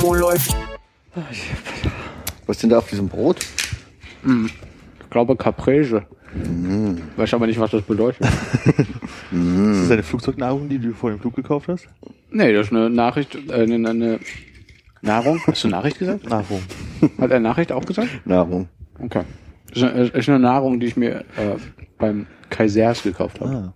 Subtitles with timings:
[0.00, 0.56] Wo läuft?
[2.46, 3.44] Was ist denn da auf diesem Brot?
[4.24, 6.06] Ich glaube Caprese.
[7.16, 8.20] Weiß aber nicht, was das bedeutet.
[9.32, 11.88] Ist das deine Flugzeugnahrung, die du vor dem Flug gekauft hast?
[12.30, 14.20] nee, das ist eine Nachricht, äh, eine, eine
[15.02, 15.40] Nahrung.
[15.46, 16.28] Hast du Nachricht gesagt?
[16.28, 16.62] Nahrung.
[17.18, 18.08] Hat er Nachricht auch gesagt?
[18.24, 18.68] Nahrung.
[19.00, 19.22] Okay.
[19.68, 21.56] Das ist eine, das ist eine Nahrung, die ich mir äh,
[21.98, 23.50] beim Kaisers gekauft habe.
[23.50, 23.74] Ah.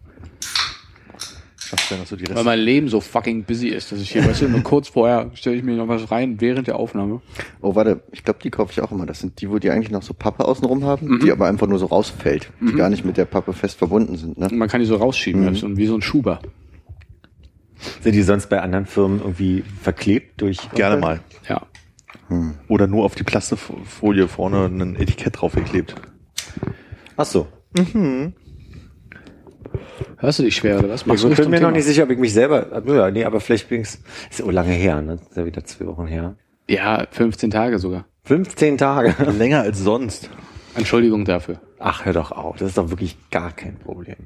[1.71, 2.45] Schaffst du ja noch so die Weil Reste?
[2.45, 5.55] mein Leben so fucking busy ist, dass ich hier, weißt du, nur kurz vorher stelle
[5.55, 7.21] ich mir noch was rein während der Aufnahme.
[7.61, 9.07] Oh, warte, ich glaube, die kaufe ich auch immer.
[9.07, 11.79] Das sind die, wo die eigentlich noch so Pappe außenrum haben, die aber einfach nur
[11.79, 14.37] so rausfällt, die gar nicht mit der Pappe fest verbunden sind.
[14.37, 14.49] Ne?
[14.49, 16.41] Und man kann die so rausschieben, ist so wie so ein Schuber.
[18.01, 20.59] Sind die sonst bei anderen Firmen irgendwie verklebt durch?
[20.75, 21.21] Gerne mal.
[21.49, 21.63] Ja.
[22.67, 25.95] Oder nur auf die Plastikfolie vorne ein Etikett draufgeklebt.
[27.17, 27.47] Ach so.
[30.21, 31.01] Hörst du dich schwer oder was?
[31.03, 31.71] Ich Machst du bin mir noch Thema?
[31.73, 34.53] nicht sicher, ob ich mich selber, ja, nee, aber vielleicht bin ich's, ist ja auch
[34.53, 35.15] lange her, ne?
[35.15, 36.37] Ist ja wieder zwei Wochen her.
[36.69, 38.05] Ja, 15 Tage sogar.
[38.25, 39.15] 15 Tage.
[39.33, 40.29] Länger als sonst.
[40.75, 41.61] Entschuldigung dafür.
[41.79, 42.57] Ach, hör doch auf.
[42.59, 44.17] Das ist doch wirklich gar kein Problem.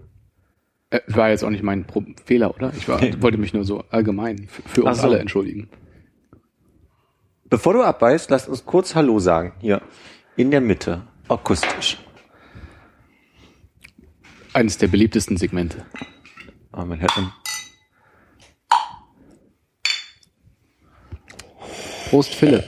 [0.90, 2.72] Äh, war jetzt auch nicht mein Pro Fehler, oder?
[2.76, 5.06] Ich war, wollte mich nur so allgemein für, uns so.
[5.06, 5.68] alle entschuldigen.
[7.48, 9.52] Bevor du abbeißt, lass uns kurz Hallo sagen.
[9.60, 9.80] Hier.
[10.36, 11.02] In der Mitte.
[11.28, 11.98] Akustisch.
[14.54, 15.84] Eines der beliebtesten Segmente.
[16.72, 17.32] Oh, man hört einen
[22.08, 22.62] Prost, Philipp.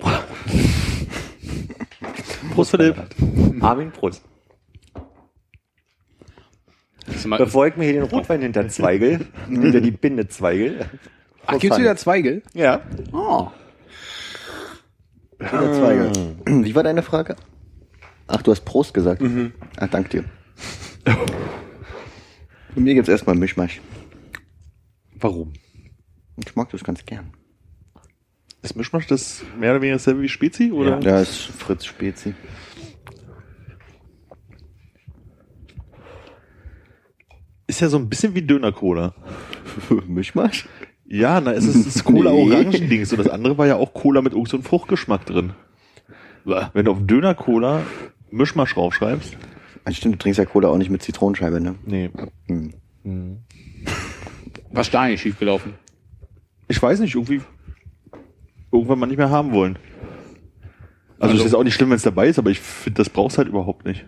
[2.54, 2.96] Prost, Philipp.
[3.60, 4.22] Armin Prost.
[7.38, 10.88] Bevor ich mir hier den Rotwein hinter Zweigel, hinter die Binde Zweigel.
[11.44, 12.44] Ach, gibt's wieder Zweigel?
[12.54, 12.82] Ja.
[13.12, 13.48] Oh.
[15.40, 16.12] Wieder Zweige.
[16.46, 17.34] Wie war deine Frage?
[18.28, 19.20] Ach, du hast Prost gesagt.
[19.76, 20.24] Ach, dank dir.
[22.74, 23.80] Bei mir gibt's erstmal Mischmasch.
[25.14, 25.52] Warum?
[26.36, 27.32] Ich mag das ganz gern.
[28.62, 30.70] Ist Mischmasch das mehr oder weniger dasselbe wie Spezi?
[30.70, 31.00] Oder?
[31.00, 32.34] Da ist Fritz Spezi.
[37.66, 39.14] Ist ja so ein bisschen wie Döner-Cola.
[40.06, 40.68] Mischmasch?
[41.06, 43.12] Ja, na, es ist das Cola-Orangendings.
[43.12, 45.54] Und das andere war ja auch Cola mit so einem Fruchtgeschmack drin.
[46.44, 47.82] Wenn du auf Döner-Cola
[48.30, 49.36] Mischmasch raufschreibst,
[49.84, 51.74] Ah, Stimmt, du trinkst ja Cola auch nicht mit Zitronenscheibe, ne?
[51.86, 52.10] nee.
[52.46, 53.38] Hm.
[54.72, 55.74] Was ist da eigentlich schiefgelaufen?
[56.68, 57.40] Ich weiß nicht, irgendwie
[58.70, 59.78] irgendwann mal nicht mehr haben wollen.
[61.18, 63.10] Also, Also- es ist auch nicht schlimm, wenn es dabei ist, aber ich finde, das
[63.10, 64.06] brauchst halt überhaupt nicht.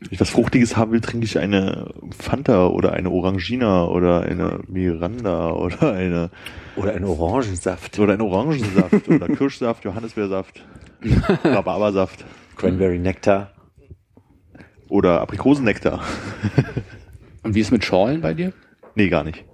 [0.00, 4.60] Wenn ich was Fruchtiges haben will, trinke ich eine Fanta oder eine Orangina oder eine
[4.68, 6.30] Miranda oder eine
[6.76, 7.98] Oder ein Orangensaft.
[7.98, 10.64] oder ein Orangensaft oder Kirschsaft, Johannisbeersaft,
[11.44, 12.24] Rhabarbersaft
[12.56, 13.50] Cranberry Nektar.
[14.88, 16.02] Oder Aprikosennektar.
[17.42, 18.52] Und wie ist mit Schorlen bei dir?
[18.94, 19.44] Nee, gar nicht.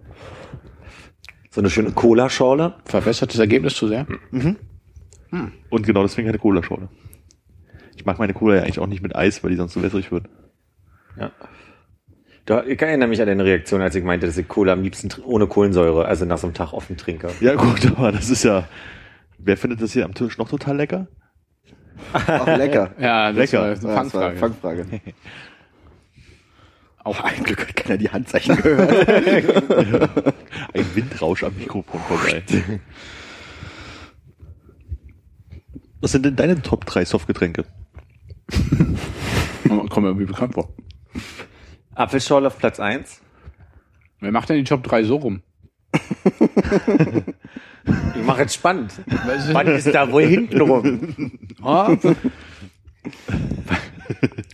[1.50, 2.74] So eine schöne Cola-Schorle.
[2.84, 4.06] Verbessert das Ergebnis zu sehr?
[5.70, 6.88] Und genau deswegen keine Cola-Schorle.
[7.96, 10.10] Ich mag meine Cola ja eigentlich auch nicht mit Eis, weil die sonst so wässrig
[10.10, 10.26] wird.
[11.18, 11.30] Ja.
[12.46, 15.10] Da, ich erinnere mich an deine Reaktion, als ich meinte, dass ich Cola am liebsten
[15.24, 17.30] ohne Kohlensäure, also nach so einem Tag offen trinke.
[17.40, 18.68] Ja gut, aber das ist ja...
[19.38, 21.08] Wer findet das hier am Tisch noch total lecker?
[22.12, 22.90] Auch lecker.
[22.98, 23.58] Ja, das Lecker.
[23.58, 24.26] war eine das war Fangfrage.
[24.26, 24.86] eine Fangfrage.
[27.04, 30.34] Auch Ein Glück hat keiner die Handzeichen gehört.
[30.72, 32.42] Ein Windrausch am Mikrofon vorbei.
[36.00, 37.64] Was sind denn deine Top 3 Softgetränke?
[39.68, 40.70] kommt mir irgendwie bekannt vor.
[41.94, 43.20] Apfelschorle auf Platz eins.
[44.20, 45.42] Wer macht denn die Top 3 so rum?
[47.86, 48.92] Ich mache jetzt spannend.
[49.48, 51.32] Spannend ist da wohl hinten rum.
[51.62, 51.96] Ah.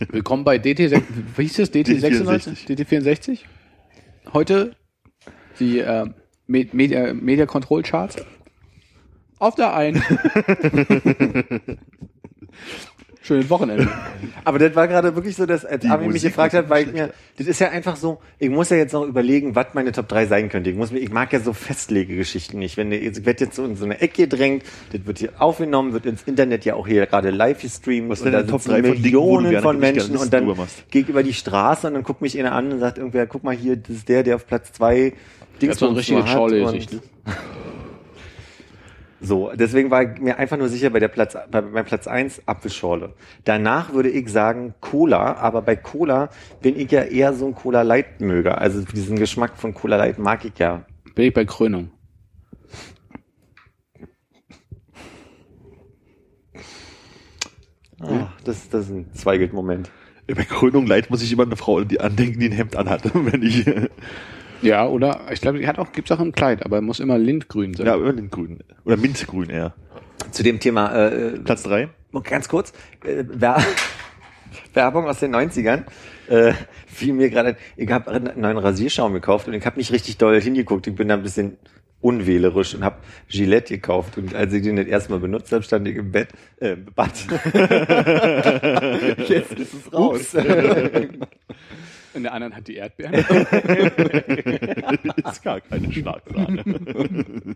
[0.09, 0.91] Willkommen bei DT,
[1.37, 1.71] wie hieß das?
[1.73, 2.67] DT96?
[2.67, 3.39] DT64?
[4.33, 4.75] Heute
[5.59, 6.05] die äh,
[6.47, 8.17] Me- Media, Media Control Charts.
[9.39, 9.99] Auf der 1.
[13.31, 13.87] Schönes Wochenende.
[14.43, 17.13] Aber das war gerade wirklich so, dass als Armin mich gefragt hat, weil ich mir,
[17.37, 20.25] das ist ja einfach so, ich muss ja jetzt noch überlegen, was meine Top 3
[20.25, 20.69] sein könnte.
[20.69, 22.75] Ich muss mir, ich mag ja so Festlegegeschichten nicht.
[22.75, 26.05] Wenn ich werde jetzt so in so eine Ecke gedrängt, das wird hier aufgenommen, wird
[26.05, 28.09] ins Internet ja auch hier gerade live gestreamt.
[28.09, 30.45] Was und da Top sitzen 3 von Dingen, Millionen gerne- von Menschen und dann
[30.89, 33.45] gehe ich über die Straße und dann guckt mich einer an und sagt irgendwer, guck
[33.45, 35.13] mal hier, das ist der, der auf Platz 2
[35.61, 36.99] Der hat so ein Dingsbums richtiges und- ne?
[39.23, 42.41] So, deswegen war ich mir einfach nur sicher bei der Platz, bei meinem Platz eins
[42.47, 43.13] Apfelschorle.
[43.43, 46.29] Danach würde ich sagen Cola, aber bei Cola
[46.63, 48.59] bin ich ja eher so ein Cola Light Möger.
[48.59, 50.85] Also diesen Geschmack von Cola Light mag ich ja.
[51.13, 51.91] Bin ich bei Krönung.
[57.99, 59.91] Ah, das, das ist ein Zweigelt-Moment.
[60.25, 63.43] Bei Krönung Leid muss ich immer eine Frau die andenken, die ein Hemd anhat, wenn
[63.43, 63.67] ich,
[64.61, 65.21] ja, Ja, oder?
[65.31, 67.87] Ich glaube, die hat auch, gibt's auch ein Kleid, aber muss immer lindgrün sein.
[67.87, 68.59] immer den grün.
[68.85, 69.73] Oder Mintgrün eher.
[70.31, 71.89] Zu dem Thema, äh, Platz drei.
[72.11, 72.71] noch ganz kurz,
[73.03, 73.57] äh, Wer
[74.73, 75.83] Werbung aus den 90ern.
[76.27, 76.53] Äh,
[76.87, 80.39] fiel mir gerade, ich habe einen neuen Rasierschaum gekauft und ich habe nicht richtig doll
[80.39, 80.87] hingeguckt.
[80.87, 81.57] Ich bin da ein bisschen
[82.01, 82.97] unwählerisch und habe
[83.29, 84.17] Gillette gekauft.
[84.17, 86.29] Und als ich den das erste Mal benutzt habe, stand ich im Bett,
[86.59, 87.11] äh, im Bad.
[89.27, 90.35] Jetzt ist es raus.
[92.13, 93.13] Und der anderen hat die Erdbeeren.
[95.31, 96.63] ist gar keine Schlagsahne.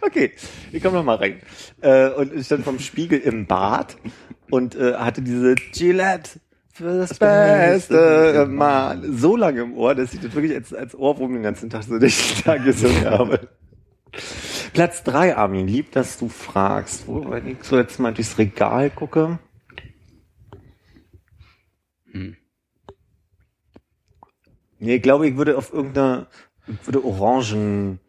[0.00, 0.32] Okay,
[0.72, 1.40] ich komm noch mal rein.
[1.80, 3.96] Äh, und ich stand vom Spiegel im Bad
[4.50, 6.40] und äh, hatte diese Gillette
[6.72, 11.34] für das Beste Mal so lange im Ohr, dass ich das wirklich als, als Ohrwurm
[11.34, 13.48] den ganzen Tag so durch den Tag gesungen habe.
[14.72, 17.06] Platz drei, Armin, lieb, dass du fragst.
[17.06, 19.38] Wo, wenn ich so jetzt mal durchs Regal gucke.
[24.80, 26.26] Nee, ich glaube, ich würde auf irgendeine,
[26.66, 28.00] ich würde Orangen,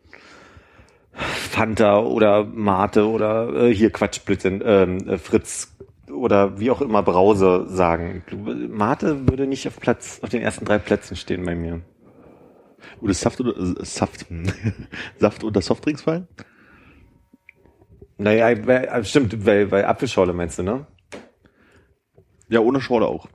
[1.11, 5.75] Fanta oder Mate oder äh, hier Quatsch, Blödsinn, ähm, äh, Fritz
[6.09, 8.23] oder wie auch immer Brause sagen.
[8.69, 11.81] Mate würde nicht auf Platz, auf den ersten drei Plätzen stehen bei mir.
[13.01, 14.25] Oder Saft oder äh, Saft.
[15.19, 16.27] Saft unter Softdrinks fallen?
[18.21, 20.85] Naja, weil, äh, stimmt, weil, weil Apfelschorle meinst du, ne?
[22.49, 23.27] Ja, ohne Schorle auch.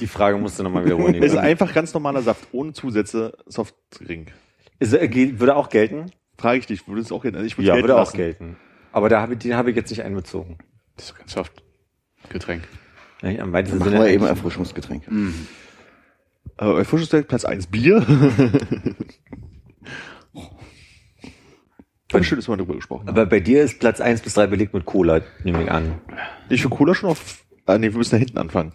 [0.00, 1.22] Die Frage musst du nochmal wiederholen.
[1.22, 4.32] Es ist einfach ganz normaler Saft, ohne Zusätze, Softdrink.
[4.80, 6.10] Ist, äh, würde auch gelten?
[6.36, 7.36] Frage ich dich, würde es auch gelten?
[7.36, 8.16] Also ich würde Ja, gelten würde auch lassen.
[8.16, 8.56] gelten.
[8.92, 10.58] Aber da habe ich, den habe ich jetzt nicht einbezogen.
[10.96, 11.62] Das ist ganz oft
[12.28, 12.64] Getränk.
[13.22, 15.04] Ja, Am weitesten Sinne wir eben Erfrischungsgetränk.
[16.56, 18.04] Aber bei Frühstücksdeck Platz 1 Bier.
[22.16, 23.08] Ich schön, dass wir darüber gesprochen haben.
[23.10, 26.00] Aber bei dir ist Platz eins bis drei belegt mit Cola, nehme ich an.
[26.48, 27.44] Ich für Cola schon auf.
[27.66, 28.72] Ah, nee, wir müssen da hinten anfangen.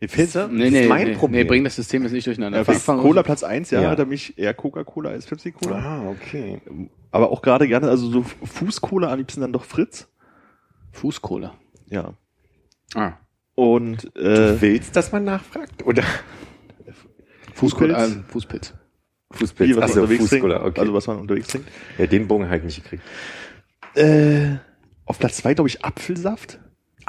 [0.00, 0.48] Mir fehlt Siehste?
[0.52, 1.42] Nee, Das nee, ist mein nee, Problem.
[1.42, 2.58] nee, bring das System jetzt nicht durcheinander.
[2.58, 3.90] ja, Fang- Cola Platz 1, ja, Ja.
[3.90, 5.76] hat er mich eher Coca-Cola als Pepsi-Cola.
[5.78, 6.60] Ah, okay.
[7.12, 10.08] Aber auch gerade gerne, also so Fußcola, am liebsten dann doch Fritz.
[10.92, 11.52] Fußkohle.
[11.86, 12.14] Ja.
[12.94, 13.12] Ah.
[13.54, 15.84] Und Du äh, willst, dass man nachfragt?
[15.84, 16.02] Oder?
[17.54, 18.74] Fußkohle, Fußpilz, Fußpilz.
[19.32, 19.68] Fußpilz.
[19.68, 20.44] Bier, was Achso, man unterwegs trinkt.
[20.44, 20.80] Fußcola, okay.
[20.80, 21.68] Also was man unterwegs trinkt.
[21.98, 23.02] ja, den Bogen habe ich nicht gekriegt.
[23.94, 24.56] Äh,
[25.04, 26.58] auf Platz 2 glaube ich Apfelsaft.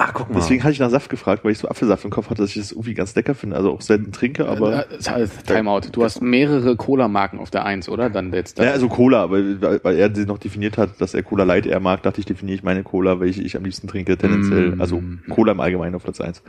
[0.02, 0.36] Ah, guck mal.
[0.36, 2.56] Deswegen hatte ich nach Saft gefragt, weil ich so Apfelsaft im Kopf hatte, dass ich
[2.56, 3.56] das irgendwie ganz lecker finde.
[3.56, 4.90] Also auch selten trinke, aber.
[4.90, 5.82] Äh, Timeout.
[5.92, 8.08] Du hast mehrere Cola-Marken auf der Eins, oder?
[8.08, 8.58] Dann jetzt.
[8.58, 11.80] Ja, also Cola, weil, weil er sie noch definiert hat, dass er Cola Light eher
[11.80, 14.76] mag, dachte ich, definiere ich meine Cola, welche ich am liebsten trinke, tendenziell.
[14.76, 14.80] Mm.
[14.80, 16.42] Also Cola im Allgemeinen auf Platz 1.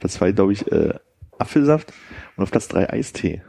[0.00, 0.94] Platz 2, glaube ich, äh,
[1.38, 1.92] Apfelsaft
[2.36, 3.42] und auf Platz 3 Eistee.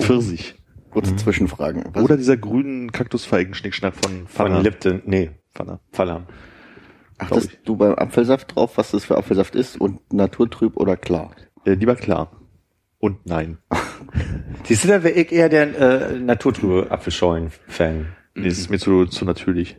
[0.00, 0.54] Pfirsich.
[0.96, 1.84] Kurze Zwischenfragen.
[1.92, 4.62] Was, Oder dieser grünen Kaktusfeigen-Schnickschnack von Von Pfanner.
[4.62, 5.78] Lipton, nee, Pfanner.
[5.92, 6.24] Fallam.
[7.18, 11.32] achtest du beim Apfelsaft drauf, was das für Apfelsaft ist und naturtrüb oder klar?
[11.66, 12.40] Äh, lieber klar.
[12.98, 13.58] Und nein.
[14.64, 18.06] Siehst du, da wäre ich eher der äh, naturtrübe Apfelschollen-Fan.
[18.34, 19.76] Nee, das ist mir zu, zu natürlich.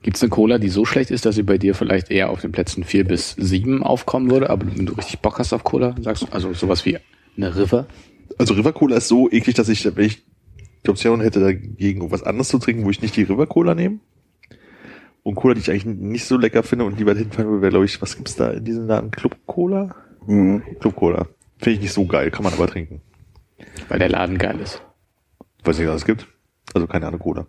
[0.00, 2.40] Gibt es eine Cola, die so schlecht ist, dass sie bei dir vielleicht eher auf
[2.40, 5.94] den Plätzen vier bis sieben aufkommen würde, aber wenn du richtig Bock hast auf Cola,
[6.00, 6.98] sagst du, also sowas wie
[7.36, 7.86] eine River?
[8.38, 10.24] Also River Cola ist so eklig, dass ich, wenn ich
[10.84, 14.00] die Option hätte, dagegen was anderes zu trinken, wo ich nicht die River Cola nehme.
[15.22, 17.84] Und Cola, die ich eigentlich nicht so lecker finde und lieber hinfallen würde, wäre, glaube
[17.84, 19.10] ich, was gibt's da in diesem Laden?
[19.12, 19.94] Club Cola?
[20.26, 20.62] Mhm.
[20.80, 21.28] Club Cola.
[21.58, 23.00] Finde ich nicht so geil, kann man aber trinken.
[23.88, 24.82] Weil der Laden geil ist.
[25.62, 26.26] Weiß nicht, was es gibt.
[26.74, 27.46] Also keine Ahnung, Cola.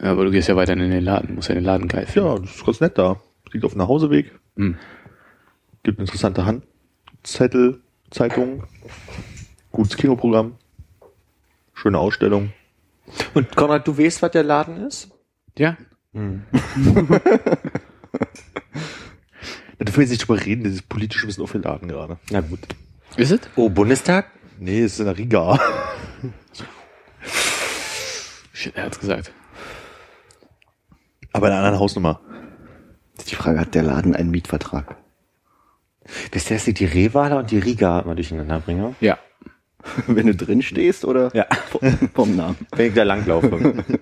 [0.00, 2.28] Ja, aber du gehst ja weiter in den Laden, musst ja den Laden geil finden.
[2.28, 3.20] Ja, das ist ganz nett da.
[3.52, 4.32] Liegt auf dem Nachhauseweg.
[4.56, 4.76] Hm.
[5.84, 8.64] Gibt interessante Handzettel, Zeitungen.
[9.74, 10.54] Gutes Kinoprogramm.
[11.72, 12.52] Schöne Ausstellung.
[13.34, 15.10] Und Konrad, du weißt, was der Laden ist?
[15.58, 15.76] Ja?
[19.76, 22.16] Da dürfen wir jetzt nicht drüber reden, das ist politisch ein bisschen aufgeladen gerade.
[22.30, 22.60] Na gut.
[23.16, 23.40] Ist es?
[23.56, 24.30] Oh, Bundestag?
[24.60, 25.58] Nee, es ist in der Riga.
[28.52, 29.32] Shit, er hat's gesagt.
[31.32, 32.20] Aber in einer anderen Hausnummer.
[33.28, 34.96] Die Frage, hat der Laden einen Mietvertrag?
[36.30, 38.94] Wisst ihr, dass ich die Rehwale und die Riga immer durcheinander bringe?
[39.00, 39.18] Ja.
[40.06, 41.46] Wenn du drin stehst oder Ja.
[42.14, 42.56] vom Namen?
[42.76, 43.84] Wenn ich da langlaufe.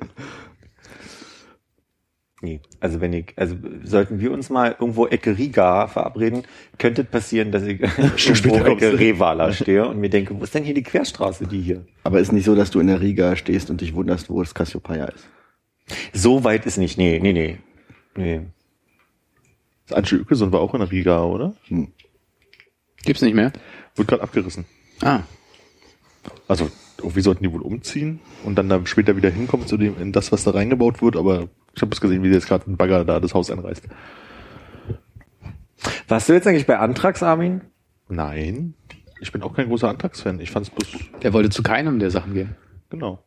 [2.44, 6.42] Nee, also wenn ich, also sollten wir uns mal irgendwo Ecke Riga verabreden,
[6.76, 8.98] könnte es passieren, dass ich irgendwo Ecke.
[8.98, 11.86] Revala stehe und mir denke, wo ist denn hier die Querstraße, die hier?
[12.02, 14.56] Aber ist nicht so, dass du in der Riga stehst und dich wunderst, wo das
[14.56, 15.28] Cassiopeia ist.
[16.12, 17.58] So weit ist nicht, nee, nee, nee.
[18.16, 18.40] Nee.
[19.86, 21.54] Das Ansche Ökesund war auch in der Riga, oder?
[23.04, 23.52] Gibt's nicht mehr?
[23.94, 24.64] Wird gerade abgerissen.
[25.00, 25.20] Ah.
[26.48, 30.12] Also, irgendwie sollten die wohl umziehen und dann da später wieder hinkommen zu dem, in
[30.12, 33.04] das, was da reingebaut wird, aber ich habe es gesehen, wie jetzt gerade ein Bagger
[33.04, 33.82] da das Haus einreißt.
[36.08, 37.62] Warst du jetzt eigentlich bei Antrax, Armin?
[38.08, 38.74] Nein.
[39.20, 40.40] Ich bin auch kein großer Antragsfan.
[40.40, 40.88] Ich fand's bloß,
[41.22, 42.56] Der wollte zu keinem der Sachen gehen.
[42.90, 43.22] genau.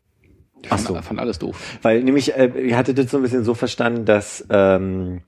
[0.69, 0.95] Ach so.
[1.01, 1.77] fand alles doof.
[1.83, 5.21] Weil nämlich, äh, ihr hattet das so ein bisschen so verstanden, dass ähm,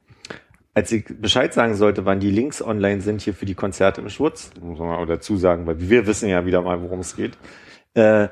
[0.78, 4.10] als ich Bescheid sagen sollte, wann die Links online sind hier für die Konzerte im
[4.10, 7.36] Schwurz, muss man mal dazu sagen, weil wir wissen ja wieder mal, worum es geht,
[7.96, 8.28] äh,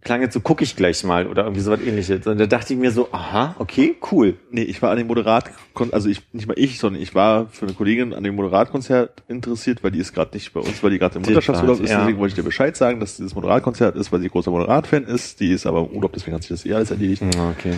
[0.00, 2.24] klang jetzt so, gucke ich gleich mal oder irgendwie sowas ähnliches.
[2.28, 4.36] Und da dachte ich mir so, aha, okay, cool.
[4.52, 5.50] Nee, ich war an dem Moderat,
[5.90, 9.82] also ich, nicht mal ich, sondern ich war für eine Kollegin an dem Moderatkonzert interessiert,
[9.82, 11.90] weil die ist gerade nicht bei uns, weil die gerade im Mutterschaftsurlaub ist.
[11.90, 11.98] ja.
[11.98, 15.40] Deswegen wollte ich dir Bescheid sagen, dass dieses Moderatkonzert ist, weil sie großer Moderat-Fan ist.
[15.40, 17.24] Die ist aber im Urlaub, deswegen hat sich das eh alles erledigt.
[17.58, 17.74] Okay.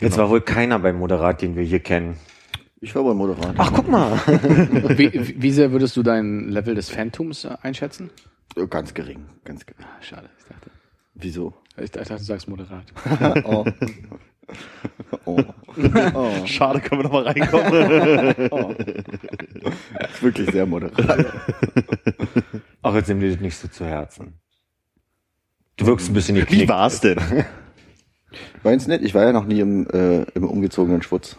[0.00, 2.16] Jetzt war wohl keiner beim Moderat, den wir hier kennen.
[2.82, 3.54] Ich war wohl Moderator.
[3.58, 4.12] Ach, guck mal.
[4.96, 8.10] Wie, wie sehr würdest du dein Level des Phantoms äh, einschätzen?
[8.56, 9.84] Oh, Ganz gering, ganz gering.
[9.84, 10.30] Ah, schade.
[10.38, 10.70] Ich dachte,
[11.14, 11.54] Wieso?
[11.76, 12.84] ich dachte, du sagst moderat.
[13.44, 13.64] oh.
[15.26, 15.42] oh.
[16.14, 16.46] oh.
[16.46, 18.48] Schade, können wir noch mal reinkommen.
[18.50, 18.74] oh.
[20.12, 21.26] Ist wirklich sehr moderat.
[22.82, 24.40] Ach, jetzt nimm dir das nicht so zu Herzen.
[25.76, 26.68] Du wirkst ein bisschen Wie geknickt.
[26.68, 27.18] war's denn?
[28.64, 29.02] Meinst nicht?
[29.02, 31.36] Ich war ja noch nie im, äh, im umgezogenen Schwutz.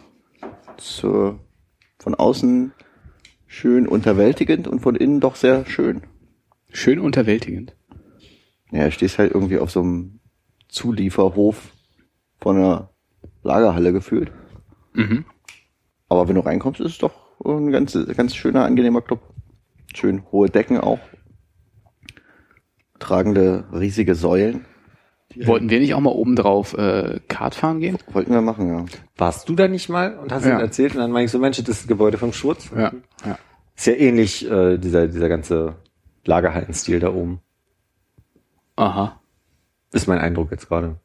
[0.82, 1.38] Zur,
[1.98, 2.72] von außen
[3.46, 6.02] schön unterwältigend und von innen doch sehr schön.
[6.72, 7.76] Schön unterwältigend.
[8.72, 10.20] Ja, stehst halt irgendwie auf so einem
[10.68, 11.72] Zulieferhof
[12.40, 12.90] von einer
[13.42, 14.32] Lagerhalle gefühlt.
[14.94, 15.24] Mhm.
[16.08, 19.20] Aber wenn du reinkommst, ist es doch ein ganz, ganz schöner, angenehmer Club.
[19.94, 21.00] Schön hohe Decken auch.
[22.98, 24.64] Tragende riesige Säulen.
[25.44, 27.98] Wollten wir nicht auch mal oben drauf äh, Kart fahren gehen?
[28.12, 28.84] Wollten wir machen, ja.
[29.16, 30.54] Warst du da nicht mal und hast Ja.
[30.54, 32.70] ihm erzählt und dann meine ich so, Mensch, das ist das Gebäude vom Schurz.
[32.76, 32.92] Ja.
[33.24, 33.38] ja.
[33.76, 35.76] Ist ja ähnlich, äh, dieser, dieser ganze
[36.24, 37.40] Lagerhallenstil da oben.
[38.76, 39.20] Aha.
[39.92, 40.96] Ist mein Eindruck jetzt gerade.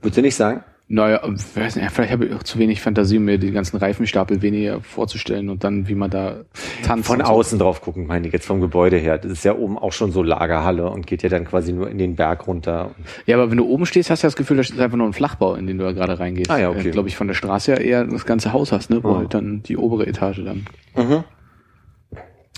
[0.00, 0.64] Würdest du nicht sagen?
[0.92, 4.42] Naja, weiß nicht, vielleicht habe ich auch zu wenig Fantasie, um mir die ganzen Reifenstapel
[4.42, 6.40] weniger vorzustellen und dann, wie man da
[6.84, 7.06] tanzt.
[7.06, 7.26] Von so.
[7.26, 9.16] außen drauf gucken, meine ich jetzt vom Gebäude her.
[9.16, 11.98] Das ist ja oben auch schon so Lagerhalle und geht ja dann quasi nur in
[11.98, 12.90] den Berg runter.
[13.24, 15.12] Ja, aber wenn du oben stehst, hast du das Gefühl, das ist einfach nur ein
[15.12, 16.50] Flachbau, in den du da gerade reingehst.
[16.50, 16.90] Ah, ja, okay.
[16.90, 19.04] Glaube ich, von der Straße her eher das ganze Haus hast, ne?
[19.04, 19.18] Wo Ja.
[19.18, 20.66] halt dann die obere Etage dann.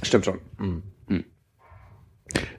[0.03, 0.39] Stimmt schon.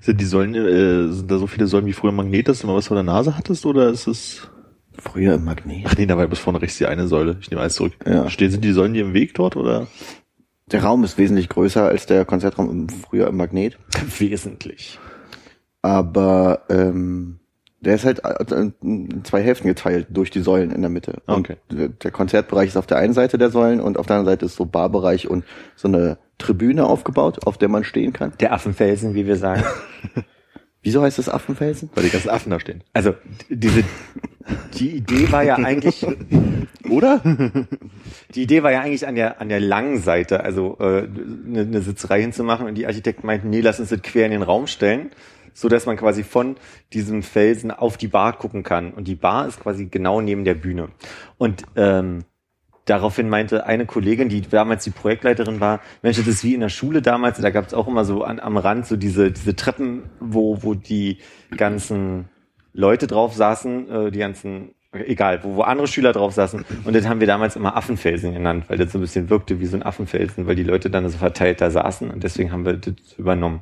[0.02, 2.76] Sind die Säulen, äh, sind da so viele Säulen wie früher Magnet, dass du mal
[2.76, 4.50] was vor der Nase hattest, oder ist es?
[5.00, 5.86] Früher im Magnet.
[5.88, 7.38] Ach nee, da war bis vorne rechts die eine Säule.
[7.42, 7.94] Ich nehme alles zurück.
[8.06, 8.30] Ja.
[8.30, 9.88] Stehen, sind die Säulen dir im Weg dort, oder?
[10.72, 13.78] Der Raum ist wesentlich größer als der Konzertraum im, früher im Magnet.
[14.20, 15.00] Wesentlich.
[15.82, 17.40] Aber ähm,
[17.82, 21.22] der ist halt äh, in zwei Hälften geteilt durch die Säulen in der Mitte.
[21.26, 21.58] Und Okay.
[21.70, 24.46] der- Der Konzertbereich ist auf der einen Seite der Säulen und auf der anderen Seite
[24.46, 25.44] ist so Barbereich und
[25.76, 28.32] so eine Tribüne aufgebaut, auf der man stehen kann.
[28.40, 29.64] Der Affenfelsen, wie wir sagen.
[30.84, 31.90] Wieso heißt das Affenfelsen?
[31.96, 32.84] Weil die ganzen Affen da stehen.
[32.94, 33.16] Also
[33.50, 33.84] diese
[34.74, 36.06] die Idee war ja eigentlich
[36.90, 37.22] Oder?
[38.36, 41.08] die Idee war ja eigentlich an der an der langen Seite, also äh,
[41.48, 44.44] eine, eine Sitzerei hinzumachen und die Architekten meinten, nee, lass uns das quer in den
[44.44, 45.12] Raum stellen,
[45.54, 46.58] so dass man quasi von
[46.92, 50.56] diesem Felsen auf die Bar gucken kann und die Bar ist quasi genau neben der
[50.56, 50.90] Bühne
[51.38, 52.26] und ähm,
[52.86, 56.70] Daraufhin meinte eine Kollegin, die damals die Projektleiterin war, Mensch, das ist wie in der
[56.70, 60.10] Schule damals, da gab es auch immer so an, am Rand so diese, diese Treppen,
[60.20, 61.20] wo, wo die
[61.56, 62.30] ganzen
[62.74, 66.66] Leute drauf saßen, äh, die ganzen, egal, wo, wo andere Schüler drauf saßen.
[66.84, 69.66] Und das haben wir damals immer Affenfelsen genannt, weil das so ein bisschen wirkte wie
[69.66, 72.74] so ein Affenfelsen, weil die Leute dann so verteilt da saßen und deswegen haben wir
[72.74, 73.62] das übernommen.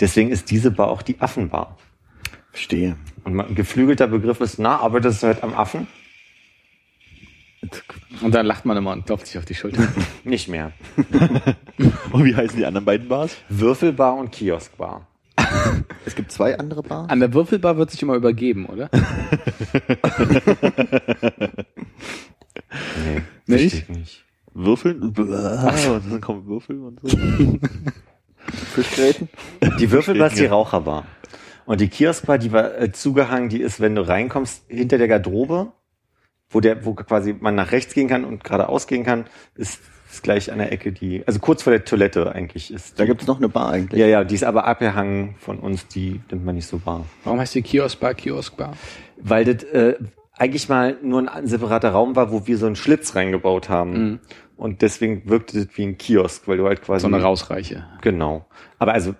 [0.00, 1.76] Deswegen ist diese Bar auch die Affenbar.
[2.52, 2.96] Verstehe.
[3.24, 5.86] Und ein geflügelter Begriff ist, na, aber das ist halt am Affen?
[8.20, 9.86] Und dann lacht man immer und klopft sich auf die Schulter.
[10.24, 10.72] Nicht mehr.
[12.12, 13.36] Und wie heißen die anderen beiden Bars?
[13.48, 15.06] Würfelbar und Kioskbar.
[16.04, 17.08] Es gibt zwei andere Bars.
[17.08, 18.90] An der Würfelbar wird sich immer übergeben, oder?
[23.46, 23.88] Nee, Nicht?
[23.88, 24.24] nicht.
[24.52, 25.00] Würfeln?
[25.02, 27.16] Und dann kommen Würfel und so.
[28.74, 29.28] Fischgräten.
[29.78, 31.06] Die Würfelbar ist die Raucherbar.
[31.64, 35.72] Und die Kioskbar, die war äh, zugehangen, die ist, wenn du reinkommst, hinter der Garderobe,
[36.52, 39.24] wo der, wo quasi man nach rechts gehen kann und geradeaus gehen kann,
[39.56, 39.80] ist,
[40.10, 43.00] ist gleich an der Ecke die, also kurz vor der Toilette eigentlich ist.
[43.00, 44.00] Da gibt's noch eine Bar eigentlich.
[44.00, 47.06] ja, ja, die ist aber abgehangen von uns, die nimmt man nicht so wahr.
[47.24, 48.74] Warum heißt die Kioskbar Kioskbar?
[49.16, 49.96] Weil das, äh,
[50.36, 53.92] eigentlich mal nur ein separater Raum war, wo wir so einen Schlitz reingebaut haben.
[53.92, 54.18] Mhm.
[54.56, 57.02] Und deswegen wirkte es wie ein Kiosk, weil du halt quasi.
[57.02, 57.86] So eine Rausreiche.
[58.00, 58.46] Genau.
[58.78, 59.14] Aber also,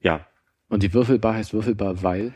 [0.00, 0.26] ja.
[0.68, 2.32] Und die Würfelbar heißt Würfelbar, weil?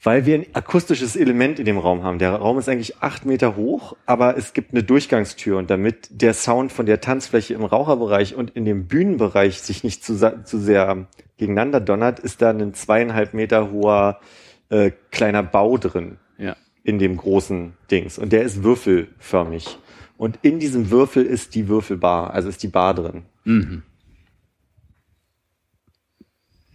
[0.00, 2.20] Weil wir ein akustisches Element in dem Raum haben.
[2.20, 6.34] Der Raum ist eigentlich acht Meter hoch, aber es gibt eine Durchgangstür und damit der
[6.34, 10.14] Sound von der Tanzfläche im Raucherbereich und in dem Bühnenbereich sich nicht zu,
[10.44, 14.20] zu sehr gegeneinander donnert, ist da ein zweieinhalb Meter hoher
[14.68, 16.56] äh, kleiner Bau drin Ja.
[16.84, 18.18] in dem großen Dings.
[18.18, 19.78] Und der ist würfelförmig.
[20.16, 23.22] Und in diesem Würfel ist die Würfelbar, also ist die Bar drin.
[23.44, 23.82] Mhm.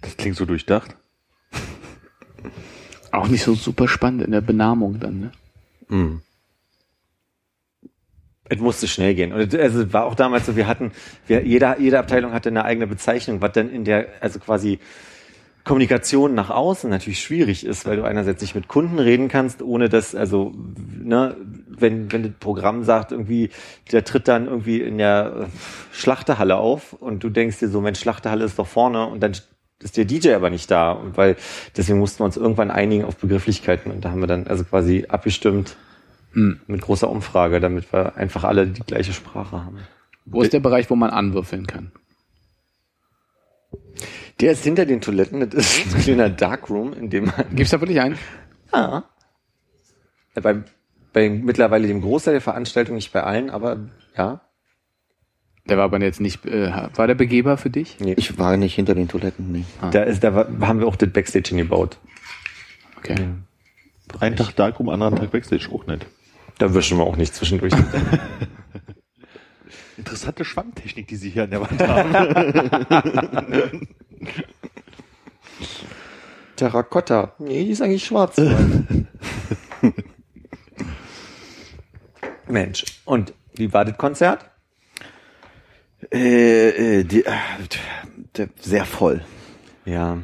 [0.01, 0.97] Das klingt so durchdacht.
[3.13, 5.31] Auch nicht so super spannend in der Benamung dann, ne?
[8.49, 9.31] Es musste schnell gehen.
[9.31, 10.91] Und es- also es war auch damals so, wir hatten,
[11.27, 14.79] wir, jeder, jede Abteilung hatte eine eigene Bezeichnung, was dann in der, also quasi
[15.63, 19.87] Kommunikation nach außen natürlich schwierig ist, weil du einerseits nicht mit Kunden reden kannst, ohne
[19.87, 20.51] dass, also,
[21.01, 21.37] ne,
[21.69, 23.49] wenn, wenn das Programm sagt, irgendwie,
[23.91, 25.47] der tritt dann irgendwie in der
[25.93, 29.35] Schlachtehalle auf und du denkst dir so, Mensch, Schlachtehalle ist doch vorne und dann
[29.83, 30.91] ist der DJ aber nicht da.
[30.91, 31.35] Und weil,
[31.77, 35.05] deswegen mussten wir uns irgendwann einigen auf Begrifflichkeiten und da haben wir dann also quasi
[35.07, 35.75] abgestimmt,
[36.33, 39.79] mit großer Umfrage, damit wir einfach alle die gleiche Sprache haben.
[40.25, 41.91] Wo ist der Bereich, wo man anwürfeln kann?
[44.39, 47.79] Der ist hinter den Toiletten, das ist ein kleiner Darkroom, in dem man Gibt's da
[47.79, 48.17] wirklich einen?
[50.35, 50.63] ja, bei,
[51.13, 54.41] bei mittlerweile dem Großteil der Veranstaltungen, nicht bei allen, aber ja.
[55.69, 57.97] Der war aber jetzt nicht, äh, war der Begeber für dich?
[57.99, 58.13] Nee.
[58.17, 59.63] Ich war nicht hinter den Toiletten, nee.
[59.91, 61.97] Da ist, da war- haben wir auch das Backstage hingebaut.
[62.97, 63.15] Okay.
[64.19, 66.05] Einen Tag Darkroom, anderen Tag Backstage auch nicht.
[66.57, 67.73] Da wischen wir auch nicht zwischendurch.
[69.97, 73.87] Interessante Schwammtechnik, die Sie hier an der Wand haben.
[76.55, 77.33] Terrakotta.
[77.39, 78.37] Nee, die ist eigentlich schwarz.
[82.47, 82.85] Mensch.
[83.05, 84.45] Und wie war das Konzert?
[86.11, 89.21] Äh, äh, die, äh, sehr voll.
[89.85, 90.17] Ja.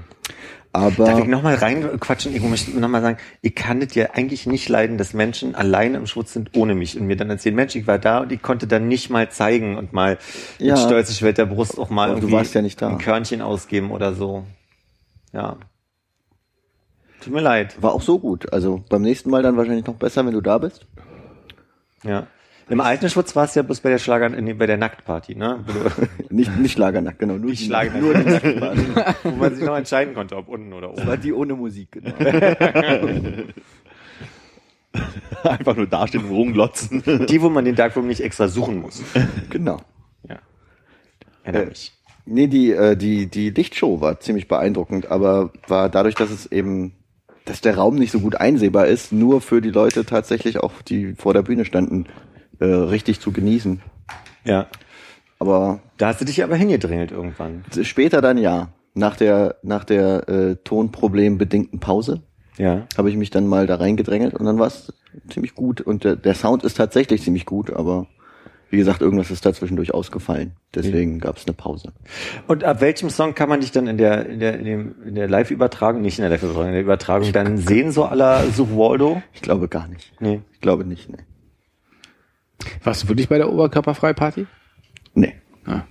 [0.72, 2.36] Aber Darf ich nochmal reinquatschen?
[2.36, 6.06] Ich möchte nochmal sagen, ich kann das ja eigentlich nicht leiden, dass Menschen alleine im
[6.06, 8.68] Schutz sind ohne mich und mir dann erzählen, Mensch, ich war da und ich konnte
[8.68, 10.20] dann nicht mal zeigen und mal
[10.60, 10.76] Ja.
[10.76, 12.90] mit Schwert der Brust auch mal Aber du irgendwie ja nicht da.
[12.90, 14.46] ein Körnchen ausgeben oder so.
[15.34, 15.58] Ja.
[17.22, 17.82] Tut mir leid.
[17.82, 18.54] war auch so gut.
[18.54, 20.86] Also beim nächsten Mal dann wahrscheinlich noch besser, wenn du da bist.
[22.04, 22.28] Ja.
[22.70, 25.64] Im alten Schutz war es ja bloß bei der Schlager, nee, bei der Nacktparty, ne?
[25.66, 25.90] Wo,
[26.30, 27.38] Nicht, nicht Schlagernackt, genau.
[27.38, 28.02] Nur Nicht die, Schlagernackt.
[28.04, 28.82] Nur die Nacktparty.
[29.24, 31.08] wo man sich noch entscheiden konnte, ob unten oder Das oben.
[31.08, 32.14] war die ohne Musik, genau.
[35.44, 37.04] Einfach nur dastehen und rumglotzen.
[37.28, 39.02] Die, wo man den Darkroom nicht extra suchen muss.
[39.50, 39.82] genau.
[40.28, 40.40] Ja.
[41.44, 41.94] Erinnere Äh, mich.
[42.26, 46.94] Nee, die, äh, die, die Lichtshow war ziemlich beeindruckend, aber war dadurch, dass es eben,
[47.46, 51.14] dass der Raum nicht so gut einsehbar ist, nur für die Leute tatsächlich auch, die
[51.16, 52.06] vor der Bühne standen,
[52.60, 53.82] äh, richtig zu genießen.
[54.46, 54.68] Ja.
[55.40, 57.64] Aber Da hast du dich aber hingedrängelt irgendwann.
[57.84, 62.24] später dann ja, nach der, nach der äh, tonproblembedingten Pause,
[62.58, 62.86] Ja.
[62.98, 64.94] habe ich mich dann mal da reingedrängelt und dann war es
[65.30, 65.80] ziemlich gut.
[65.82, 68.08] Und der, der Sound ist tatsächlich ziemlich gut, aber
[68.72, 70.52] wie gesagt, irgendwas ist da zwischendurch ausgefallen.
[70.76, 71.92] Deswegen gab es eine Pause.
[72.48, 75.16] Und ab welchem Song kann man dich dann in der, in der, in dem, in
[75.16, 79.24] der Live-Übertragung, nicht in der Live-Übertragung, in der Übertragung dann sehen, so aller Such Waldo?
[79.34, 80.14] Ich glaube gar nicht.
[80.20, 80.42] Nee.
[80.54, 81.18] Ich glaube nicht, nee.
[82.84, 84.48] Warst du wirklich bei der Oberkörperfreiparty?
[85.14, 85.36] Nee.
[85.66, 85.84] Ah.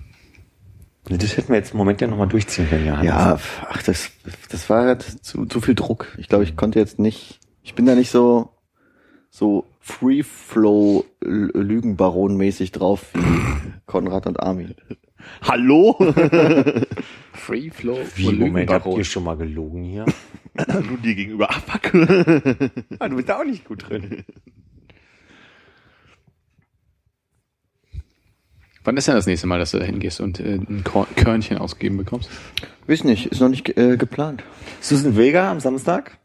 [1.09, 3.01] Nee, Das hätten wir jetzt im Moment ja nochmal durchziehen können, ja.
[3.01, 4.11] Ja, ach, das,
[4.49, 6.15] das war halt zu, zu viel Druck.
[6.17, 8.51] Ich glaube, ich konnte jetzt nicht, ich bin da nicht so,
[9.29, 14.75] so Free Flow Lügenbaron mäßig drauf wie Konrad und Armin.
[15.41, 15.97] Hallo?
[17.33, 20.05] Free Flow Wie, Moment, habt ihr schon mal gelogen hier?
[20.67, 21.49] Nur dir gegenüber.
[21.65, 21.95] Fuck.
[22.99, 24.23] ah, du bist da auch nicht gut drin.
[28.89, 30.83] Wann ist denn das nächste Mal, dass du da hingehst und äh, ein
[31.15, 32.27] Körnchen ausgeben bekommst?
[32.87, 34.43] Weiß nicht, ist noch nicht ge- äh, geplant.
[34.81, 36.17] Susan Vega am Samstag?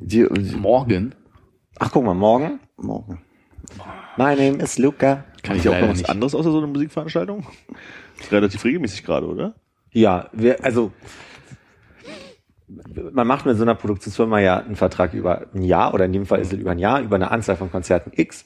[0.00, 1.14] Die, die, Morgen?
[1.78, 2.58] Ach, guck mal, morgen.
[2.78, 3.20] morgen.
[4.16, 5.26] My name is Luca.
[5.42, 6.08] Kann ich ja auch noch was nicht.
[6.08, 7.46] anderes außer so eine Musikveranstaltung?
[8.18, 9.56] Ist relativ regelmäßig gerade, oder?
[9.92, 10.90] Ja, wir, also
[12.68, 16.26] man macht mit so einer Produktionsfirma ja einen Vertrag über ein Jahr oder in dem
[16.26, 18.44] Fall ist es über ein Jahr, über eine Anzahl von Konzerten X.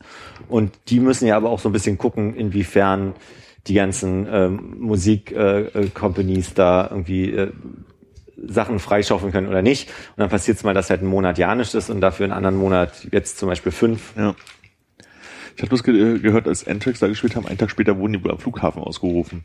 [0.49, 3.15] Und die müssen ja aber auch so ein bisschen gucken, inwiefern
[3.67, 7.53] die ganzen ähm, Musik-Companies äh, Companies da irgendwie äh,
[8.47, 9.89] Sachen freischaufeln können oder nicht.
[9.89, 12.33] Und dann passiert es mal, dass halt ein Monat ja nicht ist und dafür einen
[12.33, 14.15] anderen Monat jetzt zum Beispiel fünf.
[14.17, 14.35] Ja.
[15.57, 18.25] Ich habe bloß ge gehört, als Antrax da gespielt haben, einen Tag später wurden die
[18.25, 19.45] wohl am Flughafen ausgerufen.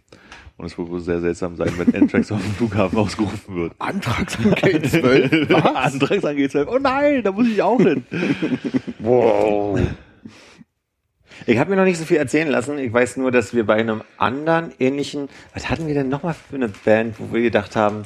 [0.58, 3.74] Und es wird wohl sehr seltsam sein, wenn Antrax auf dem Flughafen ausgerufen wird.
[3.80, 5.50] Antrags G12.
[5.50, 5.94] Was?
[5.94, 6.68] Antrax an G12.
[6.68, 8.06] Oh nein, da muss ich auch hin.
[9.00, 9.80] Wow.
[11.46, 12.78] Ich habe mir noch nicht so viel erzählen lassen.
[12.78, 16.56] Ich weiß nur, dass wir bei einem anderen ähnlichen, was hatten wir denn nochmal für
[16.56, 18.04] eine Band, wo wir gedacht haben,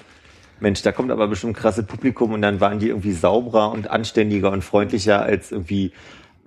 [0.60, 4.52] Mensch, da kommt aber bestimmt krasse Publikum und dann waren die irgendwie sauberer und anständiger
[4.52, 5.94] und freundlicher als irgendwie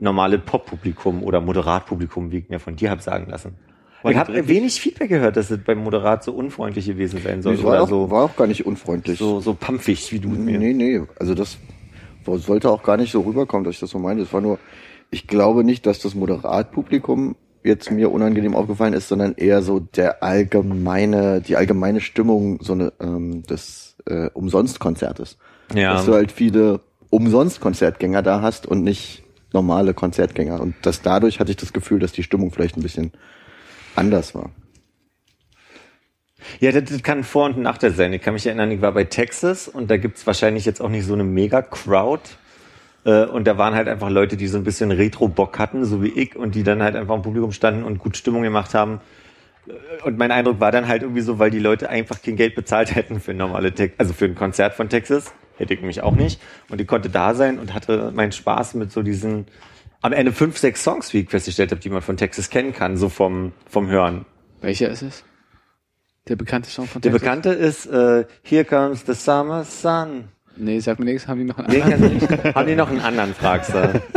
[0.01, 3.57] normale Pop-Publikum oder Moderat-Publikum, wie ich mir von dir habe sagen lassen.
[4.11, 7.55] Ich habe wenig Feedback gehört, dass es beim Moderat so unfreundlich gewesen sein soll.
[7.55, 9.19] Das war, oder auch, so, war auch gar nicht unfreundlich.
[9.19, 10.59] so, so pampfig wie du mir.
[10.59, 11.59] Nee, nee, also das
[12.25, 14.23] sollte auch gar nicht so rüberkommen, dass ich das so meine.
[14.23, 14.59] Es war nur,
[15.11, 20.23] ich glaube nicht, dass das Moderatpublikum jetzt mir unangenehm aufgefallen ist, sondern eher so der
[20.23, 25.38] allgemeine, die allgemeine Stimmung so eine, ähm, des äh, Umsonstkonzertes.
[25.75, 25.95] Ja.
[25.95, 30.61] Dass du halt viele Umsonst-Konzertgänger da hast und nicht normale Konzertgänger.
[30.61, 33.12] Und das dadurch hatte ich das Gefühl, dass die Stimmung vielleicht ein bisschen
[33.96, 34.50] anders war.
[36.61, 38.12] Ja, das, das kann ein Vor- und ein Nachteil sein.
[38.12, 41.07] Ich kann mich erinnern, ich war bei Texas und da gibt's wahrscheinlich jetzt auch nicht
[41.07, 42.22] so eine Mega-Crowd.
[43.05, 46.09] Äh, Und da waren halt einfach Leute, die so ein bisschen Retro-Bock hatten, so wie
[46.09, 49.00] ich, und die dann halt einfach im Publikum standen und gut Stimmung gemacht haben.
[49.66, 49.72] Äh,
[50.05, 52.94] Und mein Eindruck war dann halt irgendwie so, weil die Leute einfach kein Geld bezahlt
[52.94, 55.33] hätten für normale Tex also für ein Konzert von Texas.
[55.57, 56.40] Hätte ich nämlich auch nicht.
[56.70, 59.46] Und ich konnte da sein und hatte meinen Spaß mit so diesen
[60.03, 62.97] am Ende fünf, sechs Songs, wie ich festgestellt habe, die man von Texas kennen kann,
[62.97, 64.27] so vom, vom Hören.
[64.61, 65.25] Welcher ist es?
[66.29, 67.23] Der bekannte Song von Der Texas?
[67.23, 70.29] bekannte ist äh, Here Comes the Summer Sun.
[70.57, 71.27] Nee, sag mir nichts.
[71.27, 72.15] Haben die noch einen Den anderen?
[72.15, 72.55] nicht?
[72.55, 74.03] Haben die noch einen anderen, fragst du?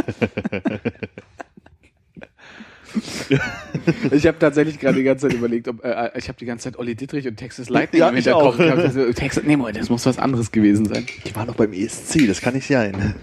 [4.12, 6.80] Ich habe tatsächlich gerade die ganze Zeit überlegt, ob äh, ich habe die ganze Zeit
[6.80, 8.56] Olli Dittrich und Texas Lightning Ja, im ich Hinterkopf.
[8.56, 8.58] auch.
[8.58, 8.80] gehabt.
[8.80, 11.06] Also, Texas, nee, Moment, das muss was anderes gewesen sein.
[11.26, 13.16] Ich war noch beim ESC, das kann nicht sein.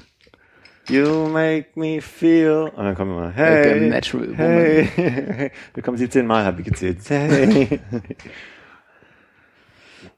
[0.88, 2.73] You make me feel.
[2.75, 4.37] Und dann kommen wir mal, hey, Like a natural woman.
[4.37, 5.51] hey.
[5.75, 6.99] Wir kommen 17 Mal, habe ich gezählt.
[7.09, 7.81] Hey.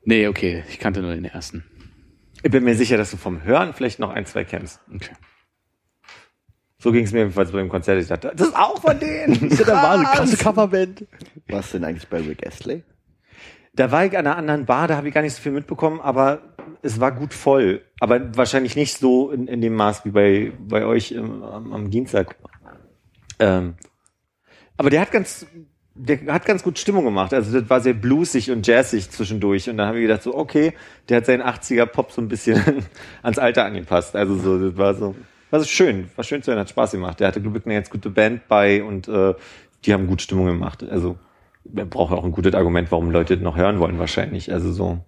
[0.07, 1.65] Nee, okay, ich kannte nur den ersten.
[2.43, 4.81] Ich bin mir sicher, dass du vom Hören vielleicht noch ein, zwei kennst.
[4.95, 5.13] Okay.
[6.79, 8.03] So ging es mir jedenfalls bei dem Konzert.
[8.03, 9.49] Ich dachte, das ist auch von denen.
[9.57, 11.07] Das war eine krasse Coverband.
[11.49, 12.83] Was denn eigentlich bei Rick Astley?
[13.77, 16.01] Da war ich an einer anderen Bar, da habe ich gar nicht so viel mitbekommen,
[16.01, 16.43] aber
[16.83, 17.83] es war gut voll.
[17.99, 21.91] Aber wahrscheinlich nicht so in, in dem Maß wie bei, bei euch im, am, am
[21.91, 22.37] Dienstag.
[23.39, 23.75] Ähm,
[24.77, 25.47] aber der hat ganz,
[25.95, 27.33] der hat ganz gut Stimmung gemacht.
[27.33, 29.69] Also das war sehr bluesig und jazzig zwischendurch.
[29.69, 30.75] Und dann habe ich gedacht so, okay,
[31.09, 32.63] der hat seinen 80er Pop so ein bisschen
[33.23, 34.15] ans Alter angepasst.
[34.15, 35.15] Also so, das war so,
[35.51, 37.21] war so schön, war schön zu hören, hat Spaß gemacht.
[37.21, 39.35] Der hatte Glück eine jetzt gute Band bei und äh,
[39.85, 40.83] die haben gut Stimmung gemacht.
[40.83, 41.17] Also
[41.75, 44.53] er braucht auch ein gutes Argument, warum Leute noch hören wollen wahrscheinlich.
[44.53, 45.05] Also so,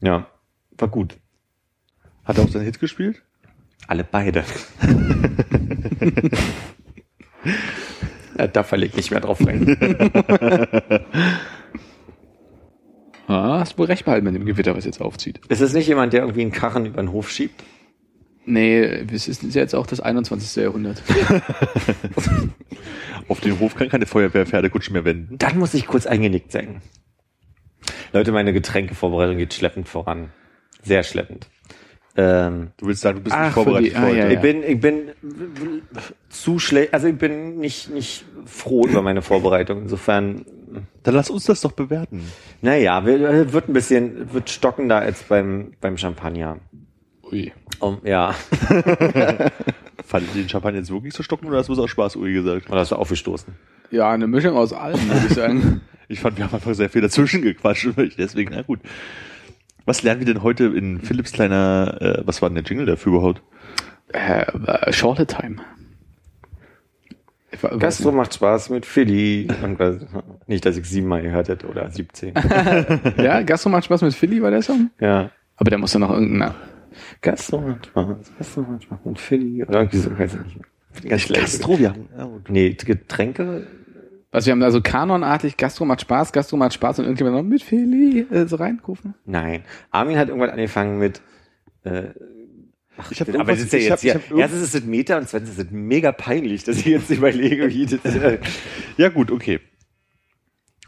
[0.00, 0.26] ja,
[0.78, 1.18] war gut.
[2.24, 3.22] Hat er auch seinen Hit gespielt?
[3.86, 4.44] Alle beide.
[8.38, 9.76] ja, da ich nicht mehr drauf rein.
[13.30, 15.40] Ah, hast wohl recht behalten mit dem Gewitter, was jetzt aufzieht.
[15.48, 17.62] Ist es nicht jemand, der irgendwie einen Karren über den Hof schiebt?
[18.50, 18.82] Nee,
[19.12, 20.62] es ist jetzt auch das 21.
[20.62, 21.02] Jahrhundert.
[23.28, 25.38] Auf den Hof kann keine Feuerwehr-Pferdekutsche mehr wenden.
[25.38, 26.82] Dann muss ich kurz eingenickt sein.
[28.12, 30.30] Leute, meine Getränkevorbereitung geht schleppend voran.
[30.82, 31.48] Sehr schleppend.
[32.16, 34.18] Ähm, Du willst sagen, du bist Ach, nicht vorbereitet die- für ah, heute.
[34.18, 35.10] ja, Ich bin, ich bin
[36.28, 39.82] zu schlecht, also ich bin nicht, nicht froh über meine Vorbereitung.
[39.82, 40.44] Insofern,
[41.04, 42.24] Dann lass uns das doch bewerten.
[42.62, 46.58] naja, wir- wird ein bisschen, wird stockender als beim, beim Champagner.
[47.30, 47.52] Ui.
[47.80, 48.32] Um, ja,
[50.04, 52.32] Fandet ihr den Champagner jetzt wirklich so stocken oder hast du es aus Spaß, Ui,
[52.32, 52.68] gesagt?
[52.68, 53.54] oder hast du aufgestoßen?
[53.90, 55.80] Ja, eine Mischung aus allem, würde ich sagen.
[56.12, 57.90] Ich fand, wir haben einfach sehr viel dazwischen gequatscht.
[58.18, 58.80] Deswegen, na gut.
[59.84, 63.12] Was lernen wir denn heute in Philips kleiner, äh, was war denn der Jingle dafür
[63.12, 63.42] überhaupt?
[64.12, 65.58] äh, äh, Shorter Time.
[67.78, 69.46] Gastro macht Spaß mit Philly.
[70.48, 72.34] Nicht, dass ich siebenmal gehört hätte oder 17.
[73.16, 74.90] Ja, Gastro macht Spaß mit Philly, war der Song?
[74.98, 75.30] ja.
[75.56, 76.54] Aber der muss ja noch irgendein...
[77.22, 78.06] Gastro macht Spaß,
[78.38, 79.62] Gastro macht Spaß mit Philly.
[79.64, 81.08] Oder irgendwie so, weiß ich nicht mehr.
[81.08, 81.40] Ganz schlecht.
[81.42, 82.50] Gastro, wir haben, ja, gut.
[82.50, 83.66] Nee, Getränke?
[84.32, 87.42] Also wir haben da so kanonartig Gastro macht Spaß, Gastro macht Spaß und irgendjemand noch
[87.42, 89.14] mit Philly äh, so reinrufen.
[89.24, 89.62] Nein.
[89.90, 91.20] Armin hat irgendwann angefangen mit,
[91.84, 92.08] äh,
[92.96, 95.18] ach, Ich hab aber das ist ja ich jetzt, hab- ja, erstens ist es Meta
[95.18, 98.38] und zweitens ist es mega peinlich, dass ich jetzt überlege, wie das, äh,
[98.96, 99.58] ja gut, okay.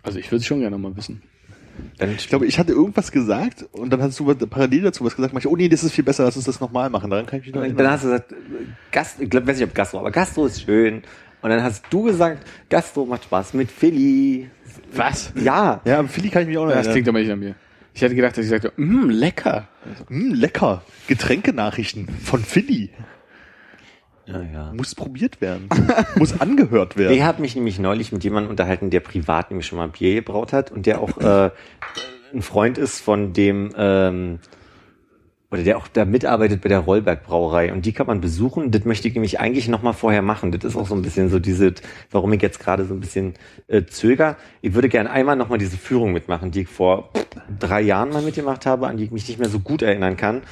[0.04, 1.22] Also ich würde es schon gerne mal wissen.
[2.16, 5.32] Ich glaube, ich hatte irgendwas gesagt und dann hast du parallel dazu was gesagt.
[5.34, 7.10] Mach ich, oh nee, das ist viel besser, lass uns das nochmal machen.
[7.10, 7.84] Daran kann ich mich noch Und erinnern.
[7.84, 8.34] dann hast du gesagt,
[8.90, 11.02] Gast, ich glaube, weiß nicht, ob Gastro, aber Gastro ist schön.
[11.42, 14.48] Und dann hast du gesagt, Gastro macht Spaß mit Philly.
[14.94, 15.32] Was?
[15.42, 15.80] Ja.
[15.84, 16.92] ja, am Philly kann ich mich auch noch Das erinnern.
[16.94, 17.54] klingt aber nicht an mir.
[17.94, 19.68] Ich hätte gedacht, dass ich sagte, mh, lecker.
[20.08, 20.82] Mm, lecker.
[21.08, 22.90] Getränkenachrichten von Philly.
[24.26, 24.72] Ja, ja.
[24.72, 25.68] Muss probiert werden.
[26.16, 27.14] Muss angehört werden.
[27.14, 30.52] Ich habe mich nämlich neulich mit jemandem unterhalten, der privat nämlich schon mal Bier gebraut
[30.52, 31.50] hat und der auch äh,
[32.32, 34.38] ein Freund ist von dem ähm,
[35.50, 38.70] oder der auch da mitarbeitet bei der Rollberg Brauerei und die kann man besuchen.
[38.70, 40.50] Das möchte ich nämlich eigentlich noch mal vorher machen.
[40.50, 41.74] Das ist auch so ein bisschen so diese,
[42.10, 43.34] warum ich jetzt gerade so ein bisschen
[43.66, 44.36] äh, zöger.
[44.62, 47.10] Ich würde gerne einmal noch mal diese Führung mitmachen, die ich vor
[47.58, 50.42] drei Jahren mal mitgemacht habe, an die ich mich nicht mehr so gut erinnern kann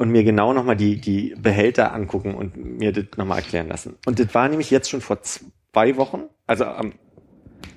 [0.00, 3.68] und mir genau noch mal die die Behälter angucken und mir das noch mal erklären
[3.68, 3.98] lassen.
[4.06, 6.94] Und das war nämlich jetzt schon vor zwei Wochen, also am,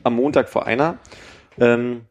[0.04, 1.00] am Montag vor einer.
[1.60, 2.06] Ähm,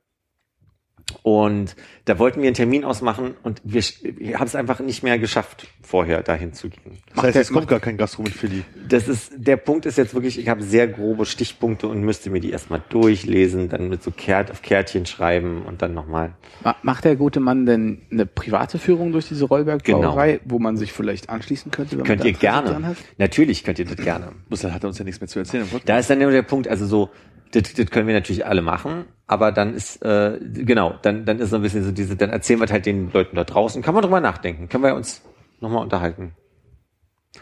[1.23, 5.19] und da wollten wir einen Termin ausmachen und wir, wir haben es einfach nicht mehr
[5.19, 6.99] geschafft, vorher dahin zu gehen.
[7.15, 8.65] das heißt, es kommt gar kein Gastro mit Philly.
[8.89, 12.41] Das ist, der Punkt ist jetzt wirklich, ich habe sehr grobe Stichpunkte und müsste mir
[12.41, 16.35] die erstmal durchlesen, dann mit so Kärт auf Kärtchen schreiben und dann nochmal.
[16.65, 20.93] Ma- Macht der gute Mann denn eine private Führung durch diese Rollberg-Brauerei, wo man sich
[20.93, 21.99] vielleicht anschließen könnte?
[21.99, 22.97] Wenn Könnt man ihr gerne.
[23.19, 24.33] Natürlich könnt ihr das gerne.
[24.49, 25.67] Muss, dann hat er uns ja nichts mehr zu erzählen.
[25.85, 27.11] Da ist dann immer der Punkt, also so,
[27.53, 31.51] das, das können wir natürlich alle machen, aber dann ist, äh, genau, dann, dann ist
[31.51, 34.03] so ein bisschen so diese, dann erzählen wir halt den Leuten da draußen, kann man
[34.03, 35.23] drüber nachdenken, können wir uns
[35.61, 36.33] nochmal unterhalten.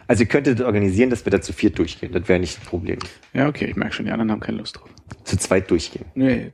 [0.07, 2.99] Also ihr könntet organisieren, dass wir da zu viert durchgehen, das wäre nicht das Problem.
[3.33, 4.89] Ja, okay, ich merke schon, die anderen haben keine Lust drauf.
[5.25, 6.05] Zu zweit durchgehen.
[6.15, 6.53] Nee,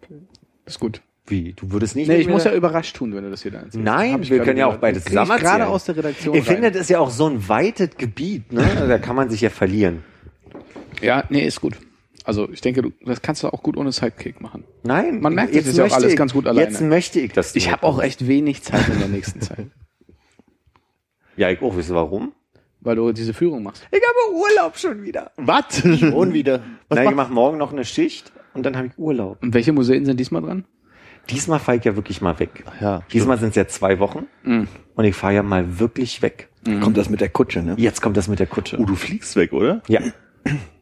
[0.64, 1.02] ist gut.
[1.28, 1.54] Wie?
[1.54, 3.84] Du würdest nicht Nee, ich muss ja überrascht tun, wenn du das hier dann erzählst.
[3.84, 5.62] Nein, wir gerade können ja auch beides zusammen gerade erzählen.
[5.62, 6.54] aus der Redaktion Ich rein.
[6.54, 8.64] finde, das ist ja auch so ein weites Gebiet, ne?
[8.86, 10.04] Da kann man sich ja verlieren.
[11.02, 11.74] Ja, nee, ist gut.
[12.26, 14.64] Also ich denke, du, das kannst du auch gut ohne Sidekick machen.
[14.82, 16.68] Nein, Man merkt, das jetzt ist ja auch alles ich, ganz gut alleine.
[16.68, 17.54] Jetzt möchte ich das.
[17.54, 19.66] Ich habe auch echt wenig Zeit in der nächsten Zeit,
[21.36, 21.76] Ja, ich auch.
[21.76, 22.32] Wisst ihr warum?
[22.80, 23.84] weil du diese Führung machst.
[23.90, 25.32] Ich habe Urlaub schon wieder.
[25.36, 25.82] Was?
[25.84, 26.62] Und wieder.
[26.88, 29.42] Nein, ich mache morgen noch eine Schicht und dann habe ich Urlaub.
[29.42, 30.64] Und welche Museen sind diesmal dran?
[31.28, 32.62] Diesmal fahre ich ja wirklich mal weg.
[32.80, 34.68] Ja, Diesmal sind es ja zwei Wochen Mhm.
[34.94, 36.48] und ich fahre ja mal wirklich weg.
[36.80, 37.74] Kommt das mit der Kutsche, ne?
[37.76, 38.78] Jetzt kommt das mit der Kutsche.
[38.78, 39.82] Oh, du fliegst weg, oder?
[39.88, 40.00] Ja.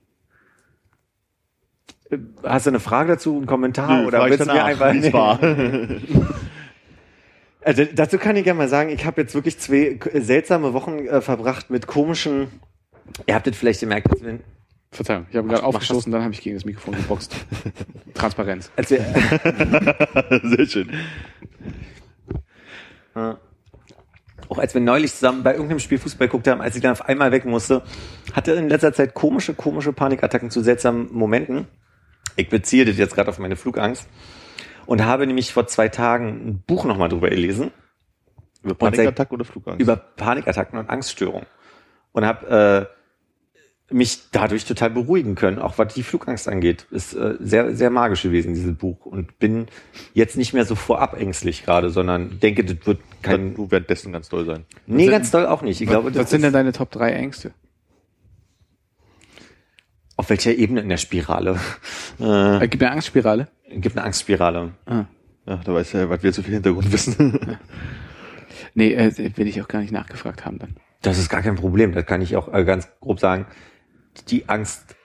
[2.43, 5.13] Hast du eine Frage dazu, einen Kommentar oder frag ich willst du mir einfach es
[5.13, 5.39] war.
[7.65, 11.23] Also dazu kann ich gerne mal sagen, ich habe jetzt wirklich zwei seltsame Wochen äh,
[11.23, 12.49] verbracht mit komischen.
[13.27, 14.41] Ihr habt das vielleicht gemerkt, als wir,
[14.93, 17.35] Verzeihung, ich habe gerade aufgestoßen, dann habe ich gegen das Mikrofon geboxt.
[18.15, 18.71] Transparenz.
[18.77, 19.01] als wir
[20.45, 20.91] Sehr schön.
[23.15, 27.07] auch als wir neulich zusammen bei irgendeinem Spiel Fußball geguckt haben, als ich dann auf
[27.07, 27.83] einmal weg musste,
[28.35, 31.67] hatte in letzter Zeit komische, komische Panikattacken zu seltsamen Momenten.
[32.37, 34.07] Ich beziehe das jetzt gerade auf meine Flugangst
[34.87, 37.71] und habe nämlich vor zwei Tagen ein Buch nochmal drüber gelesen.
[38.63, 39.81] Über Und seit- Panikattack oder Flugangst?
[39.81, 41.47] über Panikattacken und Angststörungen
[42.13, 46.87] und habe äh, mich dadurch total beruhigen können, auch was die Flugangst angeht.
[46.91, 49.67] Ist äh, sehr sehr magisch gewesen dieses Buch und bin
[50.15, 54.31] jetzt nicht mehr so vorab ängstlich gerade, sondern denke, das wird kein du währenddessen ganz
[54.31, 54.65] doll sein.
[54.87, 55.81] nee ganz doll auch nicht.
[55.83, 57.53] Ich glaube, was sind denn deine Top 3 Ängste?
[60.25, 61.61] Auf welcher Ebene in der Spirale
[62.21, 63.49] äh, Äh, gib mir Angstspirale.
[63.71, 64.73] gibt eine Angstspirale.
[64.87, 65.05] Ah.
[65.47, 67.59] Ja, da weiß ja, was wir zu viel Hintergrund wissen.
[68.77, 70.75] Nee, äh, will ich auch gar nicht nachgefragt haben dann.
[71.03, 71.93] Das ist gar kein Problem.
[71.93, 73.47] Das kann ich auch äh, ganz grob sagen.
[74.31, 74.97] Die Angst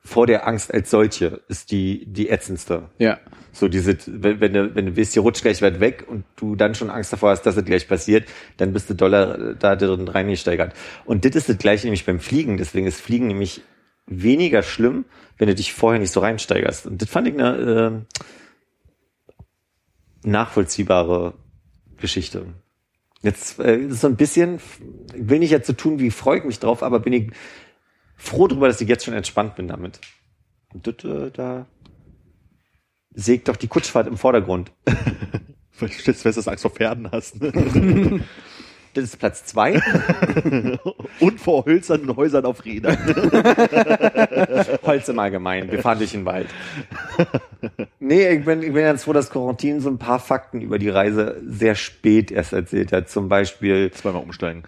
[0.00, 2.88] vor der Angst als solche ist die die ätzendste.
[2.98, 3.20] Ja.
[3.52, 6.56] So diese, wenn, wenn du, wenn du weißt, hier rutscht gleich weit weg und du
[6.56, 10.08] dann schon Angst davor hast, dass es gleich passiert, dann bist du doller da drin
[10.08, 10.74] reingesteigert.
[11.04, 12.56] Und das ist das gleiche nämlich beim Fliegen.
[12.56, 13.62] Deswegen ist Fliegen nämlich
[14.06, 15.04] weniger schlimm,
[15.38, 16.86] wenn du dich vorher nicht so reinsteigerst.
[16.86, 18.04] Und das fand ich eine
[20.24, 21.34] äh, nachvollziehbare
[21.98, 22.46] Geschichte.
[23.22, 24.60] Jetzt äh, ist so ein bisschen,
[25.14, 27.30] ich will nicht jetzt so tun, wie freue ich mich drauf, aber bin ich
[28.16, 30.00] froh darüber, dass ich jetzt schon entspannt bin damit.
[30.72, 31.66] Und das, äh, da
[33.14, 34.72] sägt doch die Kutschfahrt im Vordergrund.
[35.78, 37.40] Weil du dass du Angst vor Pferden hast.
[37.40, 38.24] Ne?
[38.94, 39.74] Das ist Platz zwei.
[41.20, 42.98] Und vor hölzernen Häusern auf Rädern.
[44.82, 45.70] Holz im Allgemeinen.
[45.70, 46.48] Wir fahren durch den Wald.
[48.00, 50.90] Nee, ich bin, ich bin ganz froh, dass Corentin so ein paar Fakten über die
[50.90, 53.08] Reise sehr spät erst erzählt hat.
[53.08, 54.64] Zum Beispiel, Zweimal umsteigen.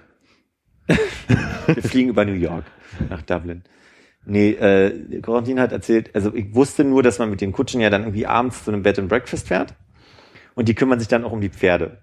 [0.86, 2.64] wir fliegen über New York
[3.10, 3.62] nach Dublin.
[4.26, 7.90] Nee, äh, Corentin hat erzählt, also ich wusste nur, dass man mit den Kutschen ja
[7.90, 9.74] dann irgendwie abends zu einem Bed and Breakfast fährt.
[10.54, 11.98] Und die kümmern sich dann auch um die Pferde.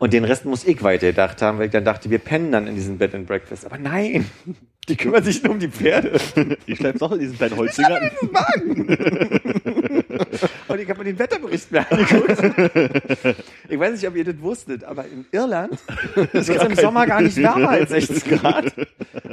[0.00, 2.66] Und den Rest muss ich weiter gedacht haben, weil ich dann dachte, wir pennen dann
[2.66, 3.66] in diesem Bed and Breakfast.
[3.66, 4.24] Aber nein,
[4.88, 6.18] die kümmern sich nur um die Pferde.
[6.64, 8.00] Ich bleib's noch in diesen kleinen Holzdinger.
[10.68, 13.36] Und ich habe mir den Wetterbericht mehr angeguckt.
[13.68, 15.74] Ich weiß nicht, ob ihr das wusstet, aber in Irland
[16.32, 18.72] ist es im Sommer gar nicht wärmer als 16 Grad.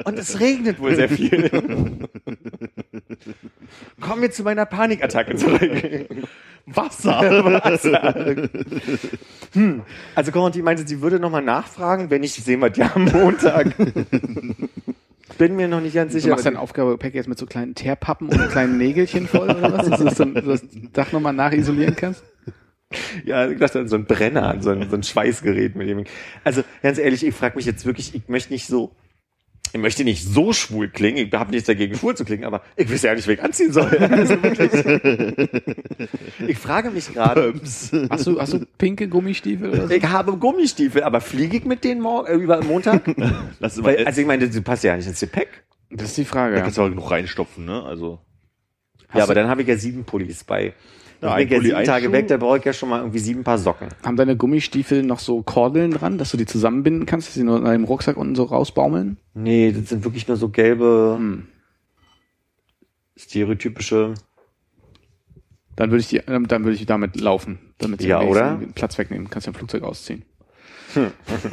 [0.03, 1.49] Und es regnet wohl sehr viel.
[4.01, 5.61] Kommen wir zu meiner Panikattacke zurück.
[6.67, 7.19] Wasser.
[7.63, 8.49] Wasser.
[9.53, 9.81] Hm.
[10.15, 13.73] Also Corentin meinte, sie würde nochmal nachfragen, wenn nicht, sehen wir die am Montag.
[15.37, 16.31] bin mir noch nicht ganz Du sicher.
[16.31, 19.89] machst dein Aufgabepack jetzt mit so kleinen Teerpappen und kleinen Nägelchen voll oder was?
[19.89, 20.61] Dass du das, dann, das
[20.93, 22.23] Dach nochmal nachisolieren kannst?
[23.25, 25.99] Ja, ich dachte an so ein Brenner, an so ein, so ein Schweißgerät mit dem.
[25.99, 26.07] ich-
[26.43, 28.91] Also ganz ehrlich, ich frage mich jetzt wirklich, ich möchte nicht so,
[29.73, 31.27] ich möchte nicht so schwul klingen.
[31.27, 33.71] Ich habe nichts dagegen, schwul zu klingen, aber ich weiß ja nicht, wie ich anziehen
[33.73, 33.87] soll.
[34.17, 34.37] Also.
[36.47, 37.53] Ich frage mich gerade.
[38.09, 39.93] Hast du, hast du pinke Gummistiefel oder so?
[39.93, 43.03] Ich habe Gummistiefel, aber fliege ich mit denen morgen, äh, über Montag?
[43.59, 45.63] Lass Weil, also ich meine, du passt ja nicht ins Gepäck.
[45.89, 46.55] Das ist die da Frage.
[46.55, 46.61] Ja.
[46.61, 47.83] kannst du auch genug reinstopfen, ne?
[47.83, 48.19] Also.
[49.13, 50.73] ja, aber dann habe ich ja sieben Pullis bei.
[51.21, 52.73] Ja, Dann ein bin ich ja Pulli, sieben ein Tage weg, da brauche ich ja
[52.73, 53.87] schon mal irgendwie sieben Paar Socken.
[54.05, 57.57] Haben deine Gummistiefel noch so Kordeln dran, dass du die zusammenbinden kannst, dass sie nur
[57.57, 59.17] in deinem Rucksack unten so rausbaumeln?
[59.33, 61.47] Nee, das sind wirklich nur so gelbe, Hm.
[63.15, 64.13] stereotypische.
[65.75, 68.55] Dann würde ich die, ähm, dann würde ich damit laufen, damit sie Ja, oder?
[68.55, 69.29] den Platz wegnehmen.
[69.29, 70.23] Kannst ja ein Flugzeug ausziehen.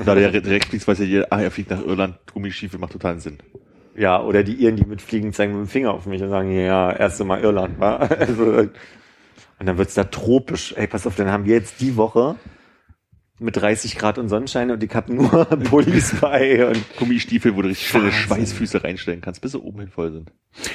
[0.06, 3.20] Da der direkt fliegt, weiß ja jeder, ah, er fliegt nach Irland, Gummistiefel macht totalen
[3.20, 3.38] Sinn.
[3.96, 6.90] Ja, oder die Iren, die mitfliegen, zeigen mit dem Finger auf mich und sagen, ja,
[6.92, 8.10] erste Mal Irland, war.
[8.18, 8.68] Also,
[9.58, 10.74] und dann wird's da tropisch.
[10.76, 12.36] Ey, pass auf, dann haben wir jetzt die Woche
[13.40, 17.68] mit 30 Grad und Sonnenschein und ich hab nur Pullis bei und Gummistiefel, wo du
[17.68, 18.12] richtig schöne.
[18.12, 20.32] Schweißfüße reinstellen kannst, bis sie oben hin voll sind.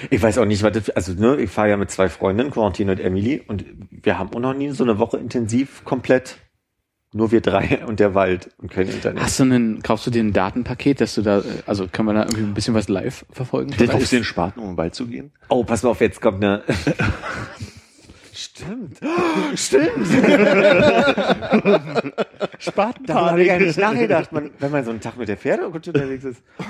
[0.09, 2.91] ich weiß auch nicht, was das, also ne, ich fahre ja mit zwei Freundinnen, Quarantine
[2.91, 6.37] und Emily und wir haben auch noch nie so eine Woche intensiv komplett
[7.11, 9.23] nur wir drei und der Wald und kein Internet.
[9.23, 12.23] Hast du einen, kaufst du dir ein Datenpaket, dass du da, also kann man da
[12.23, 13.71] irgendwie ein bisschen was live verfolgen?
[13.71, 15.31] Kaufst du den Spaten, um in den Wald zu gehen?
[15.49, 16.63] Oh, pass mal auf, jetzt kommt eine.
[18.39, 18.99] Stimmt.
[19.55, 20.07] Stimmt.
[23.05, 24.31] Darüber habe ich gar nicht nachgedacht.
[24.31, 26.41] Man, wenn man so einen Tag mit der Pferderutsche unterwegs ist.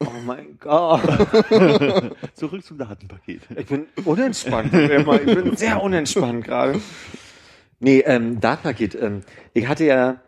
[0.00, 1.02] Oh mein Gott.
[2.34, 3.42] Zurück zum Datenpaket.
[3.56, 4.72] Ich bin unentspannt.
[4.72, 6.80] Ich bin sehr unentspannt gerade.
[7.80, 8.94] Nee, ähm, Datenpaket.
[8.94, 9.22] Ähm,
[9.54, 10.20] ich hatte ja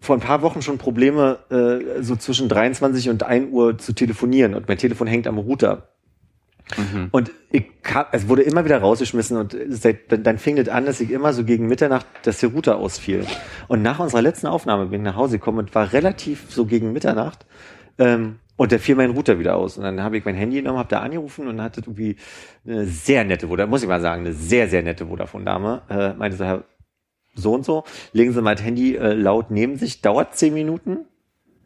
[0.00, 4.52] vor ein paar Wochen schon Probleme, äh, so zwischen 23 und 1 Uhr zu telefonieren
[4.54, 5.88] und mein Telefon hängt am Router.
[7.12, 10.86] Und ich kam, es wurde immer wieder rausgeschmissen und seit, dann, dann fing das an,
[10.86, 13.24] dass ich immer so gegen Mitternacht, dass der Router ausfiel.
[13.68, 16.92] Und nach unserer letzten Aufnahme bin ich nach Hause gekommen und war relativ so gegen
[16.92, 17.46] Mitternacht.
[17.98, 19.78] Ähm, und da fiel mein Router wieder aus.
[19.78, 22.16] Und dann habe ich mein Handy genommen, habe da angerufen und hatte irgendwie
[22.66, 25.82] eine sehr nette Vodafone, muss ich mal sagen, eine sehr, sehr nette Vodafone-Dame.
[25.88, 26.64] Äh, meinte so, Herr
[27.38, 31.06] so und so, legen Sie mal das Handy äh, laut neben sich, dauert zehn Minuten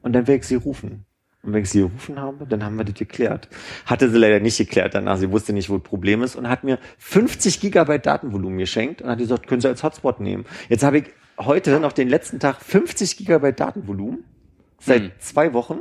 [0.02, 1.06] und dann werde ich Sie rufen.
[1.42, 3.48] Und wenn ich sie gerufen habe, dann haben wir das geklärt.
[3.86, 5.16] Hatte sie leider nicht geklärt danach.
[5.16, 9.10] Sie wusste nicht, wo das Problem ist und hat mir 50 Gigabyte Datenvolumen geschenkt und
[9.10, 10.44] hat gesagt, können Sie als Hotspot nehmen.
[10.68, 11.04] Jetzt habe ich
[11.38, 14.24] heute noch den letzten Tag 50 Gigabyte Datenvolumen
[14.78, 15.10] seit Hm.
[15.18, 15.80] zwei Wochen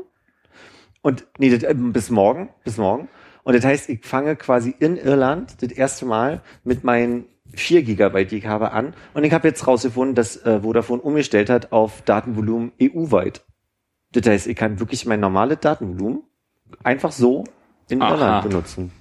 [1.02, 3.10] und nee, das, äh, bis morgen, bis morgen.
[3.44, 8.32] Und das heißt, ich fange quasi in Irland das erste Mal mit meinen 4 Gigabyte,
[8.32, 8.94] die ich habe, an.
[9.14, 13.44] Und ich habe jetzt rausgefunden, dass äh, Vodafone umgestellt hat auf Datenvolumen EU-weit.
[14.14, 16.24] Das heißt, ich kann wirklich mein normales Datenvolumen
[16.84, 17.44] einfach so
[17.90, 18.12] in Aha.
[18.12, 18.92] Irland benutzen.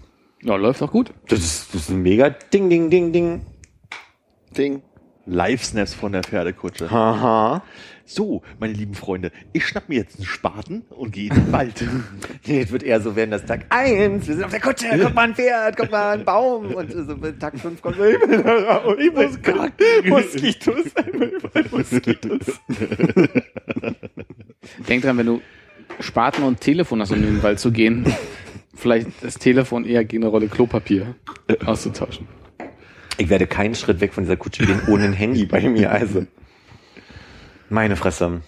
[0.42, 1.12] Ja, läuft doch gut.
[1.28, 3.46] Das ist, das ist ein mega Ding, Ding, Ding, Ding.
[4.56, 4.82] Ding.
[5.26, 6.90] Live-Snaps von der Pferdekutsche.
[6.90, 7.62] Haha.
[8.12, 11.84] So, meine lieben Freunde, ich schnapp mir jetzt einen Spaten und gehe in den Wald.
[12.46, 15.14] Nee, es wird eher so werden, dass Tag eins, wir sind auf der Kutsche, guck
[15.14, 16.74] mal ein Pferd, guck mal ein Baum.
[16.74, 20.08] Und so Tag fünf kommt, ich bin raus, ich muss kacken.
[20.08, 20.86] Moskitos,
[21.70, 22.60] Moskitos.
[24.88, 25.40] Denk dran, wenn du
[26.00, 28.12] Spaten und Telefon hast, um in den Wald zu gehen,
[28.74, 31.14] vielleicht das Telefon eher gegen eine Rolle Klopapier
[31.64, 32.26] auszutauschen.
[33.18, 36.26] Ich werde keinen Schritt weg von dieser Kutsche gehen ohne ein Handy bei mir, also.
[37.70, 38.42] Meine Fresse.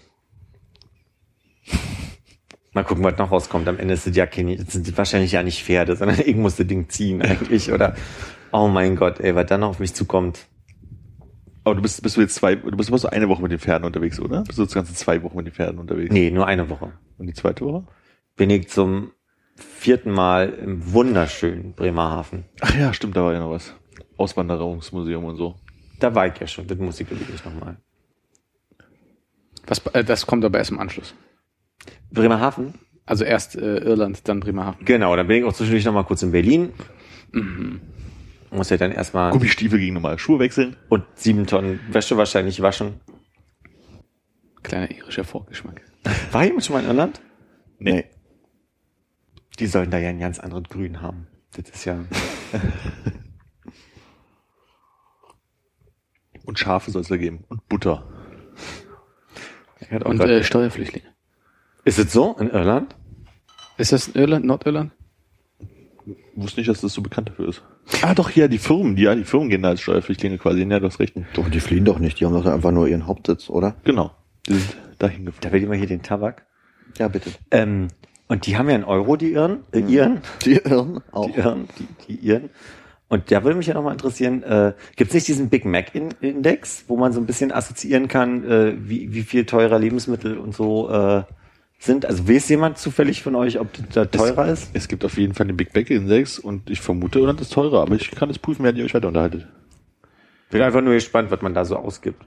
[2.72, 3.68] Mal gucken, was noch rauskommt.
[3.68, 6.88] Am Ende es ja keine, sind wahrscheinlich ja nicht Pferde, sondern ich muss das Ding
[6.88, 7.94] ziehen eigentlich, oder?
[8.50, 10.46] Oh mein Gott, ey, was dann noch auf mich zukommt.
[11.62, 13.60] Aber du bist, bist du jetzt zwei, du bist immer so eine Woche mit den
[13.60, 14.42] Pferden unterwegs, oder?
[14.42, 16.12] Bist du das ganze zwei Wochen mit den Pferden unterwegs?
[16.12, 16.92] Nee, nur eine Woche.
[17.18, 17.86] Und die zweite Woche?
[18.34, 19.12] Bin ich zum
[19.54, 22.44] vierten Mal im wunderschönen Bremerhaven.
[22.60, 23.72] Ach ja, stimmt, da war ja noch was.
[24.16, 25.54] Auswanderungsmuseum und so.
[26.00, 27.76] Da war ich ja schon, das muss ich wirklich nochmal.
[29.66, 31.14] Was, äh, das kommt aber erst im Anschluss.
[32.10, 32.74] Bremerhaven?
[33.06, 34.84] Also erst äh, Irland, dann Bremerhaven.
[34.84, 36.72] Genau, dann bin ich auch zwischendurch nochmal kurz in Berlin.
[38.50, 40.76] Muss ja dann erstmal Gummistiefel gegen normale Schuhe wechseln.
[40.88, 43.00] und sieben Tonnen Wäsche wahrscheinlich waschen.
[44.62, 45.80] Kleiner irischer Vorgeschmack.
[46.32, 47.20] War jemand schon mal in Irland?
[47.78, 48.04] Nee.
[49.58, 51.26] Die sollen da ja ein ganz anderes Grün haben.
[51.56, 52.04] Das ist ja.
[56.44, 57.44] Und Schafe soll es da geben.
[57.48, 58.04] Und Butter.
[60.04, 61.06] Und äh, Steuerflüchtlinge.
[61.84, 62.94] ist es so in Irland?
[63.78, 64.92] Ist das Irland, Nordirland?
[66.34, 67.62] Wusste nicht, dass das so bekannt dafür ist.
[68.02, 70.70] Ah, doch, ja, die Firmen, die, ja, die Firmen gehen da als Steuerpflichtlinge quasi hin.
[70.70, 71.14] Ja, du hast recht.
[71.34, 72.18] Doch, die fliehen doch nicht.
[72.20, 73.76] Die haben doch einfach nur ihren Hauptsitz, oder?
[73.84, 74.12] Genau.
[74.48, 75.52] Die sind dahin Da geflogen.
[75.52, 76.46] will ich mal hier den Tabak.
[76.98, 77.30] Ja, bitte.
[77.50, 77.88] Ähm,
[78.28, 81.26] Und die haben ja einen Euro, die Irren, äh, Iren, Die Irren auch.
[81.26, 82.50] die Irren, die, die Iren.
[83.12, 86.14] Und da würde mich ja nochmal interessieren, äh, gibt es nicht diesen Big Mac In-
[86.22, 90.54] Index, wo man so ein bisschen assoziieren kann, äh, wie, wie viel teurer Lebensmittel und
[90.54, 91.22] so äh,
[91.78, 92.06] sind?
[92.06, 94.70] Also weiß jemand zufällig von euch, ob das da teurer ist?
[94.72, 97.82] Es gibt auf jeden Fall den Big Mac Index und ich vermute, Irland ist teurer,
[97.82, 99.46] aber ich kann es prüfen, während ihr euch weiter unterhaltet.
[100.48, 102.24] Bin einfach nur gespannt, was man da so ausgibt.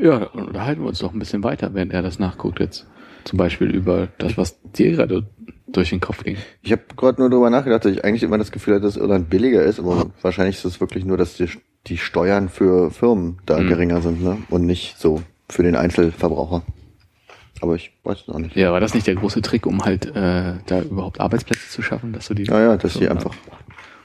[0.00, 2.88] Ja, dann unterhalten wir uns doch ein bisschen weiter, während er das nachguckt jetzt.
[3.22, 5.28] Zum Beispiel über das, was dir gerade
[5.72, 6.36] durch den Kopf ging.
[6.62, 9.28] Ich habe gerade nur darüber nachgedacht, dass ich eigentlich immer das Gefühl hatte, dass Irland
[9.30, 11.48] billiger ist, aber wahrscheinlich ist es wirklich nur, dass die,
[11.86, 13.68] die Steuern für Firmen da Mhm.
[13.68, 14.38] geringer sind, ne?
[14.50, 16.62] Und nicht so für den Einzelverbraucher.
[17.60, 18.56] Aber ich weiß es auch nicht.
[18.56, 22.12] Ja, war das nicht der große Trick, um halt äh, da überhaupt Arbeitsplätze zu schaffen,
[22.12, 23.34] dass du die Naja, dass sie Firmen einfach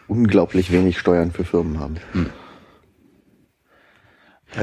[0.08, 1.98] unglaublich wenig Steuern für Firmen haben.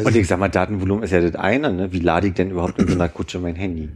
[0.04, 1.92] und ich sag mal, Datenvolumen ist ja das eine, ne?
[1.92, 3.90] Wie lade ich denn überhaupt in so einer Kutsche mein Handy?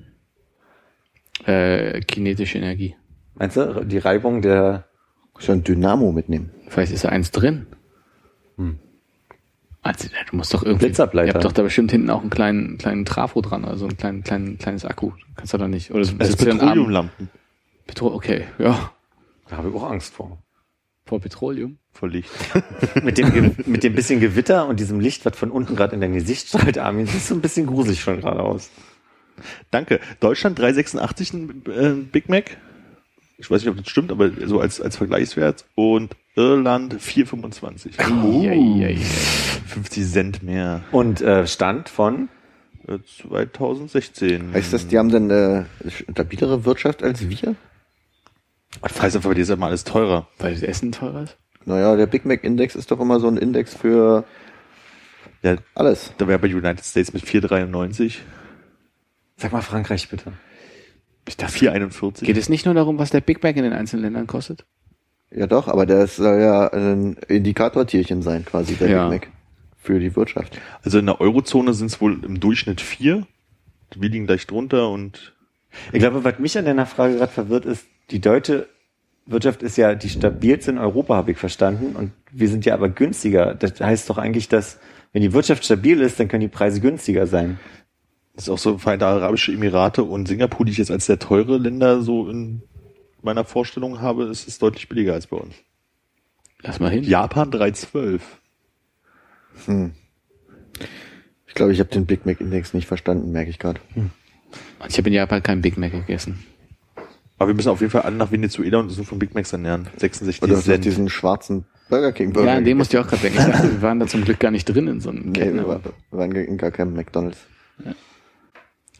[1.46, 2.96] Äh, kinetische Energie.
[3.34, 4.86] Meinst du, die Reibung der
[5.40, 6.50] ja ein Dynamo mitnehmen.
[6.68, 7.66] Vielleicht ist da eins drin.
[9.82, 10.86] Also, du musst doch irgendwie.
[10.86, 11.28] Blitzableiter.
[11.28, 14.22] Ihr habt doch da bestimmt hinten auch einen kleinen, kleinen Trafo dran, also ein kleinen,
[14.24, 15.12] kleinen, kleines Akku.
[15.36, 15.92] Kannst du da nicht.
[15.92, 17.30] Oder ist dann abends- Petroleumlampen.
[17.86, 18.90] Petro okay, ja.
[19.48, 20.42] da habe ich auch Angst vor.
[21.06, 21.78] Vor Petroleum.
[21.92, 22.30] Voll Licht.
[23.02, 26.00] mit dem, Ge- mit dem bisschen Gewitter und diesem Licht, was von unten gerade in
[26.02, 28.70] dein Gesicht strahlt, Armin, siehst du ein bisschen gruselig schon gerade aus.
[29.70, 30.00] Danke.
[30.20, 32.56] Deutschland 386 ein äh, Big Mac.
[33.40, 35.64] Ich weiß nicht, ob das stimmt, aber so als, als Vergleichswert.
[35.76, 37.98] Und Irland 4,25.
[38.00, 38.96] Eieiei.
[38.96, 40.82] 50 Cent mehr.
[40.92, 42.28] Und äh, Stand von
[42.88, 44.52] Äh, 2016.
[44.54, 47.54] Heißt das, die haben dann eine stabilere Wirtschaft als wir?
[48.82, 50.26] Das heißt einfach, bei dir ist mal alles teurer.
[50.38, 51.36] Weil das Essen teurer ist?
[51.64, 54.24] Naja, der Big Mac Index ist doch immer so ein Index für
[55.42, 56.12] Ja, alles.
[56.18, 58.16] da wäre bei United States mit 4,93.
[59.38, 60.32] Sag mal Frankreich bitte.
[61.28, 62.24] Ich dachte, 4,41.
[62.24, 64.66] geht es nicht nur darum, was der Big Mac in den einzelnen Ländern kostet?
[65.30, 69.08] Ja doch, aber das soll ja ein Indikatortierchen sein, quasi, der Ja.
[69.08, 69.32] Big Mac.
[69.80, 70.58] Für die Wirtschaft.
[70.82, 73.26] Also in der Eurozone sind es wohl im Durchschnitt vier.
[73.94, 75.34] Wir liegen gleich drunter und
[75.92, 78.66] Ich glaube, was mich an deiner Frage gerade verwirrt ist, die deutsche
[79.26, 81.94] Wirtschaft ist ja die stabilste in Europa, habe ich verstanden.
[81.94, 83.54] Und wir sind ja aber günstiger.
[83.54, 84.78] Das heißt doch eigentlich, dass
[85.12, 87.58] wenn die Wirtschaft stabil ist, dann können die Preise günstiger sein.
[88.38, 91.58] Das ist auch so Vereinigte Arabische Emirate und Singapur, die ich jetzt als sehr teure
[91.58, 92.62] Länder so in
[93.20, 95.56] meiner Vorstellung habe, ist es deutlich billiger als bei uns.
[96.62, 97.02] Lass mal hin.
[97.02, 98.20] Japan 3,12.
[101.48, 103.80] Ich glaube, ich habe den Big Mac Index nicht verstanden, merke ich gerade.
[104.88, 106.44] Ich habe in Japan keinen Big Mac gegessen.
[107.38, 109.52] Aber wir müssen auf jeden Fall alle nach Venezuela und uns nur von Big Macs
[109.52, 109.88] ernähren.
[109.96, 110.84] 66 Oder du hast Cent.
[110.84, 112.48] diesen schwarzen Burger King Burger.
[112.48, 112.78] ja, an dem gegessen.
[112.78, 113.38] musste ich auch gerade denken.
[113.40, 115.56] Ich dachte, wir waren da zum Glück gar nicht drin in so einem Nee, Ketten.
[115.56, 117.38] wir waren, wir waren in gar keinem McDonalds.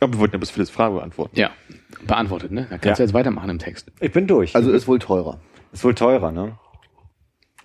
[0.01, 1.36] Aber wir wollten ja bis Philips Frage beantworten.
[1.38, 1.51] Ja,
[2.07, 2.62] beantwortet, ne?
[2.70, 3.07] Da kannst du Ja.
[3.07, 3.90] jetzt weitermachen im Text.
[4.01, 4.55] Ich bin durch.
[4.55, 5.40] Also ist wohl teurer.
[5.72, 6.57] ist wohl teurer, ne?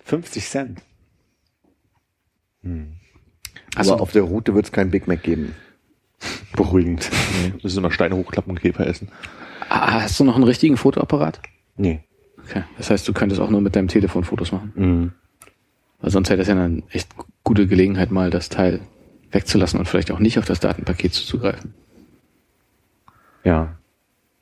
[0.04, 0.82] 50 Cent.
[3.76, 5.54] Hast Aber du, auf der Route wird es keinen Big Mac geben.
[6.56, 7.10] Beruhigend.
[7.42, 9.08] Wir müssen noch Steine hochklappen und Käfer essen.
[9.68, 11.40] ah, hast du noch einen richtigen Fotoapparat?
[11.76, 12.00] Nee.
[12.42, 12.62] Okay.
[12.76, 14.72] Das heißt, du könntest auch nur mit deinem Telefon Fotos machen.
[14.76, 15.12] Mhm.
[16.00, 17.08] Weil sonst hätte es ja eine echt
[17.42, 18.80] gute Gelegenheit, mal das Teil
[19.30, 21.74] wegzulassen und vielleicht auch nicht auf das Datenpaket zuzugreifen.
[23.44, 23.76] Ja.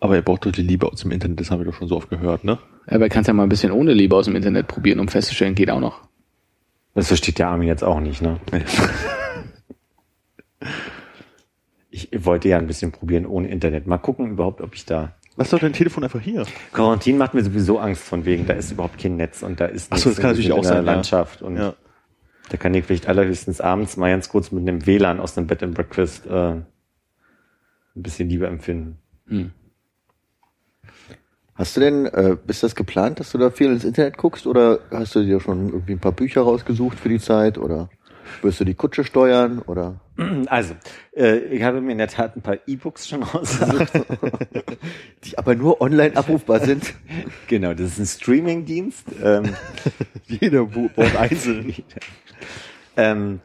[0.00, 1.96] Aber ihr braucht doch die Liebe aus dem Internet, das haben wir doch schon so
[1.96, 2.58] oft gehört, ne?
[2.86, 5.70] Aber kannst ja mal ein bisschen ohne Liebe aus dem Internet probieren, um festzustellen, geht
[5.70, 6.00] auch noch.
[6.94, 8.40] Das versteht der Armin jetzt auch nicht, ne?
[11.94, 13.86] Ich wollte ja ein bisschen probieren ohne Internet.
[13.86, 15.14] Mal gucken überhaupt, ob ich da.
[15.36, 16.46] Lass doch dein Telefon einfach hier.
[16.72, 19.88] Quarantin macht mir sowieso Angst von wegen, da ist überhaupt kein Netz und da ist
[19.90, 20.92] Ach so, das kann natürlich auch in der sein, ja.
[20.92, 21.74] Landschaft und Ja.
[22.48, 25.62] da kann ich vielleicht allerhöchstens abends mal ganz kurz mit einem WLAN aus einem Bed
[25.62, 26.54] and Breakfast äh,
[27.94, 28.98] ein bisschen Liebe empfinden.
[31.54, 34.80] Hast du denn, äh, ist das geplant, dass du da viel ins Internet guckst oder
[34.90, 37.90] hast du dir schon irgendwie ein paar Bücher rausgesucht für die Zeit oder
[38.40, 40.00] wirst du die Kutsche steuern oder?
[40.46, 40.74] Also,
[41.16, 43.92] äh, ich habe mir in der Tat ein paar E-Books schon rausgesucht.
[45.24, 46.94] Die aber nur online abrufbar sind.
[47.48, 49.06] genau, das ist ein Streaming-Dienst.
[49.22, 49.54] Ähm,
[50.26, 51.74] Jeder Wort einzeln.
[52.96, 53.40] Ähm,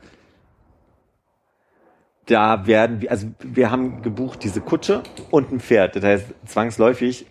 [2.28, 5.02] da werden wir, also wir haben gebucht diese Kutsche
[5.32, 5.96] und ein Pferd.
[5.96, 7.26] Das heißt, zwangsläufig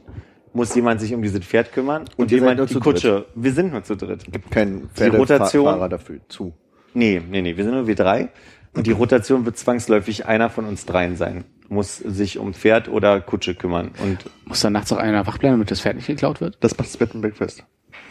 [0.53, 3.26] muss jemand sich um dieses Pferd kümmern und, Und jemand die Kutsche.
[3.34, 4.24] Wir sind nur zu dritt.
[4.32, 6.55] Gibt keinen Die Rotation- Pferdefahrer dafür zu.
[6.94, 8.30] Nee, nee, nee, wir sind nur wir drei.
[8.74, 11.44] Und die Rotation wird zwangsläufig einer von uns dreien sein.
[11.68, 13.90] Muss sich um Pferd oder Kutsche kümmern.
[14.03, 16.57] Und Muss dann nachts auch einer wach bleiben, damit das Pferd nicht geklaut wird?
[16.61, 17.64] Das macht das Bed and Breakfast.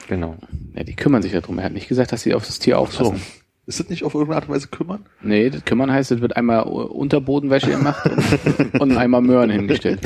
[0.08, 0.36] genau.
[0.76, 1.58] Ja, die kümmern sich darum.
[1.60, 3.22] Er hat nicht gesagt, dass sie auf das Tier aufpassen.
[3.68, 5.06] Ist das nicht auf irgendeine Art und Weise kümmern?
[5.22, 10.02] Nee, das kümmern heißt, es wird einmal Unterbodenwäsche gemacht und, und einmal Möhren hingestellt.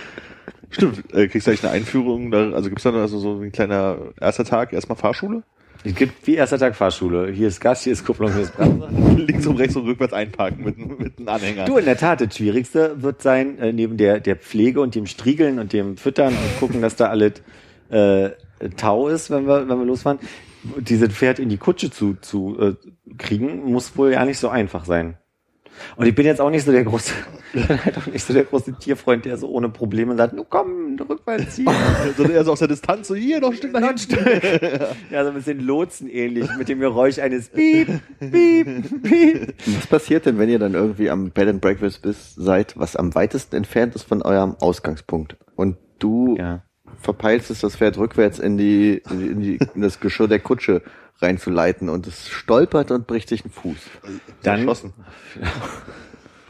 [0.70, 3.98] Stimmt, äh, kriegst du eigentlich eine Einführung, da, also gibt's dann also so ein kleiner
[4.20, 5.42] erster Tag, erstmal Fahrschule?
[5.82, 7.30] Es gibt wie erster Tag Fahrschule.
[7.32, 8.88] Hier ist Gas, hier ist Kupplung, hier ist Bremse.
[9.16, 11.64] Links und rechts und rückwärts einparken mit, mit einem Anhänger.
[11.64, 15.06] Du, in der Tat, das Schwierigste wird sein, äh, neben der, der Pflege und dem
[15.06, 17.34] Striegeln und dem Füttern und gucken, dass da alles
[17.88, 18.30] äh,
[18.76, 20.18] Tau ist, wenn wir, wenn wir losfahren.
[20.78, 22.74] Dieses Pferd in die Kutsche zu, zu äh,
[23.16, 25.16] kriegen, muss wohl ja nicht so einfach sein.
[25.96, 27.12] Und ich bin jetzt auch nicht so der große,
[27.54, 30.44] ich bin halt auch nicht so der große Tierfreund, der so ohne Probleme sagt, nu
[30.48, 31.72] komm, rückwärts hier.
[32.16, 34.16] Sondern eher so aus der Distanz, so hier, noch ein Stück nach hinten.
[35.10, 37.88] Ja, so ein bisschen Lotsen ähnlich, mit dem Geräusch eines Piep,
[38.18, 39.54] Piep, Piep.
[39.66, 43.14] Was passiert denn, wenn ihr dann irgendwie am Bed and Breakfast bist, seid, was am
[43.14, 45.36] weitesten entfernt ist von eurem Ausgangspunkt?
[45.56, 46.62] Und du Ja.
[47.00, 50.40] Verpeilst es, das Pferd rückwärts in die, in, die, in, die, in das Geschirr der
[50.40, 50.82] Kutsche
[51.20, 53.78] reinzuleiten und es stolpert und bricht sich einen Fuß.
[54.42, 54.92] Dann, Erschossen.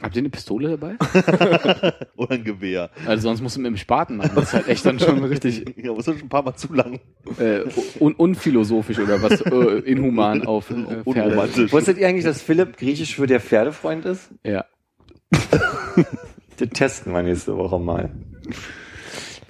[0.03, 0.97] Habt ihr eine Pistole dabei?
[2.17, 2.89] Oder ein Gewehr.
[3.07, 4.31] Also sonst musst du mit dem Spaten machen.
[4.35, 7.01] Das ist halt echt dann schon richtig Ja, ist schon ein paar Mal zu lang.
[7.39, 7.65] äh,
[7.99, 11.03] un unphilosophisch oder was äh, inhuman auf äh, Pferde.
[11.05, 11.71] Unromantisch.
[11.73, 14.31] wusstet ihr eigentlich, dass Philipp griechisch für der Pferdefreund ist?
[14.43, 14.65] Ja.
[16.57, 18.11] Das testen wir nächste Woche mal.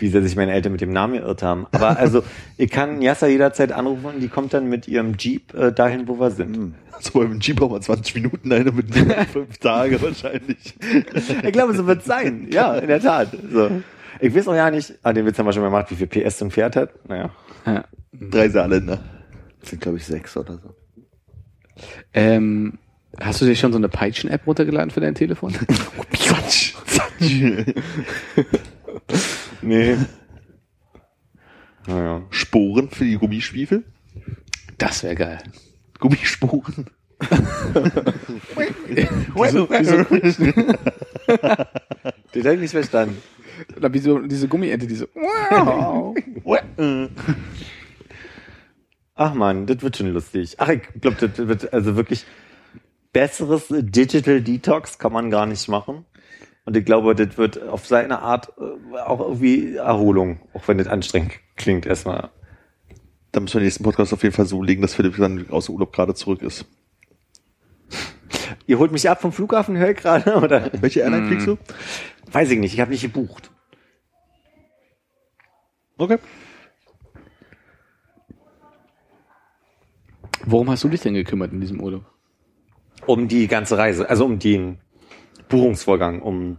[0.01, 1.67] Wie sehr sich meine Eltern mit dem Namen geirrt haben.
[1.73, 2.23] Aber also,
[2.57, 6.19] ich kann Yasser jederzeit anrufen und die kommt dann mit ihrem Jeep äh, dahin, wo
[6.19, 6.75] wir sind.
[7.01, 8.95] So beim Jeep braucht man 20 Minuten, eine mit
[9.33, 10.75] fünf Tage wahrscheinlich.
[11.43, 12.49] Ich glaube, so wird sein.
[12.51, 13.29] Ja, in der Tat.
[13.53, 13.71] So.
[14.21, 16.07] Ich weiß auch ja nicht, ah, den Witz haben wir schon mal gemacht, wie viel
[16.07, 17.09] PS so ein Pferd hat.
[17.09, 17.31] Naja.
[17.67, 17.85] ja.
[18.13, 18.99] Drei Saarländer.
[19.61, 20.75] Das sind, glaube ich, sechs oder so.
[22.13, 22.79] Ähm,
[23.19, 25.53] hast du dir schon so eine Peitschen-App runtergeladen für dein Telefon?
[26.13, 26.75] Quatsch.
[29.63, 29.97] Nee.
[31.87, 32.23] Naja.
[32.31, 33.85] Sporen für die Gummistiefel.
[34.79, 35.39] Das wäre geil.
[35.99, 36.87] Gummisporen.
[39.35, 40.05] Wieso, wieso,
[42.35, 43.19] Den hätte ich nicht verstanden.
[43.77, 46.17] oder wieso diese Gummiente, diese wow.
[49.15, 50.55] Ach man, das wird schon lustig.
[50.59, 52.25] Ach, ich glaube, das wird also wirklich
[53.13, 56.07] besseres Digital Detox kann man gar nicht machen.
[56.65, 60.87] Und ich glaube, das wird auf seine Art äh, auch irgendwie Erholung, auch wenn das
[60.87, 62.31] anstrengend klingt erstmal.
[63.33, 65.67] Da müssen wir den nächsten Podcast auf jeden Fall so legen, dass Philipp dann aus
[65.67, 66.67] dem Urlaub gerade zurück ist.
[68.67, 70.71] Ihr holt mich ab vom Flughafen, höre ich gerade, oder?
[70.81, 71.59] Welche Airline fliegst du?
[72.31, 73.51] Weiß ich nicht, ich habe nicht gebucht.
[75.99, 76.19] Okay.
[80.45, 82.05] Worum hast du dich denn gekümmert in diesem Urlaub?
[83.07, 84.79] Um die ganze Reise, also um den
[85.51, 86.59] Buchungsvorgang, um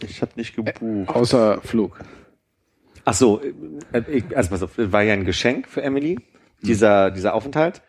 [0.00, 1.08] Ich habe nicht gebucht.
[1.08, 1.98] Außer Flug.
[3.04, 3.40] Ach so,
[3.92, 6.18] äh, ich, also pass auf, das war ja ein Geschenk für Emily,
[6.62, 7.82] dieser, dieser Aufenthalt.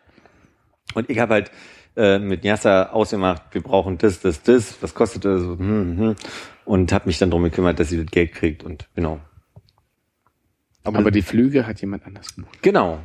[0.94, 1.50] Und ich habe halt
[1.96, 5.42] äh, mit Nyassa ausgemacht, wir brauchen das, das, das, was kostet das?
[5.42, 6.16] Hm, hm.
[6.64, 9.20] Und habe mich dann drum gekümmert, dass sie das Geld kriegt und genau.
[10.82, 12.62] Aber, die Flüge hat jemand anders gebucht.
[12.62, 13.00] Genau.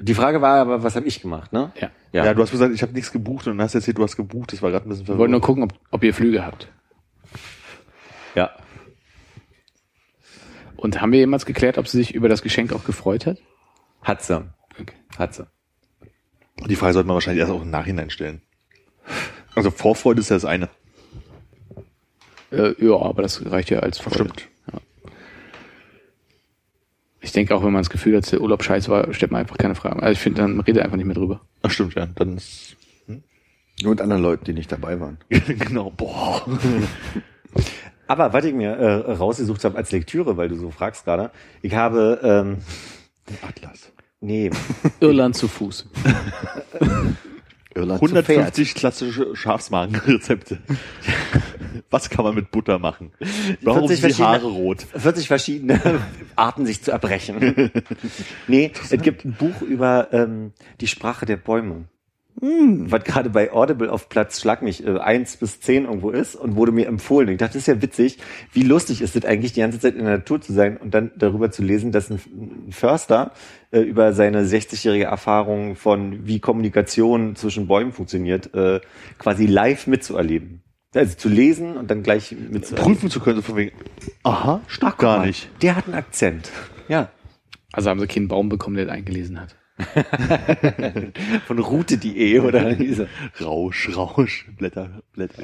[0.00, 1.72] Die Frage war aber, was habe ich gemacht, ne?
[1.80, 1.90] Ja.
[2.12, 2.34] ja.
[2.34, 4.52] du hast gesagt, ich habe nichts gebucht und dann hast du erzählt, du hast gebucht.
[4.52, 5.70] Das war gerade ein bisschen Wir wollten nur verwirrend.
[5.70, 6.68] gucken, ob, ob ihr Flüge habt.
[8.34, 8.50] ja.
[10.76, 13.38] Und haben wir jemals geklärt, ob sie sich über das Geschenk auch gefreut hat?
[14.02, 14.44] Hat sie.
[14.78, 14.94] Okay.
[15.16, 15.46] Hat sie.
[16.60, 18.42] Und die Frage sollte man wahrscheinlich erst auch im Nachhinein stellen.
[19.54, 20.68] Also Vorfreude ist ja das eine.
[22.50, 24.16] Äh, ja, aber das reicht ja als Freude.
[24.16, 24.48] Stimmt.
[27.24, 29.56] Ich denke auch, wenn man das Gefühl hat, der Urlaub scheiße war, stellt man einfach
[29.56, 30.00] keine Fragen.
[30.00, 31.40] Also ich finde, dann redet einfach nicht mehr drüber.
[31.62, 32.06] Ach stimmt, ja.
[32.14, 32.76] Dann ist
[33.82, 35.16] Nur mit anderen Leuten, die nicht dabei waren.
[35.30, 36.44] genau, boah.
[38.06, 41.30] Aber was ich mir äh, rausgesucht habe als Lektüre, weil du so fragst gerade,
[41.62, 42.58] ich habe, ähm,
[43.40, 43.90] Atlas.
[44.20, 44.50] nee,
[45.00, 45.88] Irland zu Fuß.
[47.74, 48.28] Irland zu Pferd.
[48.28, 50.58] 150 klassische Schafsmagenrezepte.
[51.90, 53.12] Was kann man mit Butter machen?
[53.62, 54.86] Warum 40 sind die Haare verschiedene- rot?
[54.96, 56.00] 40 verschiedene
[56.36, 57.70] Arten, sich zu erbrechen.
[58.48, 61.86] nee, es gibt ein Buch über ähm, die Sprache der Bäume.
[62.40, 66.56] Was gerade bei Audible auf Platz Schlag mich äh, 1 bis 10 irgendwo ist und
[66.56, 67.28] wurde mir empfohlen.
[67.28, 68.18] Ich dachte, das ist ja witzig.
[68.52, 71.12] Wie lustig ist es eigentlich, die ganze Zeit in der Natur zu sein und dann
[71.16, 72.20] darüber zu lesen, dass ein,
[72.66, 73.30] ein Förster
[73.70, 78.80] äh, über seine 60-jährige Erfahrung von wie Kommunikation zwischen Bäumen funktioniert, äh,
[79.18, 80.63] quasi live mitzuerleben.
[80.94, 82.94] Also zu lesen und dann gleich mitzuerleben.
[82.94, 83.72] Prüfen zu können, so von wegen,
[84.22, 85.48] aha, stimmt Ach, guck gar mal, nicht.
[85.62, 86.50] Der hat einen Akzent.
[86.88, 87.10] Ja.
[87.72, 89.56] Also haben sie keinen Baum bekommen, der das eingelesen hat.
[91.46, 93.08] Von Route.de oder diese.
[93.40, 95.42] Rausch, Rausch, Blätter, Blätter.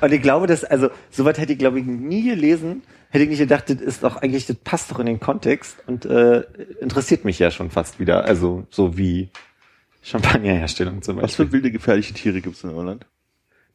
[0.00, 3.40] Und ich glaube, dass, also, soweit hätte ich, glaube ich, nie gelesen, hätte ich nicht
[3.40, 6.42] gedacht, das ist doch eigentlich, das passt doch in den Kontext und äh,
[6.80, 8.24] interessiert mich ja schon fast wieder.
[8.24, 9.30] Also, so wie
[10.02, 11.46] Champagnerherstellung zum Was Beispiel.
[11.46, 13.06] für wilde, gefährliche Tiere gibt's in Irland?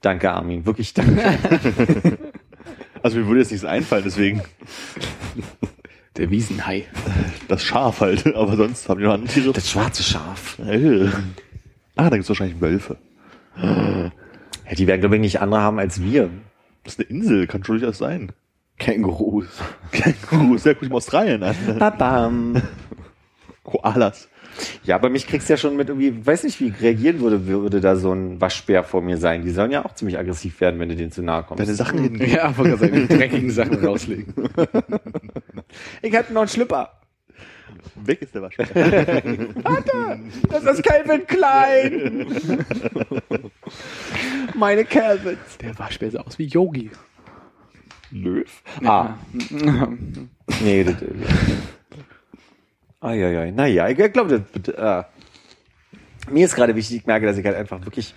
[0.02, 0.66] Danke, Armin.
[0.66, 1.22] Wirklich danke.
[3.04, 4.44] Also mir würde jetzt nichts einfallen, deswegen.
[6.18, 6.86] Der Wiesenhai.
[7.48, 9.54] Das Schaf halt, aber sonst haben die noch andere Tiere.
[9.54, 10.60] Das schwarze Schaf.
[10.60, 11.08] Äh.
[11.96, 12.98] Ah, da gibt's wahrscheinlich Wölfe.
[13.58, 14.12] Ja,
[14.78, 16.30] die werden, glaube ich, nicht andere haben als wir.
[16.84, 18.34] Das ist eine Insel, kann schon durchaus sein.
[18.78, 19.48] Kängurus.
[19.92, 21.56] Känguru, sehr gut in Australien an.
[21.80, 22.62] Babam.
[23.64, 24.30] Koalas.
[24.84, 27.82] Ja, aber mich kriegst du ja schon mit irgendwie, weiß nicht, wie reagieren würde, würde
[27.82, 29.44] da so ein Waschbär vor mir sein.
[29.44, 31.62] Die sollen ja auch ziemlich aggressiv werden, wenn du denen zu nahe kommst.
[31.64, 32.30] Deine Sachen hin.
[32.30, 34.34] Ja, wollte gerade sagen, die dreckigen Sachen rauslegen.
[36.02, 36.90] Ich hatte noch einen Schlipper.
[37.96, 38.68] Weg ist der Waschbär.
[40.50, 42.28] Das ist Calvin Klein.
[44.56, 45.58] Meine Calvins.
[45.62, 46.92] Der Waschbär sah aus wie Yogi.
[48.12, 48.44] Löw?
[48.84, 49.14] Ah.
[50.62, 50.96] Nee, das,
[53.02, 53.52] Eieiei.
[53.52, 55.04] Naja, ich glaube, das, äh,
[56.30, 58.14] mir ist gerade wichtig, ich merke, dass ich halt einfach wirklich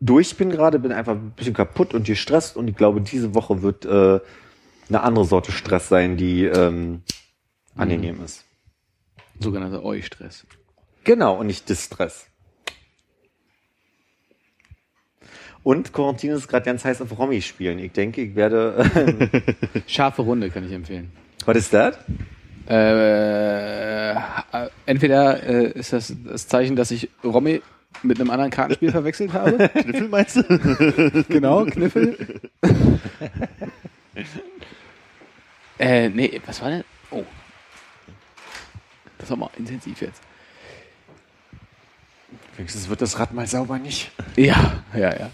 [0.00, 3.62] durch bin gerade, bin einfach ein bisschen kaputt und gestresst und ich glaube, diese Woche
[3.62, 4.20] wird äh,
[4.88, 7.02] eine andere Sorte Stress sein, die ähm,
[7.74, 8.44] angenehm ist.
[9.40, 10.46] Sogenannter Eustress.
[11.02, 12.26] Genau, und nicht Distress.
[15.62, 17.78] Und Quarantine ist gerade ganz heiß auf Romy spielen.
[17.78, 18.84] Ich denke, ich werde.
[19.86, 21.10] Scharfe Runde kann ich empfehlen.
[21.46, 21.98] Was ist das?
[22.66, 24.14] Äh,
[24.86, 27.62] entweder äh, ist das das Zeichen, dass ich Romy
[28.02, 29.68] mit einem anderen Kartenspiel verwechselt habe.
[29.68, 31.24] Kniffel meinst du?
[31.28, 32.40] genau, Kniffel.
[35.78, 36.84] äh, nee, was war denn?
[37.10, 37.24] Oh.
[39.18, 40.22] Das war mal intensiv jetzt.
[42.56, 44.12] Wenigstens wird das Rad mal sauber nicht.
[44.36, 45.30] Ja, ja, ja.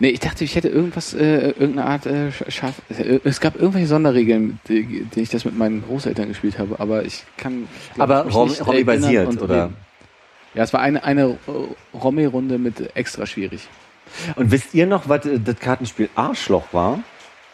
[0.00, 2.74] Nee, ich dachte, ich hätte irgendwas, äh, irgendeine Art äh, sch- scharf.
[2.90, 7.04] äh, Es gab irgendwelche Sonderregeln, die, die ich das mit meinen Großeltern gespielt habe, aber
[7.04, 7.66] ich kann.
[7.94, 9.64] glaub Aber Romy basiert, oder?
[9.64, 9.76] reden.
[10.54, 11.36] Ja, es war eine, eine
[11.94, 13.68] Romy-Runde mit extra schwierig.
[14.36, 17.00] Und wisst ihr noch, was äh, das Kartenspiel Arschloch war?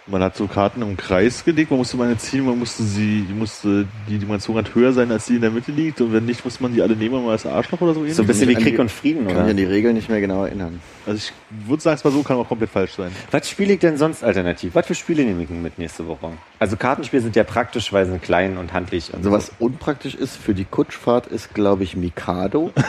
[0.06, 3.32] Man hat so Karten im Kreis gelegt, man musste meine ziehen, man musste sie, die
[3.32, 5.98] musste, die, die man gezogen hat, höher sein, als die in der Mitte liegt.
[6.02, 8.14] Und wenn nicht, muss man die alle nehmen und mal als Arschloch oder so ähnlich.
[8.14, 9.50] So ein bisschen wie Krieg und Frieden, Kann mich oder?
[9.52, 10.80] an die Regeln nicht mehr genau erinnern.
[11.06, 11.32] Also ich
[11.66, 13.12] würde sagen, es war so, kann aber komplett falsch sein.
[13.30, 14.74] Was spiele ich denn sonst alternativ?
[14.74, 16.32] Was für Spiele nehme ich denn mit nächste Woche?
[16.58, 19.08] Also Kartenspiele sind ja praktisch, weil sie sind klein und handlich.
[19.08, 22.72] Und Also was unpraktisch ist für die Kutschfahrt ist, glaube ich, Mikado.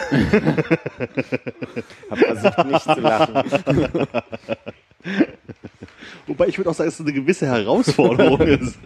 [2.09, 3.43] Hab versucht nicht zu lachen.
[6.27, 8.77] Wobei ich würde auch sagen, dass es eine gewisse Herausforderung ist.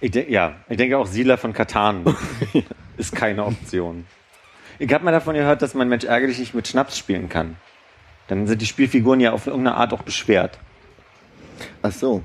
[0.00, 2.04] Ich denk, ja, ich denke auch Siedler von Katan
[2.96, 4.06] ist keine Option.
[4.78, 7.56] Ich habe mal davon gehört, dass man Mensch ärgerlich nicht mit Schnaps spielen kann.
[8.28, 10.58] Dann sind die Spielfiguren ja auf irgendeine Art auch beschwert.
[11.82, 12.22] Ach so.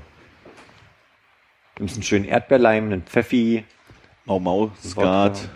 [1.74, 3.64] Du nimmst einen schönen Erdbeerleim, einen Pfeffi.
[4.24, 5.50] Mau Mau, Skat, Und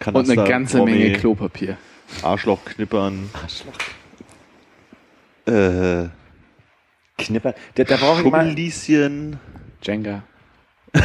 [0.00, 1.76] Kanaster, eine ganze Promi, Menge Klopapier.
[2.22, 3.72] Arschloch knippern, Arschloch.
[5.46, 6.08] Äh,
[7.18, 7.54] Knipper.
[7.74, 9.38] Da, da brauche ich mal Schummelieschen,
[9.82, 10.22] Jenga.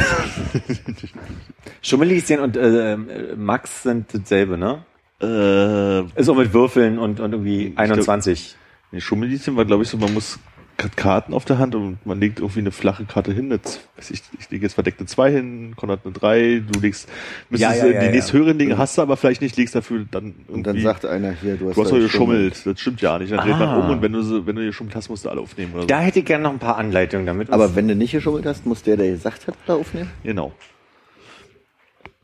[1.82, 4.84] Schummelieschen und äh, äh, Max sind dasselbe, ne?
[5.20, 8.56] äh, Ist auch mit Würfeln und, und irgendwie 21.
[8.90, 10.38] nee, Schummelieschen war glaube ich so, man muss
[10.84, 13.50] hat Karten auf der Hand und man legt irgendwie eine flache Karte hin.
[13.50, 17.08] Jetzt, weiß ich, ich lege jetzt verdeckte 2 hin, Konrad eine 3, du legst,
[17.50, 18.12] müsstest Ja, ja, ja, die ja.
[18.12, 20.52] nächsthöheren legen, hast du aber vielleicht nicht, legst dafür dann irgendwie.
[20.52, 22.66] Und dann sagt einer hier, du hast, du hast doch geschummelt.
[22.66, 23.32] Das stimmt ja nicht.
[23.32, 23.78] Dann dreht man Ah.
[23.80, 25.86] um und wenn du, so, wenn du geschummelt hast, musst du alle aufnehmen oder so.
[25.88, 27.50] Da hätte ich gerne noch ein paar Anleitungen damit.
[27.50, 30.10] Aber wenn du nicht geschummelt hast, muss der, der gesagt hat, da aufnehmen?
[30.24, 30.52] Genau.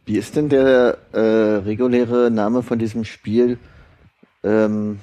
[0.07, 3.59] Wie ist denn der äh, reguläre Name von diesem Spiel,
[4.43, 5.01] ähm,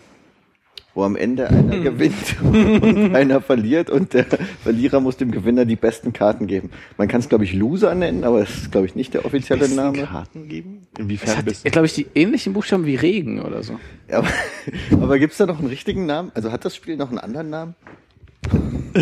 [0.96, 4.26] wo am Ende einer gewinnt und einer verliert und der
[4.64, 6.72] Verlierer muss dem Gewinner die besten Karten geben?
[6.98, 9.60] Man kann es, glaube ich, Loser nennen, aber das ist, glaube ich, nicht der offizielle
[9.60, 10.04] Besten Name.
[10.04, 10.88] Karten geben?
[10.94, 11.70] Es Inwiefern hat, besten?
[11.70, 13.80] glaube ich, die ähnlichen Buchstaben wie Regen oder so.
[14.10, 14.30] Ja, aber
[15.02, 16.32] aber gibt es da noch einen richtigen Namen?
[16.34, 17.76] Also hat das Spiel noch einen anderen Namen?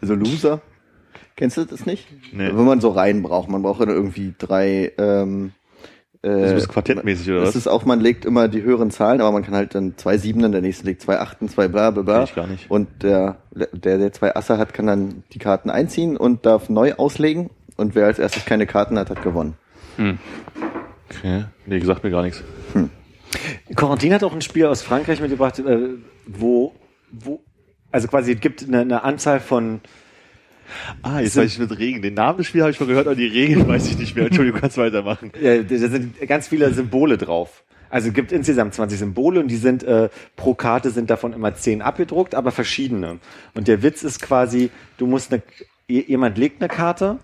[0.00, 0.62] also Loser?
[1.36, 2.06] Kennst du das nicht?
[2.32, 2.48] Nee.
[2.52, 4.92] Wenn man so rein braucht, man braucht dann irgendwie drei.
[4.98, 5.52] Ähm,
[6.22, 7.56] äh, Das ist quartettmäßig, oder das was?
[7.56, 10.52] ist auch, man legt immer die höheren Zahlen, aber man kann halt dann zwei Siebenen,
[10.52, 12.14] der nächste legt zwei Achten, zwei bla bla bla.
[12.14, 12.70] Kenn ich gar nicht.
[12.70, 16.94] Und der, der, der zwei Asse hat, kann dann die Karten einziehen und darf neu
[16.94, 17.50] auslegen.
[17.76, 19.54] Und wer als erstes keine Karten hat, hat gewonnen.
[21.10, 21.44] Okay.
[21.66, 22.42] Nee, gesagt mir gar nichts.
[23.76, 25.88] Corentin hat auch ein Spiel aus Frankreich mitgebracht, äh,
[26.26, 26.74] wo,
[27.10, 27.40] wo,
[27.90, 29.80] also quasi es gibt eine, eine Anzahl von,
[31.02, 32.02] Ah, jetzt weiß ich mit Regen.
[32.02, 34.26] Den Namen des Spiels habe ich schon gehört, aber die Regeln weiß ich nicht mehr.
[34.26, 35.32] Entschuldigung, kannst weitermachen.
[35.42, 37.64] äh, da sind ganz viele Symbole drauf.
[37.90, 41.54] Also es gibt insgesamt 20 Symbole und die sind äh, pro Karte sind davon immer
[41.54, 43.18] 10 abgedruckt, aber verschiedene.
[43.54, 45.42] Und der Witz ist quasi, du musst eine,
[45.88, 47.18] jemand legt eine Karte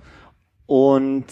[0.66, 1.24] und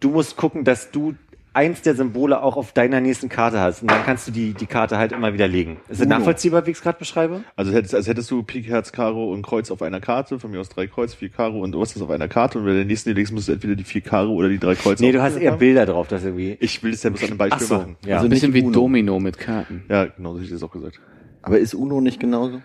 [0.00, 1.14] du musst gucken, dass du
[1.56, 3.80] eins der Symbole auch auf deiner nächsten Karte hast.
[3.82, 5.78] Und dann kannst du die, die Karte halt immer wieder legen.
[5.88, 7.42] Ist das nachvollziehbar, wie ich es gerade beschreibe?
[7.56, 10.60] Also hättest, als hättest du Pik, Herz, Karo und Kreuz auf einer Karte, von mir
[10.60, 12.88] aus drei Kreuz, vier Karo und was ist auf einer Karte und wenn du den
[12.88, 15.36] nächsten legst, musst du entweder die vier Karo oder die drei Kreuze Nee, du hast
[15.36, 15.58] eher haben.
[15.58, 16.56] Bilder drauf, das irgendwie.
[16.60, 17.96] Ich will das ja bloß an einem Beispiel so, machen.
[18.04, 18.16] ja.
[18.16, 18.72] Also Ein bisschen wie Uno.
[18.72, 19.84] Domino mit Karten.
[19.88, 21.00] Ja, genau, so hätte ich das auch gesagt.
[21.42, 22.60] Aber ist Uno nicht genauso?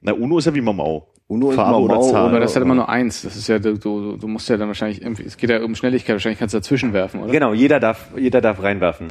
[0.00, 1.13] Na, Uno ist ja wie Mamau.
[1.26, 2.28] Uno Farbe oder Zahl.
[2.28, 3.22] Aber das ist halt oder- immer nur eins.
[3.22, 5.74] Das ist ja, du, du, du musst ja dann wahrscheinlich irgendwie, es geht ja um
[5.74, 7.32] Schnelligkeit, wahrscheinlich kannst du dazwischen werfen, oder?
[7.32, 9.08] Genau, jeder darf, jeder darf reinwerfen.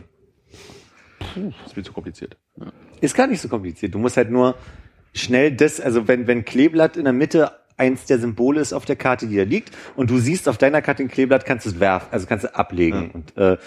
[1.20, 2.38] Das ist mir zu kompliziert.
[3.02, 3.94] Ist gar nicht so kompliziert.
[3.94, 4.56] Du musst halt nur
[5.14, 8.96] schnell das, also wenn, wenn Kleeblatt in der Mitte eins der Symbole ist auf der
[8.96, 11.80] Karte, die da liegt, und du siehst auf deiner Karte ein Kleeblatt, kannst du es
[11.80, 13.10] werfen, also kannst du ablegen.
[13.12, 13.58] Und äh,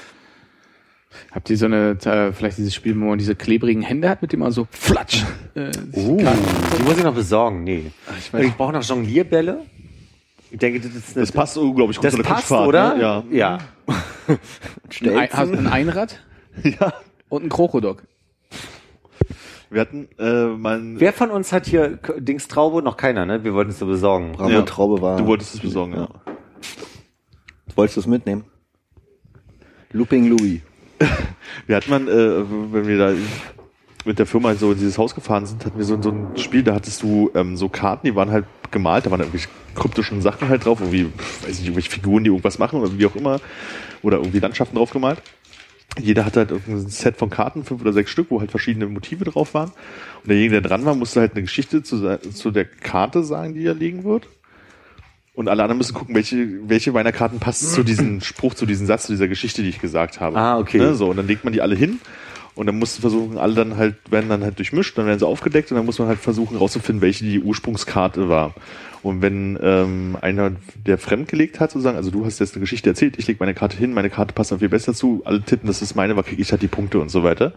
[1.32, 4.32] Habt ihr so eine, äh, vielleicht dieses Spiel, wo man diese klebrigen Hände hat, mit
[4.32, 5.24] dem man so flatsch.
[5.54, 7.64] Äh, uh, die muss ich noch besorgen.
[7.64, 7.90] Nee.
[8.18, 9.62] ich Ich, brauche noch Jonglierbälle.
[10.50, 12.94] Ich denke, das ist eine, Das passt unglaublich gut das zu der passt, Kutschfahrt, oder?
[12.94, 13.02] Ne?
[13.02, 13.24] Ja.
[13.30, 13.58] ja.
[13.88, 16.20] ein, hast du ein Einrad
[16.62, 16.92] ja.
[17.28, 18.02] und ein Krokodok.
[19.70, 22.82] Wir hatten äh, mal ein- Wer von uns hat hier Dings Traube?
[22.82, 23.42] Noch keiner, ne?
[23.42, 24.32] Wir wollten es so besorgen.
[24.32, 24.62] Bravo ja.
[24.62, 25.16] Traube war.
[25.18, 26.08] Du wolltest es besorgen, ja.
[27.74, 28.44] Wolltest du es mitnehmen?
[29.92, 30.60] Looping Louis.
[31.66, 33.12] Wir hatten mal, äh, wenn wir da
[34.04, 36.62] mit der Firma so in dieses Haus gefahren sind, hatten wir so, so ein Spiel,
[36.62, 40.48] da hattest du ähm, so Karten, die waren halt gemalt, da waren irgendwelche kryptischen Sachen
[40.48, 41.06] halt drauf, irgendwie,
[41.42, 43.40] weiß nicht, irgendwelche Figuren, die irgendwas machen oder wie auch immer,
[44.02, 45.20] oder irgendwie Landschaften drauf gemalt.
[45.98, 49.24] Jeder hatte halt irgendein Set von Karten, fünf oder sechs Stück, wo halt verschiedene Motive
[49.24, 49.70] drauf waren.
[50.22, 53.64] Und derjenige, der dran war, musste halt eine Geschichte zu, zu der Karte sagen, die
[53.64, 54.28] er legen wird.
[55.36, 58.86] Und alle anderen müssen gucken, welche, welche meiner Karten passt zu diesem Spruch, zu diesem
[58.86, 60.34] Satz, zu dieser Geschichte, die ich gesagt habe.
[60.34, 60.78] Ah, okay.
[60.78, 62.00] Ne, so, und dann legt man die alle hin.
[62.54, 65.70] Und dann mussten versuchen, alle dann halt, werden dann halt durchmischt, dann werden sie aufgedeckt
[65.70, 68.54] und dann muss man halt versuchen rauszufinden, welche die Ursprungskarte war.
[69.02, 70.52] Und wenn ähm, einer,
[70.86, 73.76] der fremdgelegt hat, sozusagen, also du hast jetzt eine Geschichte erzählt, ich lege meine Karte
[73.76, 76.40] hin, meine Karte passt dann viel besser zu, alle tippen, das ist meine, weil kriege
[76.40, 77.52] ich halt die Punkte und so weiter.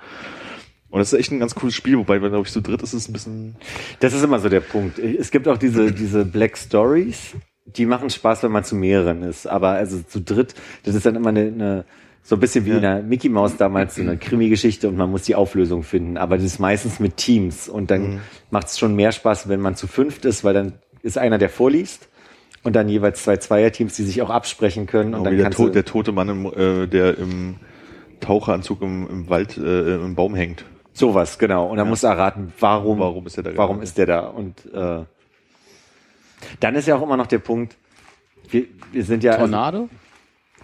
[0.89, 2.91] Und das ist echt ein ganz cooles Spiel, wobei, wenn glaube ich, zu dritt ist
[2.91, 3.55] es ein bisschen.
[4.01, 4.99] Das ist immer so der Punkt.
[4.99, 7.36] Es gibt auch diese, diese Black Stories,
[7.76, 9.47] die machen Spaß, wenn man zu mehreren ist.
[9.47, 11.86] Aber also zu dritt, das ist dann immer eine, eine
[12.22, 15.24] so ein bisschen wie in der Mickey Mouse damals, so eine Krimi-Geschichte und man muss
[15.24, 16.17] die Auflösung finden.
[16.17, 19.76] Aber das ist meistens mit Teams und dann macht es schon mehr Spaß, wenn man
[19.76, 22.09] zu fünft ist, weil dann ist einer, der vorliest
[22.63, 25.13] und dann jeweils zwei Zweierteams, die sich auch absprechen können.
[25.13, 27.55] Und Wie dann der, to der tote Mann, im, äh, der im
[28.20, 30.65] Taucheranzug im, im Wald, äh, im Baum hängt.
[30.93, 31.67] sowas, genau.
[31.67, 33.84] Und dann musst du erraten, warum, Warum ist der da warum gerade?
[33.86, 34.20] ist der da?
[34.28, 35.05] Und äh,
[36.59, 37.77] dann ist ja auch immer noch der Punkt,
[38.49, 39.89] wir, wir sind ja, also, Tornado?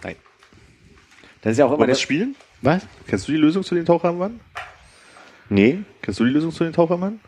[0.02, 0.16] Nein.
[1.42, 2.34] dann ist ja auch immer Wollen das spielen?
[2.62, 2.86] Was?
[3.06, 4.40] Kennst du die Lösung zu den Tauchermann?
[5.48, 7.20] nee, Kennst du die Lösung zu den Tauchermann?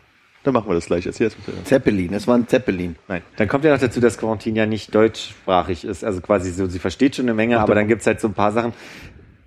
[0.43, 1.05] Dann machen wir das gleich.
[1.05, 1.63] Erzähl bitte.
[1.65, 2.95] Zeppelin, es war ein Zeppelin.
[3.07, 3.21] Nein.
[3.35, 6.03] Dann kommt ja noch dazu, dass Quarantin ja nicht deutschsprachig ist.
[6.05, 8.53] Also quasi so, sie versteht schon eine Menge, aber dann gibt's halt so ein paar
[8.53, 8.73] Sachen.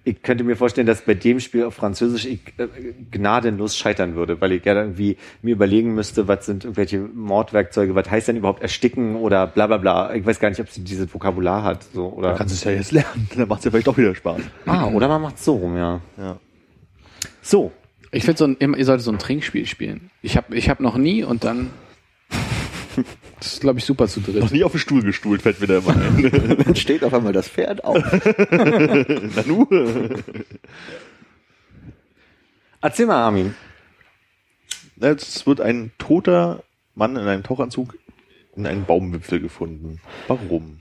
[0.04, 2.66] Ich könnte mir vorstellen, dass bei dem Spiel auf Französisch ich äh,
[3.12, 8.10] gnadenlos scheitern würde, weil ich ja irgendwie mir überlegen müsste, was sind irgendwelche Mordwerkzeuge, was
[8.10, 10.14] heißt denn überhaupt ersticken oder bla bla bla.
[10.14, 11.84] Ich weiß gar nicht, ob sie dieses Vokabular hat.
[11.94, 13.28] So, oder, Du kannst es ja jetzt lernen.
[13.36, 14.40] Dann macht es ja vielleicht doch wieder Spaß.
[14.66, 16.00] ah, oder man macht so rum, ja.
[16.18, 16.36] Ja.
[17.40, 17.70] So,
[18.10, 20.10] Ich finde, so ein, ihr solltet so ein Trinkspiel spielen.
[20.20, 21.70] Ich habe ich hab noch nie und dann.
[23.38, 24.52] Das ist, glaube ich, super zu Noch dritt.
[24.52, 26.58] nie auf den Stuhl gestuhlt, fällt mir da immer ein.
[26.64, 27.96] Dann steht auf einmal das Pferd auf.
[29.36, 29.66] Nanu.
[32.80, 33.54] erzähl mal, Armin.
[35.00, 36.62] Es wird ein toter
[36.94, 37.96] Mann in einem Tauchanzug
[38.54, 40.00] in einem Baumwipfel gefunden.
[40.28, 40.80] Warum?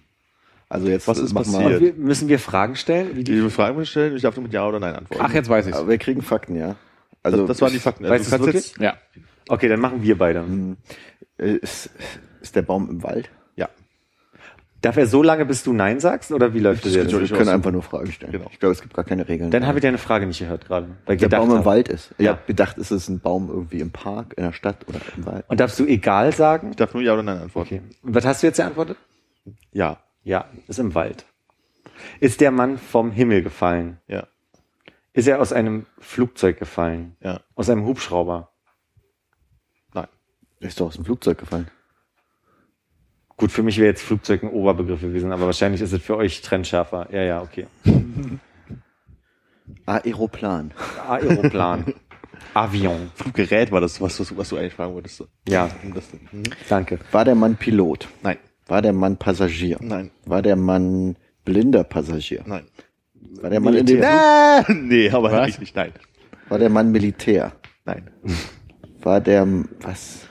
[0.69, 1.63] Also jetzt Was ist passiert?
[1.63, 3.15] Mal, Wir, müssen wir Fragen stellen?
[3.15, 5.23] Wie die, Die Frage stellen, ich darf nur mit Ja oder Nein antworten.
[5.25, 5.77] Ach, jetzt weiß ich's.
[5.77, 6.75] aber wir kriegen Fakten, ja.
[7.23, 8.07] Also das, das waren die Fakten.
[8.07, 8.73] Weißt du kannst wirklich?
[8.79, 8.97] Ja.
[9.49, 10.39] okay, dann machen wir beide.
[10.39, 10.75] äh,
[11.41, 11.89] ist,
[12.41, 13.29] ist der Baum im Wald?
[13.55, 13.69] Ja.
[14.81, 16.31] Darf er so lange, bis du Nein sagst?
[16.31, 17.11] Oder wie läuft das Das jetzt?
[17.11, 17.53] geht Wir ich können aus.
[17.55, 18.31] einfach nur Fragen stellen.
[18.31, 18.47] Genau.
[18.51, 19.51] Ich glaube, es gibt gar keine Regeln.
[19.51, 20.87] Dann habe ich deine Frage nicht gehört gerade.
[21.05, 22.15] Weil der Baum im habe- Wald ist.
[22.17, 22.31] Ich Ja.
[22.31, 25.45] habe gedacht, ist es ein Baum irgendwie im Park, in der Stadt oder im Wald.
[25.47, 26.71] Und darfst du egal sagen?
[26.71, 27.75] Ich darf nur Ja oder Nein antworten.
[27.75, 27.81] Okay.
[28.01, 28.97] Und was hast du jetzt geantwortet?
[29.71, 29.97] Ja.
[30.23, 31.25] Ja, ist im Wald.
[32.19, 33.97] Ist der Mann vom Himmel gefallen?
[34.07, 34.27] Ja.
[35.13, 37.15] Ist er aus einem Flugzeug gefallen?
[37.21, 37.41] Ja.
[37.55, 38.50] Aus einem Hubschrauber?
[40.61, 41.67] Ist doch aus dem Flugzeug gefallen.
[43.35, 46.41] Gut, für mich wäre jetzt Flugzeug ein Oberbegriff gewesen, aber wahrscheinlich ist es für euch
[46.41, 47.07] trennschärfer.
[47.11, 47.67] Ja, ja, okay.
[49.85, 50.71] Aeroplan.
[51.07, 51.93] Aeroplan.
[52.53, 53.11] Avion.
[53.15, 55.23] Fluggerät war das, was, du- was du eigentlich fragen wolltest.
[55.47, 55.69] Ja.
[55.83, 56.43] Mhm.
[56.69, 56.99] Danke.
[57.11, 58.07] War der Mann Pilot?
[58.23, 58.37] Nein.
[58.67, 59.77] War der Mann Passagier?
[59.81, 60.11] Nein.
[60.25, 62.43] War der Mann blinder Passagier?
[62.45, 62.65] Nein.
[63.41, 63.99] War der Mann in dem
[64.87, 65.59] nee, aber Was?
[65.59, 65.75] nicht.
[65.75, 65.93] Nein.
[66.49, 67.53] War der Mann Militär?
[67.85, 68.09] Nein.
[69.01, 69.47] War der
[69.81, 70.27] was?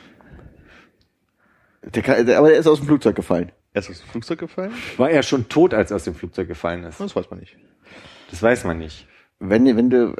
[1.82, 3.52] Der, kann- der, aber der ist aus dem Flugzeug gefallen.
[3.72, 4.72] Er ist aus dem Flugzeug gefallen?
[4.96, 7.00] War er schon tot, als er aus dem Flugzeug gefallen ist?
[7.00, 7.56] Das weiß man nicht.
[8.30, 9.06] Das weiß man nicht.
[9.38, 10.14] Wenn, wenn du,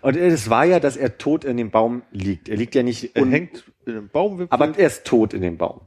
[0.00, 2.48] Und es war ja, dass er tot in dem Baum liegt.
[2.48, 5.42] Er liegt ja nicht, Er un- hängt in einem Baumwipfel, aber er ist tot in
[5.42, 5.82] dem Baum.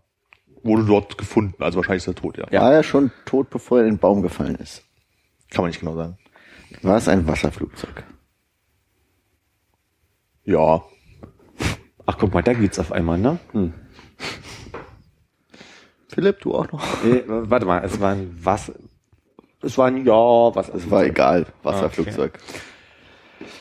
[0.61, 1.61] wurde dort gefunden.
[1.63, 2.61] Also wahrscheinlich ist er tot, ja.
[2.61, 4.83] war er schon tot, bevor er in den Baum gefallen ist?
[5.49, 6.17] Kann man nicht genau sagen.
[6.83, 8.03] War es ein Wasserflugzeug?
[10.43, 10.83] Ja.
[12.05, 13.39] Ach, guck mal, da geht's auf einmal, ne?
[13.51, 13.73] Hm.
[16.19, 17.05] Philipp, du auch noch?
[17.05, 18.73] Äh, warte mal, es war ein was?
[19.61, 20.67] Es war ein ja, was?
[20.67, 22.37] Es war egal, Wasserflugzeug.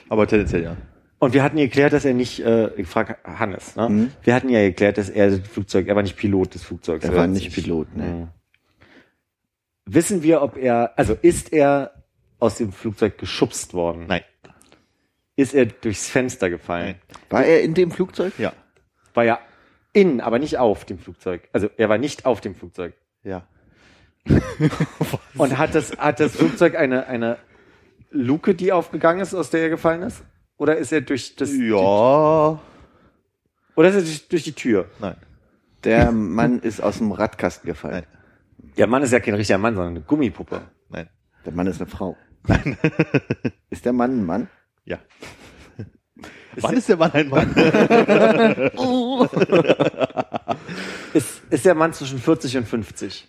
[0.08, 0.76] Aber tendenziell ja.
[1.20, 3.88] Und wir hatten geklärt, dass er nicht, äh, ich frage Hannes, ne?
[3.88, 4.10] Mhm.
[4.22, 7.04] Wir hatten ja geklärt, dass er das Flugzeug, er war nicht Pilot des Flugzeugs.
[7.04, 8.04] Er war nicht Pilot, ne.
[8.04, 8.28] Mhm.
[9.86, 11.92] Wissen wir, ob er, also ist er
[12.40, 14.06] aus dem Flugzeug geschubst worden?
[14.08, 14.22] Nein.
[15.36, 16.96] Ist er durchs Fenster gefallen?
[17.30, 18.32] War er in dem Flugzeug?
[18.36, 18.52] Ja.
[19.14, 19.38] War ja
[20.00, 21.48] in, aber nicht auf dem Flugzeug.
[21.52, 22.94] Also er war nicht auf dem Flugzeug.
[23.24, 23.46] Ja.
[25.36, 27.38] Und hat das, hat das Flugzeug eine, eine
[28.10, 30.22] Luke, die aufgegangen ist, aus der er gefallen ist?
[30.56, 31.76] Oder ist er durch das, Ja.
[33.76, 34.86] oder ist er durch, durch die Tür?
[34.98, 35.16] Nein.
[35.84, 38.04] Der Mann ist aus dem Radkasten gefallen.
[38.76, 40.62] Der Mann ist ja kein richtiger Mann, sondern eine Gummipuppe.
[40.88, 41.08] Nein.
[41.44, 42.16] Der Mann ist eine Frau.
[43.70, 44.48] ist der Mann ein Mann?
[44.84, 44.98] Ja.
[46.56, 47.54] Wann ist der Mann ein Mann?
[51.14, 53.28] Ist, ist der Mann zwischen 40 und 50?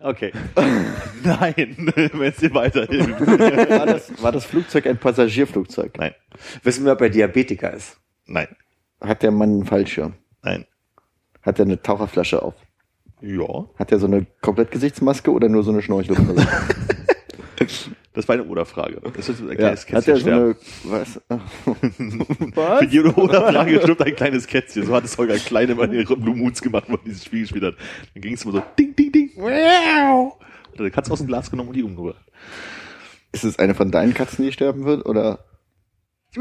[0.00, 0.32] Okay.
[1.24, 3.20] Nein, wenn es dir weiterhilft.
[3.20, 5.96] War das, war das Flugzeug ein Passagierflugzeug?
[5.98, 6.14] Nein.
[6.62, 7.98] Wissen wir, ob er Diabetiker ist?
[8.26, 8.48] Nein.
[9.00, 10.14] Hat der Mann einen Fallschirm?
[10.42, 10.66] Nein.
[11.42, 12.54] Hat er eine Taucherflasche auf?
[13.20, 13.66] Ja.
[13.78, 16.46] Hat er so eine Komplettgesichtsmaske oder nur so eine Schnorchelbrille?
[18.14, 19.00] Das war eine Oder-Frage.
[19.14, 19.54] Das ist ein ja.
[19.54, 20.32] kleines Hat er so Kätzchen.
[20.32, 21.20] eine, was?
[22.78, 24.86] Für jede Oder-Frage stirbt ein kleines Kätzchen.
[24.86, 27.64] So hat es Holger Klein immer ihre Blue Moons gemacht, wo er dieses Spiel gespielt
[27.64, 27.74] hat.
[28.14, 29.30] Dann ging es immer so ding, ding, ding.
[29.36, 30.38] Miau.
[30.40, 32.24] Hat er eine Katze aus dem Glas genommen und die umgebracht.
[33.32, 35.06] Ist es eine von deinen Katzen, die sterben wird?
[35.06, 35.44] Oder?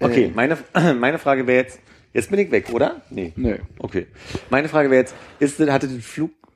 [0.00, 0.56] Okay, meine,
[0.98, 1.78] meine Frage wäre jetzt,
[2.12, 3.02] jetzt bin ich weg, oder?
[3.10, 3.32] Nee.
[3.36, 3.60] Nee.
[3.78, 4.06] Okay.
[4.48, 6.04] Meine Frage wäre jetzt, ist, hatte das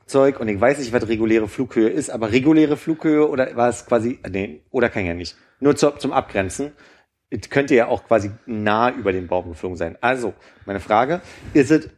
[0.07, 3.87] Flugzeug, und ich weiß nicht, was reguläre Flughöhe ist, aber reguläre Flughöhe oder war es
[3.87, 5.37] quasi, nee, oder kann ja nicht.
[5.61, 6.73] Nur zu, zum Abgrenzen.
[7.31, 9.97] Es könnte ja auch quasi nah über den Baum geflogen sein.
[10.01, 10.35] Also,
[10.67, 11.21] meine Frage,
[11.55, 11.89] ist es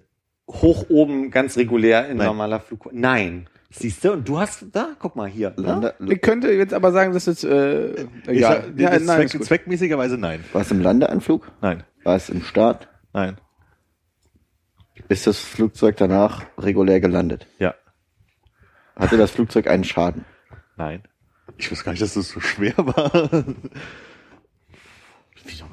[0.49, 2.29] hoch oben ganz regulär in Nein.
[2.29, 2.93] normaler Flughöhe?
[2.95, 3.49] Nein.
[3.71, 4.13] Siehst du?
[4.13, 5.51] Und du hast, da, guck mal hier.
[5.59, 5.67] ne?
[5.67, 8.73] Lande, Ich könnte jetzt aber sagen, dass es, äh, egal.
[8.77, 10.45] Ja, das nein, ist Zweck, zweckmäßigerweise nein.
[10.53, 11.51] war es im Landeanflug?
[11.61, 11.83] Nein.
[12.05, 12.89] War es im Start?
[13.13, 13.37] Nein.
[15.09, 17.49] Ist das Flugzeug danach regulär gelandet?
[17.59, 17.75] Ja.
[18.97, 20.25] Hatte das Flugzeug einen Schaden?
[20.77, 21.03] Nein.
[21.59, 23.45] Ich wusste gar nicht, dass das so schwer war.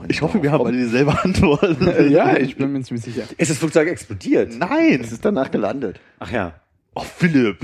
[0.07, 1.81] Ich hoffe, wir haben alle dieselbe Antwort.
[2.09, 3.23] ja, ich bin mir ziemlich sicher.
[3.37, 4.55] Ist das Flugzeug explodiert?
[4.55, 5.01] Nein.
[5.01, 5.99] Es ist danach gelandet.
[6.19, 6.53] Ach ja.
[6.93, 7.57] Oh, Philipp.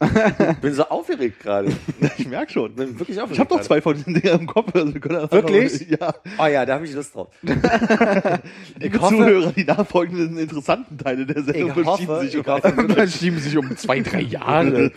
[0.62, 1.72] Bin so aufgeregt gerade.
[2.18, 2.74] Ich merk schon.
[2.74, 3.32] Bin wirklich aufgeregt.
[3.34, 4.74] Ich habe doch zwei von diesen Dingern im Kopf.
[4.74, 5.88] Also wir können Wirklich?
[5.90, 6.14] Ja.
[6.38, 7.28] Oh ja, da habe ich Lust drauf.
[8.80, 13.40] Ich Zuhörer, die nachfolgenden interessanten Teile der Sendung Ich verschieben hoffe, sich ich um hoffe,
[13.40, 14.92] sich um zwei, drei Jahre.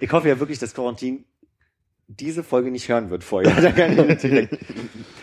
[0.00, 1.24] ich hoffe ja wirklich, dass Quarantin
[2.06, 3.56] diese Folge nicht hören wird vorher.
[3.56, 4.48] Ich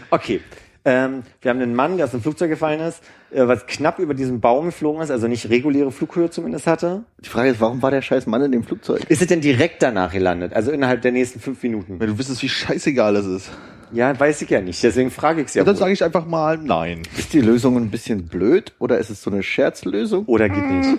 [0.09, 0.41] okay.
[0.83, 4.15] Ähm, wir haben einen Mann, der aus dem Flugzeug gefallen ist, äh, was knapp über
[4.15, 7.03] diesen Baum geflogen ist, also nicht reguläre Flughöhe zumindest hatte.
[7.23, 9.03] Die Frage ist, warum war der scheiß Mann in dem Flugzeug?
[9.07, 10.53] Ist es denn direkt danach gelandet?
[10.53, 11.99] Also innerhalb der nächsten fünf Minuten?
[11.99, 13.51] Wenn du wissest, wie scheißegal das ist.
[13.93, 14.81] Ja, weiß ich ja nicht.
[14.81, 15.61] Deswegen frage ich es ja.
[15.61, 17.03] Ja, dann sage ich einfach mal nein.
[17.17, 20.25] Ist die Lösung ein bisschen blöd oder ist es so eine Scherzlösung?
[20.25, 20.97] Oder geht nicht.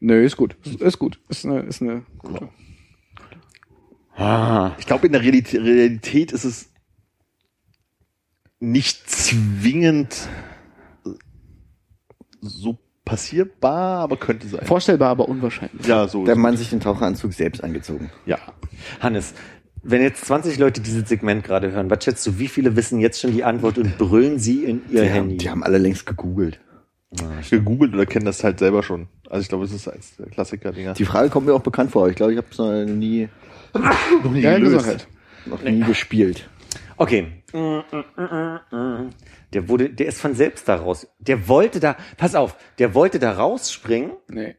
[0.00, 0.54] Nö, ist gut.
[0.78, 1.18] Ist gut.
[1.28, 2.48] Ist eine, ist eine gute.
[4.16, 6.68] Ah, Ich glaube, in der Realität, Realität ist es
[8.60, 10.28] nicht zwingend
[12.40, 14.66] so passierbar, aber könnte sein.
[14.66, 15.86] Vorstellbar, aber unwahrscheinlich.
[15.86, 16.24] Ja, so.
[16.24, 18.10] Der Mann sich den Taucheranzug selbst angezogen.
[18.26, 18.38] ja.
[19.00, 19.34] Hannes,
[19.82, 23.20] wenn jetzt 20 Leute dieses Segment gerade hören, was schätzt du, wie viele wissen jetzt
[23.20, 25.36] schon die Antwort und brüllen sie in ihr Die haben, Handy?
[25.38, 26.60] die haben alle längst gegoogelt.
[27.50, 29.08] Gegoogelt oder kennen das halt selber schon.
[29.30, 30.92] Also ich glaube, es ist eins der Klassiker-Dinger.
[30.94, 32.08] Die Frage kommt mir auch bekannt vor.
[32.08, 33.28] Ich glaube, ich habe es noch nie,
[34.22, 35.08] noch nie gelöst.
[35.46, 36.48] Noch nie gespielt.
[36.98, 37.42] Okay.
[39.52, 41.06] Der wurde, der ist von selbst da raus.
[41.18, 44.12] Der wollte da, pass auf, der wollte da rausspringen.
[44.28, 44.56] Nee.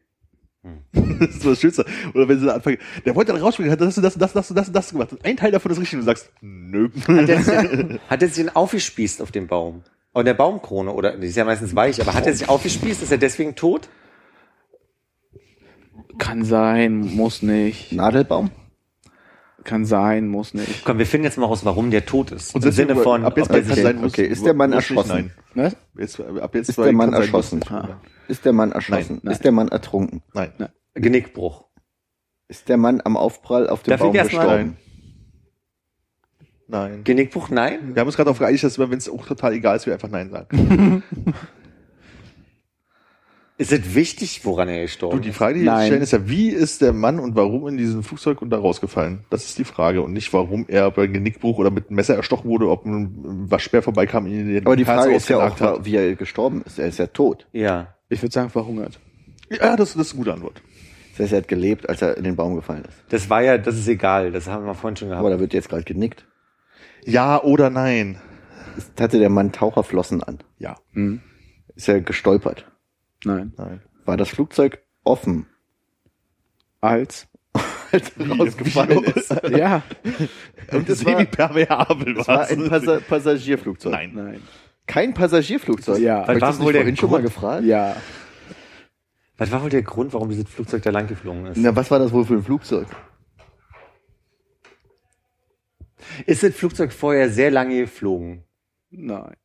[0.92, 1.84] Das ist so das Schönste.
[2.14, 4.72] Oder wenn sie da anfangen, der wollte da rausspringen, hat das, das, das, das, das,
[4.72, 5.10] das gemacht.
[5.22, 6.88] Ein Teil davon ist richtig und du sagst, nö.
[7.06, 9.82] Hat er sich, hat er sich aufgespießt auf dem Baum?
[10.12, 13.02] An der Baumkrone, oder, die ist ja meistens weich, aber hat er sich aufgespießt?
[13.02, 13.88] Ist er deswegen tot?
[16.18, 17.92] Kann sein, muss nicht.
[17.92, 18.50] Nadelbaum?
[19.64, 20.84] Kann sein, muss nicht.
[20.84, 22.54] Komm, wir finden jetzt mal raus, warum der tot ist.
[22.54, 25.32] Und Im Sinne von, ab jetzt kann sein, muss- okay, ist der Mann erschossen?
[25.54, 25.72] Nein.
[25.94, 26.18] Was?
[26.20, 27.58] Ab jetzt Ist der Mann sein, erschossen?
[27.60, 27.88] muss-
[28.28, 29.20] Ist der Mann erschossen?
[29.22, 29.32] Nein.
[29.32, 30.22] Ist der Mann ertrunken?
[30.34, 30.52] Nein.
[30.58, 30.68] Nein.
[30.94, 31.66] Genickbruch.
[32.48, 34.76] Ist der Mann am Aufprall auf dem Darf Baum gestorben?
[36.66, 37.04] Nein.
[37.04, 37.94] Genickbruch, nein?
[37.94, 40.08] Wir haben uns gerade darauf geeinigt, dass wenn es auch total egal ist, wir einfach
[40.08, 41.02] Nein sagen.
[43.60, 45.36] Ist es wichtig, woran er Du, gestorben die ist?
[45.36, 45.80] Frage, die Nein.
[45.80, 48.58] wir stellen, ist ja, wie ist der Mann und warum in diesem Flugzeug und da
[48.58, 49.24] rausgefallen?
[49.30, 52.48] Das ist die Frage und nicht, warum er bei Genickbruch oder mit einem Messer erstochen
[52.48, 55.94] wurde, ob ein Waschbär vorbeikam, ihn den Aber die Hals Frage ist ja auch, wie
[55.96, 56.78] er gestorben ist.
[56.78, 57.46] Er ist ja tot.
[57.52, 57.94] Ja.
[58.08, 58.98] Ich würde sagen, verhungert.
[59.50, 60.62] Ja, das, das ist eine gute Antwort.
[61.12, 62.96] Das heißt, er hat gelebt, als er in den Baum gefallen ist.
[63.10, 64.32] Das war ja, das ist egal.
[64.32, 65.20] Das haben wir vorhin schon gehabt.
[65.20, 66.24] Aber da wird jetzt gerade genickt.
[67.04, 68.16] Ja oder nein?
[68.78, 70.38] Ist- Hatte der Mann Taucherflossen an?
[70.58, 70.76] Ja.
[71.74, 72.64] Ist er gestolpert?
[73.24, 73.52] Nein.
[73.56, 73.80] Nein.
[74.04, 75.46] War das Flugzeug offen,
[76.80, 77.26] Als?
[77.92, 79.30] als er rausgefallen ist?
[79.50, 79.82] Ja.
[80.72, 83.92] Und das war- semi-permeabel Das war ein Passa Passagierflugzeug.
[83.92, 84.12] Nein.
[84.14, 84.42] Nein.
[84.86, 85.98] Kein Passagierflugzeug?
[85.98, 86.26] Ja.
[86.26, 87.64] Hab ich Was war wohl der vorhin schon mal gefragt?
[87.64, 87.96] Ja.
[89.36, 91.56] Was war wohl der Grund, warum dieses Flugzeug da lang geflogen ist?
[91.58, 92.86] Na, was war das wohl für ein Flugzeug?
[96.26, 98.44] Ist das Flugzeug vorher sehr lange geflogen?
[98.90, 99.36] Nein.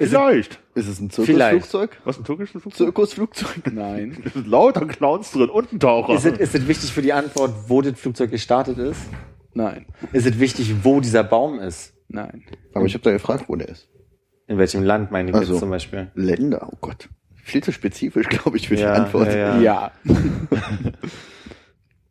[0.00, 0.60] Ist es, Vielleicht.
[0.74, 1.10] Ist es ein.
[1.10, 1.98] Zirkusflugzeug?
[2.04, 2.86] Was ein türkisches Flugzeug?
[2.86, 3.60] Zirkusflugzeug?
[3.72, 4.16] Nein.
[4.24, 6.14] Da sind lauter Clowns drin und ein Taucher.
[6.14, 9.00] ist, es, ist es wichtig für die Antwort, wo das Flugzeug gestartet ist?
[9.52, 9.86] Nein.
[10.12, 11.92] Ist es wichtig, wo dieser Baum ist?
[12.08, 12.44] Nein.
[12.74, 13.88] Aber ich habe da gefragt, wo der ist.
[14.46, 16.10] In welchem Land, meine ich Ach jetzt zum Beispiel?
[16.14, 17.08] Länder, oh Gott.
[17.34, 19.32] Viel zu spezifisch, glaube ich, für die Ja, Antwort.
[19.34, 19.92] ja, Ja.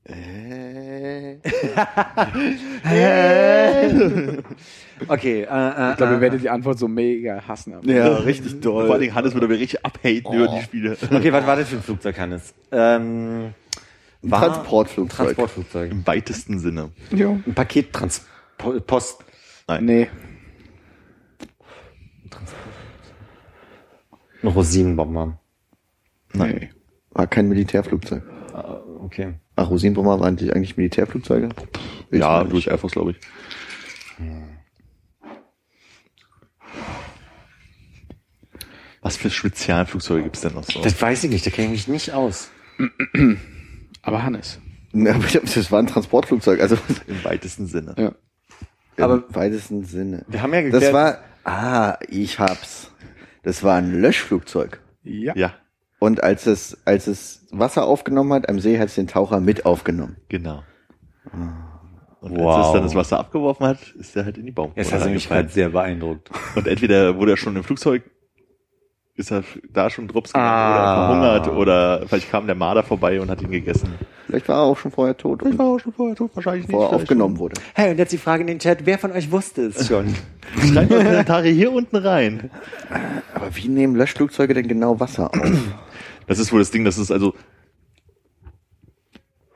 [0.05, 0.68] Äh,
[5.07, 7.73] Okay, äh, äh, Ich glaube, ihr äh, werdet die Antwort so mega hassen.
[7.73, 8.99] Aber ja, richtig Vor allen doll.
[8.99, 10.97] Dingen Hannes würde mir richtig abhaten über die Spiele.
[11.09, 12.53] okay, was war das für ein Flugzeug, Hannes?
[12.71, 13.53] Ähm,
[14.21, 15.27] war Transportflugzeug.
[15.27, 15.91] Transportflugzeug.
[15.91, 16.89] Im weitesten Sinne.
[17.11, 17.39] Jo.
[17.45, 19.17] Ein Pakettransport.
[19.79, 20.09] Nee.
[24.41, 25.39] Ein Rosinenbomber.
[26.33, 26.69] Nee.
[27.11, 28.23] War kein Militärflugzeug.
[29.01, 29.33] Okay.
[29.59, 31.49] Ach, Rosinenbomber waren die eigentlich Militärflugzeuge?
[32.11, 32.67] Ich ja, durch.
[32.67, 33.17] Air Force, glaube ich.
[39.01, 40.81] Was für Spezialflugzeuge gibt's denn noch so?
[40.81, 42.49] Das weiß ich nicht, da kenne ich mich nicht aus.
[44.01, 44.59] Aber Hannes.
[44.91, 46.75] Ja, aber Das war ein Transportflugzeug, also
[47.07, 47.93] Im weitesten Sinne.
[47.97, 48.15] Ja.
[49.03, 50.25] Aber- im weitesten Sinne.
[50.27, 52.91] Wir haben ja Das geklärt- war, ah, ich hab's.
[53.43, 54.81] Das war ein Löschflugzeug.
[55.03, 55.33] Ja.
[55.35, 55.53] Ja,
[55.99, 59.65] Und als es, als es Wasser aufgenommen hat, am See hat es den Taucher mit
[59.65, 60.15] aufgenommen.
[60.29, 60.63] genau.
[62.21, 62.55] Und Wow.
[62.57, 65.09] als es dann das Wasser abgeworfen hat, ist er halt in die Baumkrone hast du
[65.09, 66.29] mich gerade sehr beeindruckt.
[66.55, 68.03] Und entweder wurde er schon im Flugzeug,
[69.15, 70.73] ist er da schon Drops gegangen Ah.
[70.73, 73.93] oder verhungert oder vielleicht kam der Marder vorbei und hat ihn gegessen.
[74.27, 76.63] Vielleicht war er auch schon vorher tot, Vielleicht war er auch schon vorher tot, wahrscheinlich
[76.67, 76.71] nicht.
[76.77, 77.59] bevor er aufgenommen wurde.
[77.73, 80.13] Hey, und jetzt die Frage in den Chat, wer von euch wusste es schon?
[80.61, 80.67] schon.
[80.73, 82.49] Schreibt mal Kommentare hier unten rein.
[83.33, 85.51] Aber wie nehmen Löschflugzeuge denn genau Wasser auf?
[86.29, 87.33] Das ist wohl das Ding, das ist also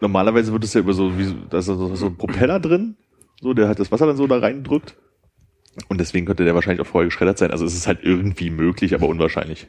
[0.01, 2.97] normalerweise wird es ja über so wie so- da ist so, so ein Propeller drin,
[3.41, 4.95] so der hat das Wasser dann so da reindrückt
[5.87, 7.51] und deswegen könnte der wahrscheinlich auch vorher geschreddert sein.
[7.51, 9.67] Also es ist halt irgendwie möglich, aber unwahrscheinlich.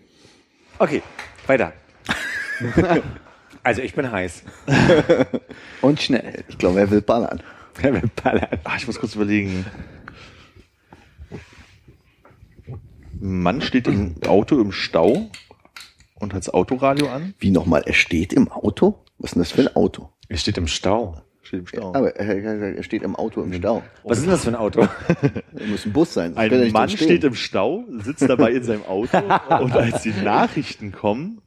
[0.79, 1.03] Okay,
[1.47, 1.75] weiter.
[3.63, 4.43] also ich bin heiß.
[5.83, 6.43] Und schnell.
[6.49, 7.43] Ich glaube, er will ballern.
[8.65, 9.67] Ah, ich muss kurz überlegen.
[13.21, 15.31] Ein Mann steht im Auto im Stau
[16.25, 17.35] und hat das Autoradio an.
[17.39, 17.83] Wie nochmal?
[17.87, 19.05] Er steht im Auto?
[19.19, 20.09] Was ist denn das für ein Auto?
[20.29, 21.23] Er steht im Stau.
[21.43, 21.95] Steht im Stau.
[21.95, 23.83] Aber er, er steht im Auto im Stau.
[24.03, 24.81] Was ist denn das für ein Auto?
[25.57, 26.37] Er muss ein Bus sein.
[26.37, 27.09] Ein Mann drin stehen.
[27.09, 29.17] steht im Stau, sitzt dabei in seinem Auto
[29.61, 31.41] und als die Nachrichten kommen,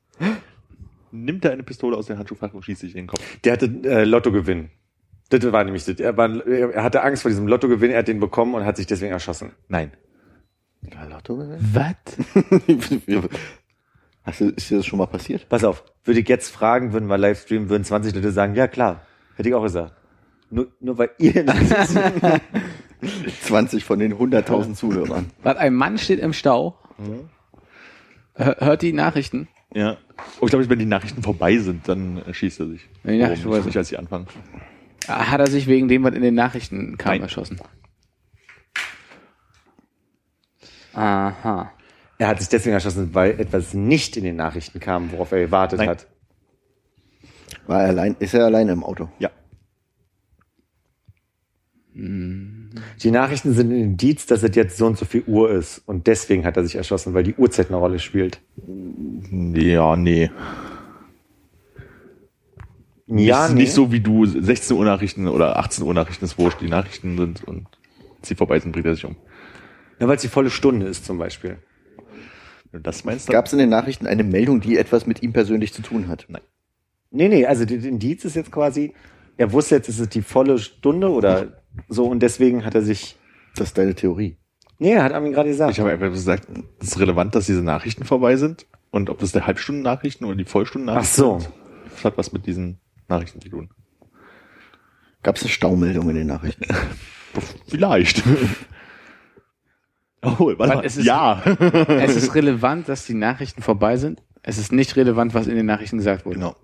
[1.11, 3.21] nimmt er eine Pistole aus der Handschuhfach und schießt sich in den Kopf.
[3.43, 4.69] Der hatte äh, Lottogewinn.
[5.30, 5.99] Das war nämlich das.
[5.99, 8.88] Er, war, er hatte Angst vor diesem Lottogewinn, er hat den bekommen und hat sich
[8.88, 9.51] deswegen erschossen.
[9.67, 9.91] Nein.
[10.93, 11.61] Ja, Lotto gewinnt?
[11.73, 11.95] Was?
[14.28, 15.47] Hast du, ist dir das schon mal passiert?
[15.47, 18.67] Pass auf, würde ich jetzt fragen, würden wir live streamen, würden 20 Leute sagen, ja
[18.67, 19.01] klar,
[19.36, 19.93] hätte ich auch gesagt.
[20.49, 21.45] Nur, nur weil ihr
[23.41, 25.32] 20 von den 100.000 Zuhörern.
[25.43, 26.78] Was, ein Mann steht im Stau,
[28.36, 29.47] hör- hört die Nachrichten.
[29.73, 29.97] Ja.
[30.41, 32.88] Oh, ich glaube, wenn die Nachrichten vorbei sind, dann äh, schießt er sich.
[33.03, 34.28] Wenn die Nachrichten vorbei nicht, als sie anfangen.
[35.07, 37.21] Hat er sich wegen dem, was in den Nachrichten kam, Nein.
[37.21, 37.59] erschossen?
[40.93, 41.71] Aha.
[42.20, 45.80] Er hat sich deswegen erschossen, weil etwas nicht in den Nachrichten kam, worauf er gewartet
[45.80, 45.89] Nein.
[45.89, 46.07] hat.
[47.68, 49.09] War er allein, ist er alleine im Auto?
[49.20, 49.30] Ja.
[51.93, 55.82] Die Nachrichten sind ein Indiz, dass es jetzt so und so viel Uhr ist.
[55.86, 58.39] Und deswegen hat er sich erschossen, weil die Uhrzeit eine Rolle spielt.
[59.32, 60.30] Ja, nee.
[63.07, 63.61] Ja, nicht, nee.
[63.61, 66.61] nicht so wie du 16 Uhr Nachrichten oder 18 Uhr Nachrichten ist wurscht.
[66.61, 67.68] Die Nachrichten sind und
[68.22, 69.15] sie vorbei sind, bringt er sich um.
[69.99, 71.57] Ja, weil es die volle Stunde ist zum Beispiel.
[72.78, 75.34] Du das meinst, dann Gab es in den Nachrichten eine Meldung, die etwas mit ihm
[75.34, 76.25] persönlich zu tun hat?
[76.30, 76.43] Nein.
[77.09, 78.93] Nee, nee, also der Indiz ist jetzt quasi,
[79.38, 83.17] er wusste jetzt, es ist die volle Stunde oder so und deswegen hat er sich,
[83.55, 84.38] Das ist deine Theorie.
[84.78, 85.71] nee, er hat Armin gerade gesagt.
[85.71, 86.47] Ich habe einfach gesagt,
[86.80, 88.67] es ist relevant, dass diese Nachrichten vorbei sind.
[88.91, 91.39] Und ob das der Halbstunden-Nachrichten oder die Vollstunden-Nachrichten Ach so.
[91.39, 91.51] sind,
[91.95, 93.69] das hat was mit diesen Nachrichten zu tun.
[95.23, 96.65] Gab es eine Staumeldung in den Nachrichten?
[97.67, 98.21] Vielleicht.
[100.24, 100.86] Oh, warte mal.
[100.86, 101.41] es ist- ja.
[101.88, 104.24] Es ist relevant, dass die Nachrichten vorbei sind.
[104.43, 106.36] Es ist nicht relevant, was in den Nachrichten gesagt wurde.
[106.39, 106.55] genau.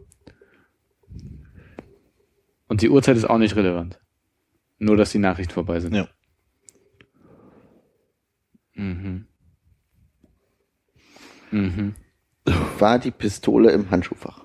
[2.68, 4.00] Und die Uhrzeit ist auch nicht relevant.
[4.80, 5.94] Nur, dass die Nachrichten vorbei sind.
[5.94, 6.08] Ja.
[8.76, 9.28] Mhm.
[11.52, 11.96] Mhm.
[12.80, 14.42] War die Pistole im Handschuhfach?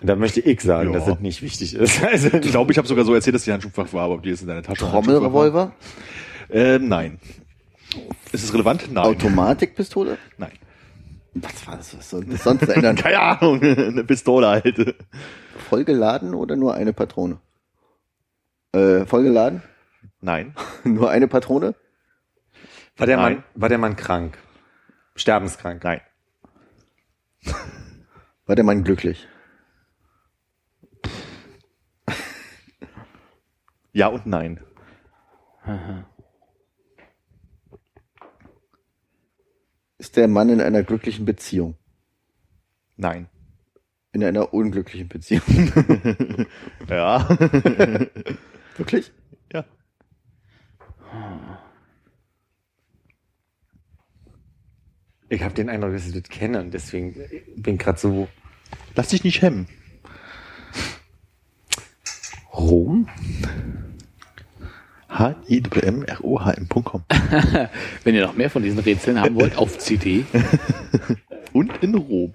[0.00, 0.98] Und da möchte ich sagen, Ja.
[0.98, 2.02] dass das nicht wichtig ist.
[2.04, 4.30] Also, Ich glaube, ich habe sogar so erzählt, dass die Handschuhfach war, aber ob die
[4.30, 5.72] jetzt in deiner Tasche Trommelrevolver?
[6.50, 7.18] Äh, nein.
[8.32, 8.90] Ist es relevant?
[8.92, 9.04] Nein.
[9.04, 10.18] Automatikpistole?
[10.38, 10.52] Nein.
[11.34, 11.96] Was war das?
[11.96, 12.96] Was soll das sonst ändern?
[12.96, 13.62] Keine Ahnung.
[13.62, 14.96] Eine Pistole halt.
[15.68, 17.38] Vollgeladen oder nur eine Patrone?
[18.72, 19.62] Äh, vollgeladen?
[20.20, 20.54] Nein.
[20.84, 21.74] Nur eine Patrone?
[22.96, 23.34] war der Nein.
[23.34, 24.38] Mann, war der Mann krank?
[25.14, 25.84] Sterbenskrank?
[25.84, 26.00] Nein.
[28.46, 29.28] War der Mann glücklich?
[33.92, 34.60] Ja und nein.
[39.98, 41.76] Ist der Mann in einer glücklichen Beziehung?
[42.96, 43.28] Nein.
[44.12, 45.42] In einer unglücklichen Beziehung?
[46.88, 47.28] Ja.
[48.76, 49.12] Wirklich?
[49.52, 49.64] ja.
[55.28, 57.14] Ich habe den Eindruck, dass ich das kenne und deswegen
[57.56, 58.28] bin ich gerade so
[58.94, 59.68] Lass dich nicht hemmen.
[62.52, 63.08] Rom?
[65.18, 67.04] H-I-M-R-O-H-M.com.
[68.04, 70.24] Wenn ihr noch mehr von diesen Rätseln haben wollt, auf CD.
[71.52, 72.32] Und in Rom.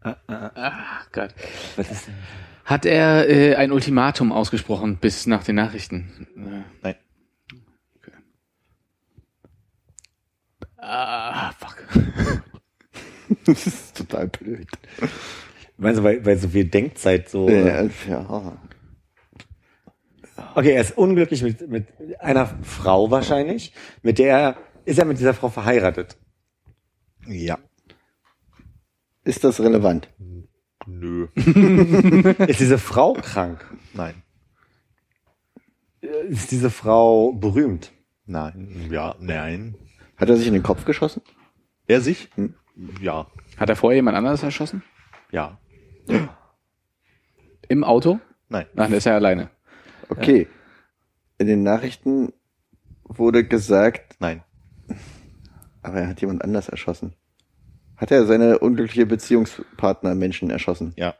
[0.00, 1.34] Ach Gott.
[1.76, 2.14] Was ist denn?
[2.64, 6.26] Hat er äh, ein Ultimatum ausgesprochen bis nach den Nachrichten?
[6.36, 6.94] Äh, Nein.
[10.78, 11.84] Ah, fuck.
[13.46, 14.68] Das ist total blöd.
[15.76, 17.48] Meinst du, weil, weil so viel Denkzeit so.
[17.48, 18.58] Ja, ja.
[20.54, 21.86] Okay, er ist unglücklich mit, mit
[22.20, 23.72] einer Frau wahrscheinlich,
[24.02, 26.16] mit der er, ist er mit dieser Frau verheiratet.
[27.26, 27.58] Ja.
[29.24, 30.08] Ist das relevant?
[30.86, 31.28] Nö.
[31.34, 33.64] Ist diese Frau krank?
[33.94, 34.22] Nein.
[36.28, 37.92] Ist diese Frau berühmt?
[38.26, 38.88] Nein.
[38.90, 39.76] Ja, nein.
[40.16, 41.22] Hat er sich in den Kopf geschossen?
[41.86, 42.28] Er sich?
[42.34, 42.54] Hm.
[43.00, 43.28] Ja.
[43.56, 44.82] Hat er vorher jemand anderes erschossen?
[45.30, 45.58] Ja.
[47.68, 48.20] Im Auto?
[48.48, 48.66] Nein.
[48.74, 49.50] Dann ist er alleine.
[50.08, 50.48] Okay.
[51.38, 52.32] In den Nachrichten
[53.04, 54.42] wurde gesagt, Nein.
[55.82, 57.14] aber er hat jemand anders erschossen.
[57.96, 60.92] Hat er seine unglückliche Beziehungspartner Menschen erschossen?
[60.96, 61.14] Ja.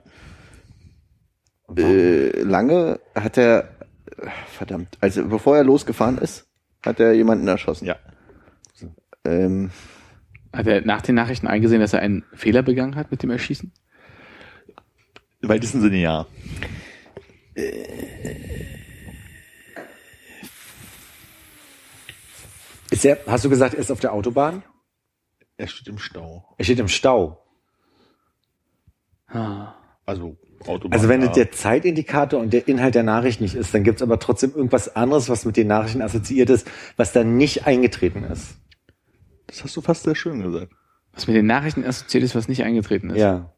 [1.76, 3.70] Äh, lange hat er,
[4.49, 6.47] verdammt, also bevor er losgefahren ist,
[6.85, 7.87] hat er jemanden erschossen.
[7.87, 7.97] Ja.
[9.24, 9.70] Ähm,
[10.53, 13.72] Hat er nach den Nachrichten eingesehen, dass er einen Fehler begangen hat mit dem Erschießen?
[15.41, 16.26] Im weitesten Sinne ja.
[22.90, 24.62] Ist er, hast du gesagt, er ist auf der Autobahn?
[25.57, 26.44] Er steht im Stau.
[26.59, 27.44] Er steht im Stau.
[29.28, 29.74] Ah.
[30.07, 30.36] Also
[30.66, 30.92] Autobahn.
[30.92, 31.28] Also wenn ja.
[31.28, 34.52] es der Zeitindikator und der Inhalt der Nachricht nicht ist, dann gibt es aber trotzdem
[34.55, 38.57] irgendwas anderes, was mit den Nachrichten assoziiert ist, was dann nicht eingetreten ist.
[39.46, 40.72] Das hast du fast sehr schön gesagt.
[41.12, 43.18] Was mit den Nachrichten assoziiert ist, was nicht eingetreten ist.
[43.18, 43.53] Ja.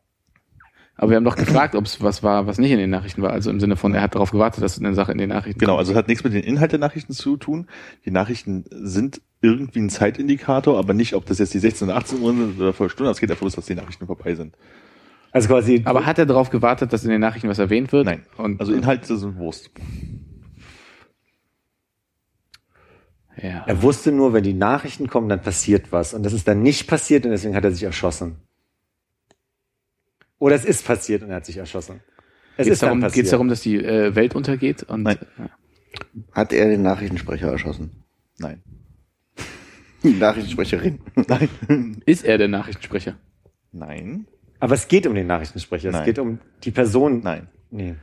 [0.99, 3.31] Aber wir haben doch gefragt, ob es was war, was nicht in den Nachrichten war.
[3.31, 5.73] Also im Sinne von, er hat darauf gewartet, dass eine Sache in den Nachrichten Genau,
[5.73, 5.81] kommt.
[5.81, 7.66] also es hat nichts mit den Inhalt der Nachrichten zu tun.
[8.06, 12.20] Die Nachrichten sind irgendwie ein Zeitindikator, aber nicht, ob das jetzt die 16 oder 18
[12.20, 13.10] Uhr sind oder vor Stunden.
[13.12, 14.56] Es geht davon aus, dass die Nachrichten vorbei sind.
[15.32, 15.82] Also quasi.
[15.85, 18.06] Aber hat er darauf gewartet, dass in den Nachrichten was erwähnt wird?
[18.06, 18.23] Nein.
[18.39, 19.70] Und, Also Inhalte sind Wurst.
[23.36, 23.64] ja.
[23.66, 26.14] er wusste nur, wenn die Nachrichten kommen, dann passiert was.
[26.14, 28.36] Und das ist dann nicht passiert und deswegen hat er sich erschossen.
[30.38, 32.00] Oder es ist passiert und er hat sich erschossen.
[32.56, 33.14] Es Geht es ist darum, passiert.
[33.14, 34.82] geht's darum, dass die äh, Welt untergeht?
[34.84, 35.18] Und, Nein.
[35.38, 35.50] Ja.
[36.32, 38.04] hat er den Nachrichtensprecher erschossen?
[38.38, 38.62] Nein.
[40.02, 41.00] Die Nachrichtensprecherin.
[41.28, 42.02] Nein.
[42.06, 43.16] Ist er der Nachrichtensprecher?
[43.72, 44.26] Nein.
[44.60, 45.88] Aber es geht um den Nachrichtensprecher.
[45.88, 46.04] Es Nein.
[46.04, 47.20] geht um die Person.
[47.22, 47.48] Nein.
[47.70, 47.94] Nee.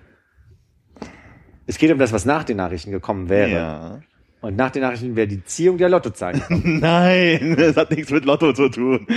[1.65, 3.49] Es geht um das, was nach den Nachrichten gekommen wäre.
[3.49, 4.01] Ja.
[4.44, 6.41] Und nach den Nachrichten wäre die Ziehung der Lottozahlen.
[6.49, 9.07] Nein, das hat nichts mit Lotto zu tun.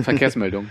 [0.00, 0.68] Verkehrsmeldung.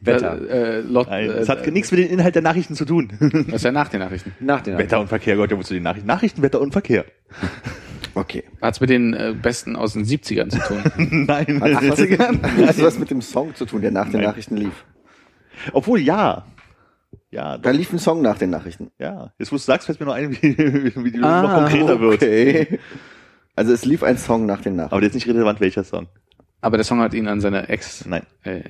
[0.00, 0.40] Wetter.
[0.48, 3.12] Äh, äh, Lot, Nein, äh, es hat nichts mit dem Inhalt der Nachrichten zu tun.
[3.48, 4.32] Was ist ja nach den Nachrichten?
[4.40, 4.78] Nach den Nachrichten.
[4.78, 6.06] Wetter und Verkehr gehört ja wohl zu den Nachrichten.
[6.06, 7.04] Nachrichten, Wetter und Verkehr.
[8.14, 8.44] Okay.
[8.62, 10.82] Hat's mit den äh, Besten aus den 70ern zu tun?
[11.26, 11.60] Nein.
[11.60, 14.30] Hat was, hat was mit dem Song zu tun, der nach den Nein.
[14.30, 14.86] Nachrichten lief?
[15.74, 16.46] Obwohl, ja.
[17.36, 18.90] Ja, Da lief ein Song nach den Nachrichten.
[18.98, 19.30] ja.
[19.38, 20.56] Jetzt, wo du sagst, fällt mir noch ein, wie,
[21.04, 22.14] wie die Ah, noch konkreter wird.
[22.22, 22.78] Okay.
[23.54, 24.94] Also es lief ein Song nach den Nachrichten.
[24.94, 26.06] Aber jetzt nicht relevant, welcher Song.
[26.62, 28.06] Aber der Song hat ihn an seine Ex.
[28.06, 28.22] Nein.
[28.42, 28.62] Äh,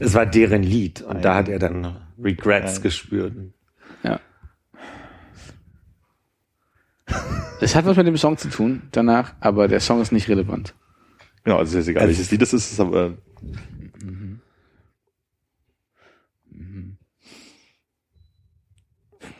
[0.00, 1.22] Es war deren Lied und Nein.
[1.22, 2.82] da hat er dann Regrets Nein.
[2.82, 3.34] gespürt.
[4.02, 4.18] ja.
[7.60, 10.74] Es hat was mit dem Song zu tun danach, aber der Song ist nicht relevant.
[11.44, 13.14] Genau, also ist egal, Also- welches Lied das ist, ist aber,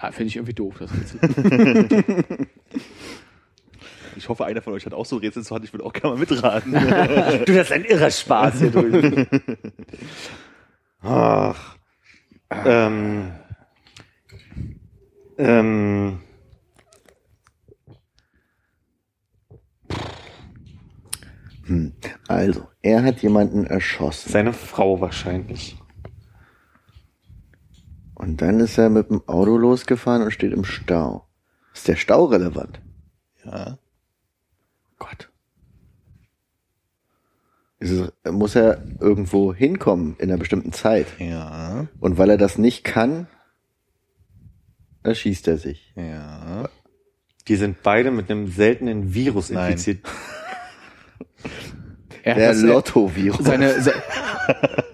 [0.02, 0.76] Ah, Finde ich irgendwie doof.
[0.78, 1.18] Das Rätsel.
[4.16, 6.14] ich hoffe, einer von euch hat auch so Rätsel zu Hand, ich will auch gerne
[6.14, 6.72] mal mitraten.
[7.44, 9.26] Du, das ist ein irrer Spaß hier drüben.
[11.02, 11.76] Ach.
[12.64, 13.32] Ähm.
[15.36, 16.20] Ähm.
[21.66, 21.92] Hm.
[22.26, 24.30] Also, er hat jemanden erschossen.
[24.30, 25.79] Seine Frau wahrscheinlich.
[28.20, 31.26] Und dann ist er mit dem Auto losgefahren und steht im Stau.
[31.72, 32.80] Ist der Stau relevant?
[33.44, 33.78] ja.
[34.98, 35.30] Gott.
[37.78, 37.90] Es,
[38.30, 41.06] muss er irgendwo hinkommen in einer bestimmten Zeit?
[41.18, 41.86] Ja.
[41.98, 43.26] Und weil er das nicht kann,
[45.02, 45.94] erschießt er sich.
[45.96, 46.68] Ja.
[47.48, 49.72] Die sind beide mit einem seltenen Virus Nein.
[49.72, 50.04] infiziert.
[52.22, 53.42] Er Der Lotto-Virus.
[53.46, 53.94] seine, se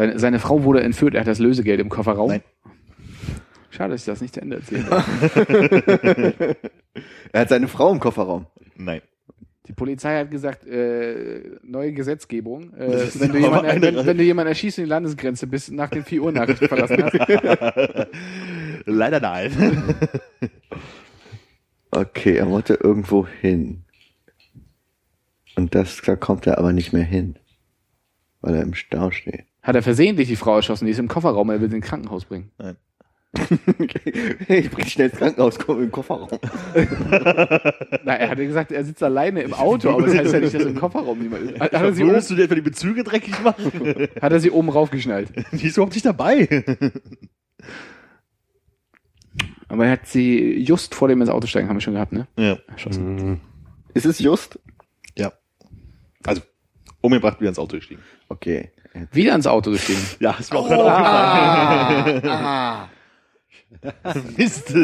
[0.00, 2.30] seine, seine Frau wurde entführt, er hat das Lösegeld im Kofferraum.
[2.30, 2.42] Nein.
[3.68, 6.56] Schade, dass ich das nicht zu Ende erzählt habe.
[7.32, 8.46] Er hat seine Frau im Kofferraum.
[8.76, 9.02] Nein.
[9.68, 12.72] Die Polizei hat gesagt, äh, neue Gesetzgebung.
[12.74, 16.02] Äh, wenn, du jemanden, wenn, wenn du jemanden erschießt und die Landesgrenze bis nach den
[16.02, 17.14] 4 Uhr Nachrichten verlassen hast.
[18.86, 19.84] Leider nein.
[21.92, 23.82] Okay, er wollte irgendwo hin.
[25.56, 27.36] Und das, da kommt er aber nicht mehr hin.
[28.40, 29.49] Weil er im Stau steht.
[29.62, 32.24] Hat er versehentlich die Frau erschossen, die ist im Kofferraum, er will sie ins Krankenhaus
[32.24, 32.50] bringen.
[32.58, 32.76] Nein.
[34.48, 36.28] hey, ich bring schnell ins Krankenhaus, komm im Kofferraum.
[38.04, 40.64] Na, er hatte gesagt, er sitzt alleine im Auto, aber das heißt ja nicht, dass
[40.64, 41.60] im Kofferraum niemand ist.
[41.60, 44.08] Hat, hat, er sie oben, Würdest du dir etwa die Bezüge dreckig machen?
[44.20, 45.30] hat er sie oben raufgeschnallt.
[45.52, 46.64] Die ist überhaupt nicht dabei.
[49.68, 52.26] Aber er hat sie just vor dem ins Auto steigen, haben wir schon gehabt, ne?
[52.36, 52.58] Ja.
[52.66, 53.14] Erschossen.
[53.14, 53.40] Mhm.
[53.94, 54.58] Ist es just?
[55.16, 55.32] Ja.
[56.24, 56.42] Also,
[57.00, 58.02] umgebracht, wieder ins Auto gestiegen.
[58.28, 58.72] Okay.
[59.12, 60.00] Wieder ins Auto gestiegen.
[60.20, 60.84] Ja, ist mir auch gerade
[62.04, 62.28] aufgefallen.
[62.28, 62.88] Ah,
[64.36, 64.74] Mist.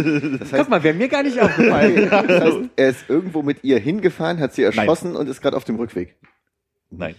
[0.50, 2.08] Guck mal, wäre mir gar nicht aufgefallen.
[2.10, 5.64] Das heißt, er ist irgendwo mit ihr hingefahren, hat sie erschossen und ist gerade auf
[5.64, 6.16] dem Rückweg.
[6.90, 7.14] Nein.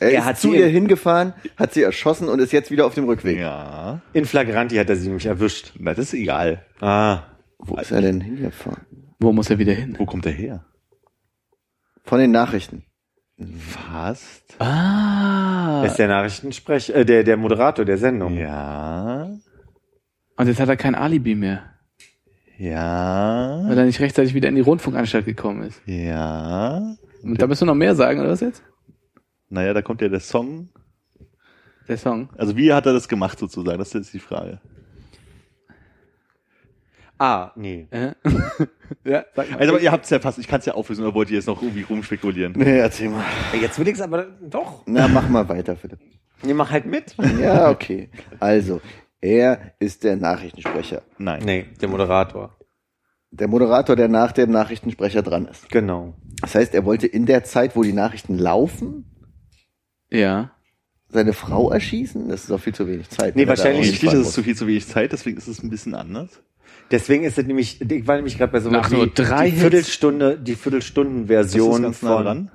[0.00, 2.84] Er, Er ist hat zu sie- ihr hingefahren, hat sie erschossen und ist jetzt wieder
[2.84, 3.38] auf dem Rückweg.
[3.38, 4.02] Ja.
[4.12, 5.72] In Flagranti hat er sie nämlich erwischt.
[5.78, 6.64] Na, das ist egal.
[6.80, 7.22] Ah.
[7.58, 8.84] Wo ist er denn hingefahren?
[9.20, 9.94] Wo muss er wieder hin?
[9.98, 10.64] Wo kommt der her?
[12.02, 12.84] Von den Nachrichten.
[13.58, 14.60] Fast.
[14.60, 15.80] Ah.
[15.82, 18.36] Er ist der Nachrichtensprecher, äh, der, der Moderator der Sendung.
[18.36, 19.28] Ja.
[20.36, 21.62] Und jetzt hat er kein Alibi mehr,
[22.58, 23.60] Ja.
[23.66, 25.80] weil er nicht rechtzeitig wieder in die Rundfunkanstalt gekommen ist.
[25.86, 26.94] Ja.
[27.22, 28.62] Und da müssen wir noch mehr sagen, oder was jetzt?
[29.48, 30.68] Naja, da kommt ja der Song.
[31.88, 32.30] Der Song.
[32.38, 33.78] Also wie hat er das gemacht sozusagen?
[33.78, 34.60] Das ist jetzt die Frage.
[37.24, 37.88] Ah, nee.
[37.90, 38.12] Äh?
[39.06, 39.58] ja, sag mal.
[39.58, 41.36] Also aber ihr habt es ja fast, ich kann es ja auflösen, oder wollt ihr
[41.36, 42.52] jetzt noch irgendwie rumspekulieren?
[42.54, 43.24] Nee, erzähl mal.
[43.58, 44.82] Jetzt will ich's aber doch.
[44.84, 45.96] Na, mach mal weiter, bitte.
[46.42, 47.16] Nee, mach halt mit.
[47.40, 48.10] Ja, okay.
[48.40, 48.82] Also,
[49.22, 51.00] er ist der Nachrichtensprecher.
[51.16, 51.42] Nein.
[51.46, 52.58] Nee, der Moderator.
[53.30, 55.70] Der Moderator, der nach dem Nachrichtensprecher dran ist.
[55.70, 56.12] Genau.
[56.42, 59.06] Das heißt, er wollte in der Zeit, wo die Nachrichten laufen,
[60.10, 60.50] ja.
[61.08, 62.28] seine Frau erschießen?
[62.28, 63.34] Das ist doch viel zu wenig Zeit.
[63.34, 65.70] Nee, da wahrscheinlich rausfahren das ist zu viel zu wenig Zeit, deswegen ist es ein
[65.70, 66.42] bisschen anders.
[66.90, 69.56] Deswegen ist es nämlich, ich war nämlich gerade bei so Nach nur drei die.
[69.56, 72.22] Viertelstunde, die Viertelstunden-Version nah von.
[72.24, 72.50] dran.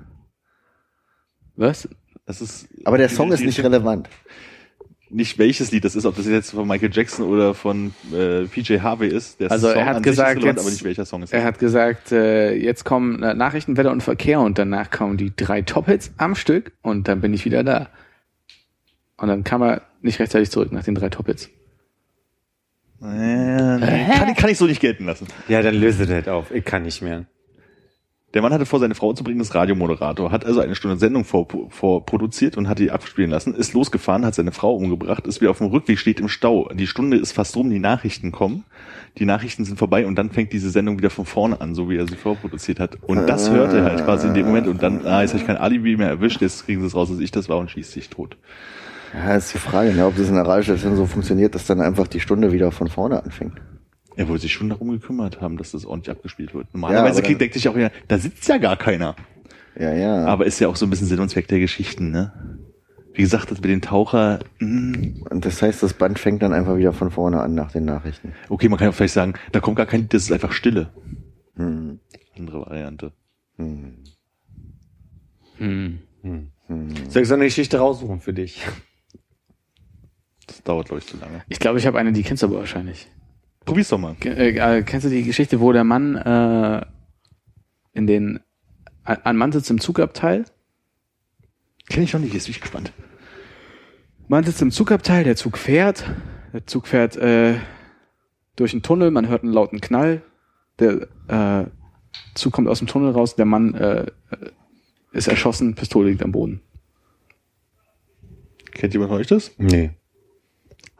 [1.56, 1.88] Was?
[2.26, 2.68] Das ist.
[2.84, 4.08] Aber der Song ist nicht relevant.
[5.10, 8.78] nicht welches Lied das ist, ob das jetzt von Michael Jackson oder von äh, PJ
[8.78, 9.40] Harvey ist.
[9.40, 11.22] Der Also Song er hat an sich ist gesagt, relevant, jetzt- aber nicht welcher Song
[11.22, 11.34] es ist.
[11.34, 15.34] Er hat gesagt, äh, jetzt kommen äh, Nachrichten, Wetter und Verkehr und danach kommen die
[15.34, 17.88] drei Top-Hits am Stück und dann bin ich wieder da.
[19.16, 21.50] Und dann kam er nicht rechtzeitig zurück nach den drei Top-Hits.
[23.02, 25.26] Äh, kann, ich- kann ich so nicht gelten lassen.
[25.48, 26.50] Ja, dann löse das auf.
[26.50, 27.26] Ich kann nicht mehr.
[28.32, 31.24] Der Mann hatte vor, seine Frau zu bringen, ist Radiomoderator, hat also eine Stunde Sendung
[31.24, 35.40] vorproduziert vor vorproduziert und hat die abspielen lassen, ist losgefahren, hat seine Frau umgebracht, ist
[35.40, 36.68] wieder auf dem Rückweg, steht im Stau.
[36.72, 38.62] Die Stunde ist fast rum, die Nachrichten kommen.
[39.18, 41.96] Die Nachrichten sind vorbei und dann fängt diese Sendung wieder von vorne an, so wie
[41.96, 42.98] er sie vorproduziert hat.
[43.02, 45.46] Und das hört er halt quasi in dem Moment und dann, ah, jetzt habe ich
[45.48, 47.90] kein Alibi mehr erwischt, jetzt kriegen sie es raus, dass ich das war und schießt
[47.90, 48.36] sich tot.
[49.14, 52.06] Ja, ist die Frage, ne, ob das in der Radiostation so funktioniert, dass dann einfach
[52.06, 53.54] die Stunde wieder von vorne anfängt.
[54.16, 56.66] Er wollte sich schon darum gekümmert haben, dass das ordentlich abgespielt wird.
[56.72, 59.16] Normalerweise kriegt, denkt sich auch wieder, da sitzt ja gar keiner.
[59.78, 60.26] Ja, ja.
[60.26, 62.58] Aber ist ja auch so ein bisschen Sinn und Zweck der Geschichten, ne?
[63.12, 66.76] Wie gesagt, das mit den Taucher, mh, Und das heißt, das Band fängt dann einfach
[66.76, 68.32] wieder von vorne an nach den Nachrichten.
[68.48, 70.90] okay, man kann ja vielleicht sagen, da kommt gar kein, das ist einfach Stille.
[71.56, 71.98] Hm.
[72.36, 73.12] Andere Variante.
[73.56, 73.98] Hm.
[75.58, 75.98] Hm.
[77.08, 78.64] Soll ich so eine Geschichte raussuchen für dich?
[80.50, 81.42] Das dauert, glaube ich, zu lange.
[81.48, 83.06] Ich glaube, ich habe eine, die kennst du aber wahrscheinlich.
[83.64, 84.16] Probier's doch mal.
[84.24, 86.84] Äh, äh, kennst du die Geschichte, wo der Mann äh,
[87.92, 88.40] in den
[89.04, 90.44] ein ein Mann sitzt im Zugabteil?
[91.88, 92.92] Kenn ich noch nicht, jetzt bin ich gespannt.
[94.26, 96.04] Man sitzt im Zugabteil, der Zug fährt,
[96.52, 97.54] der Zug fährt äh,
[98.56, 100.22] durch einen Tunnel, man hört einen lauten Knall,
[100.80, 101.66] der äh,
[102.34, 104.06] Zug kommt aus dem Tunnel raus, der Mann äh, äh,
[105.12, 106.60] ist erschossen, Pistole liegt am Boden.
[108.72, 109.52] Kennt jemand von euch das?
[109.58, 109.90] Nee.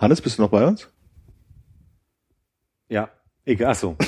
[0.01, 0.89] Hannes, bist du noch bei uns?
[2.89, 3.11] Ja.
[3.45, 3.97] Egal, achso.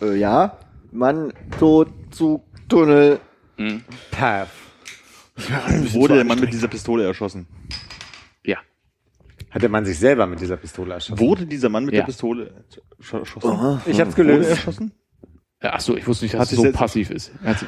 [0.00, 0.58] Äh, ja,
[0.90, 3.20] Mann, tot, Zug, Tunnel.
[4.10, 4.48] Path.
[5.92, 7.46] Wurde der Mann mit dieser Pistole erschossen?
[8.44, 8.58] Ja.
[9.52, 11.20] Hat der Mann sich selber mit dieser Pistole erschossen?
[11.20, 12.00] Wurde dieser Mann mit Ja.
[12.00, 12.52] der Pistole
[12.98, 13.20] erschossen?
[13.20, 13.80] erschossen?
[13.92, 14.50] Ich hab's Wurde gelöst.
[14.50, 14.92] erschossen?
[15.60, 17.30] Ach so, ich wusste nicht, dass es so passiv ist.
[17.44, 17.64] Hat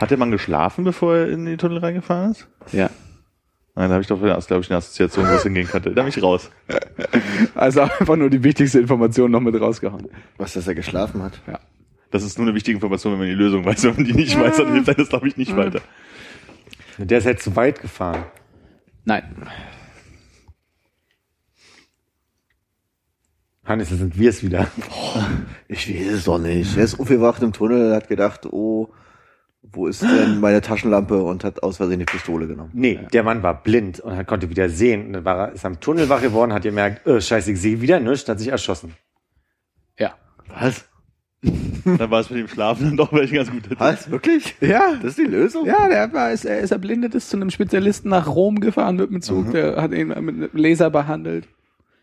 [0.00, 2.48] Hat der Mann geschlafen, bevor er in den Tunnel reingefahren ist?
[2.72, 2.88] Ja.
[3.74, 5.94] Nein, da habe ich doch glaube ich, eine Assoziation, wo es hingehen könnte.
[5.94, 6.50] Da bin ich raus.
[7.54, 10.08] Also einfach nur die wichtigste Information noch mit rausgehauen.
[10.36, 11.40] Was, dass er geschlafen hat?
[12.10, 13.84] Das ist nur eine wichtige Information, wenn man die Lösung weiß.
[13.84, 15.80] Wenn man die nicht weiß, dann hilft das, glaube ich, nicht weiter.
[16.98, 18.24] Der ist halt zu weit gefahren.
[19.04, 19.24] Nein.
[23.64, 24.68] Hannes, da sind wir es wieder.
[25.68, 26.76] Ich weiß es doch nicht.
[26.76, 28.92] Er ist aufgewacht im Tunnel, hat gedacht, oh,
[29.62, 32.70] wo ist denn meine Taschenlampe und hat aus Versehen die Pistole genommen.
[32.74, 35.06] Nee, der Mann war blind und hat, konnte wieder sehen.
[35.06, 37.80] Und dann war er, ist am Tunnel wach geworden, hat gemerkt, äh, scheiße, ich sehe
[37.80, 38.94] wieder nichts, hat sich erschossen.
[39.98, 40.14] Ja.
[40.48, 40.84] Was?
[41.84, 43.62] Dann war es mit dem Schlafen dann doch welche ganz gut.
[43.76, 44.08] Was?
[44.08, 44.54] Wirklich?
[44.60, 44.92] Ja.
[44.94, 45.66] Das ist die Lösung?
[45.66, 49.10] Ja, der war, ist, er ist erblindet, ist zu einem Spezialisten nach Rom gefahren mit
[49.10, 51.48] dem Zug, der hat ihn mit einem Laser behandelt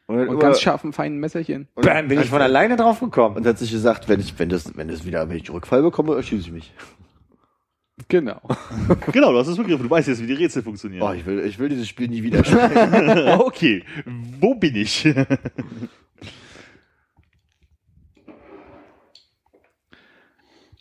[0.07, 1.69] Und, und ganz scharfen, feinen Messerchen.
[1.75, 3.37] und, Bam, bin ich von alleine drauf gekommen.
[3.37, 6.15] und hat sich gesagt, wenn ich, wenn das, wenn das wieder, wenn ich Rückfall bekomme,
[6.15, 6.73] erschieße ich mich.
[8.07, 8.41] Genau.
[9.11, 9.83] Genau, du hast es begriffen.
[9.83, 11.01] Du weißt jetzt, wie die Rätsel funktionieren.
[11.03, 13.27] Oh, ich will, ich will dieses Spiel nie wieder spielen.
[13.39, 13.83] okay,
[14.39, 15.07] wo bin ich?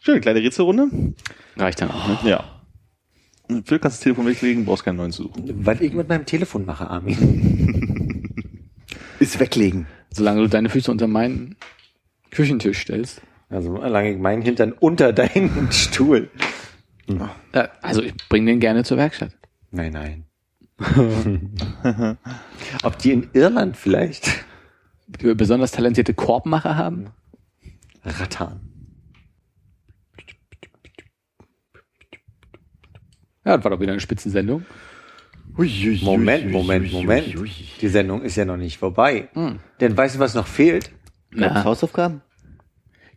[0.00, 0.88] Schön, kleine Rätselrunde.
[1.56, 2.30] Reicht dann auch, ne?
[2.30, 2.44] Ja.
[3.64, 5.64] Phil, kannst das Telefon weglegen, brauchst keinen neuen suchen.
[5.64, 8.30] Weil ich mit meinem Telefon mache, Armin.
[9.20, 9.86] ist weglegen.
[10.10, 11.56] Solange du deine Füße unter meinen
[12.30, 13.22] Küchentisch stellst.
[13.50, 16.30] Also solange ich meinen Hintern unter deinen Stuhl.
[17.82, 19.32] Also ich bring den gerne zur Werkstatt.
[19.70, 20.24] Nein, nein.
[22.84, 24.44] Ob die in Irland vielleicht
[25.08, 27.10] besonders talentierte Korbmacher haben.
[28.04, 28.60] rattern.
[33.44, 34.64] Ja, das war doch wieder eine Spitzensendung.
[36.02, 37.34] Moment, Moment, Moment.
[37.80, 39.28] Die Sendung ist ja noch nicht vorbei.
[39.80, 40.90] Denn weißt du, was noch fehlt?
[41.30, 42.20] Na, Hausaufgaben?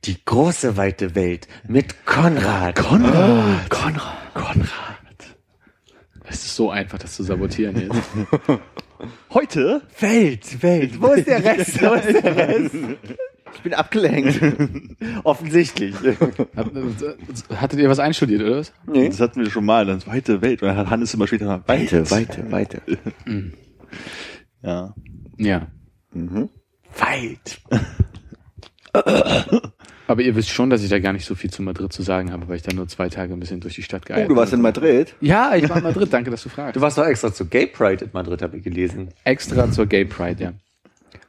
[0.05, 2.75] Die große weite Welt mit Konrad.
[2.75, 3.69] Konrad.
[3.69, 4.33] Konrad.
[4.33, 4.67] Konrad.
[6.27, 8.01] Es ist so einfach, das zu sabotieren jetzt.
[9.33, 9.81] Heute?
[9.99, 11.01] Welt, Welt.
[11.01, 11.81] Wo ist der Rest?
[11.81, 12.75] Wo ist der Rest?
[13.53, 14.39] Ich bin abgelenkt.
[15.23, 15.93] Offensichtlich.
[16.55, 16.71] Hat-
[17.55, 18.71] Hattet ihr was einstudiert, oder was?
[18.87, 20.61] Das hatten wir schon mal, dann weite Welt.
[20.61, 22.81] Und dann hat Hannes immer später mal Weite, weite, weite.
[24.63, 24.95] Ja.
[25.37, 25.67] Ja.
[26.97, 27.61] Weit.
[30.07, 32.31] Aber ihr wisst schon, dass ich da gar nicht so viel zu Madrid zu sagen
[32.31, 34.35] habe, weil ich da nur zwei Tage ein bisschen durch die Stadt Oh, geeiert du
[34.35, 35.15] warst in Madrid?
[35.21, 36.75] Ja, ich war in Madrid, danke, dass du fragst.
[36.75, 39.09] Du warst doch extra zu Gay Pride in Madrid, habe ich gelesen.
[39.23, 40.53] Extra zur Gay Pride, ja.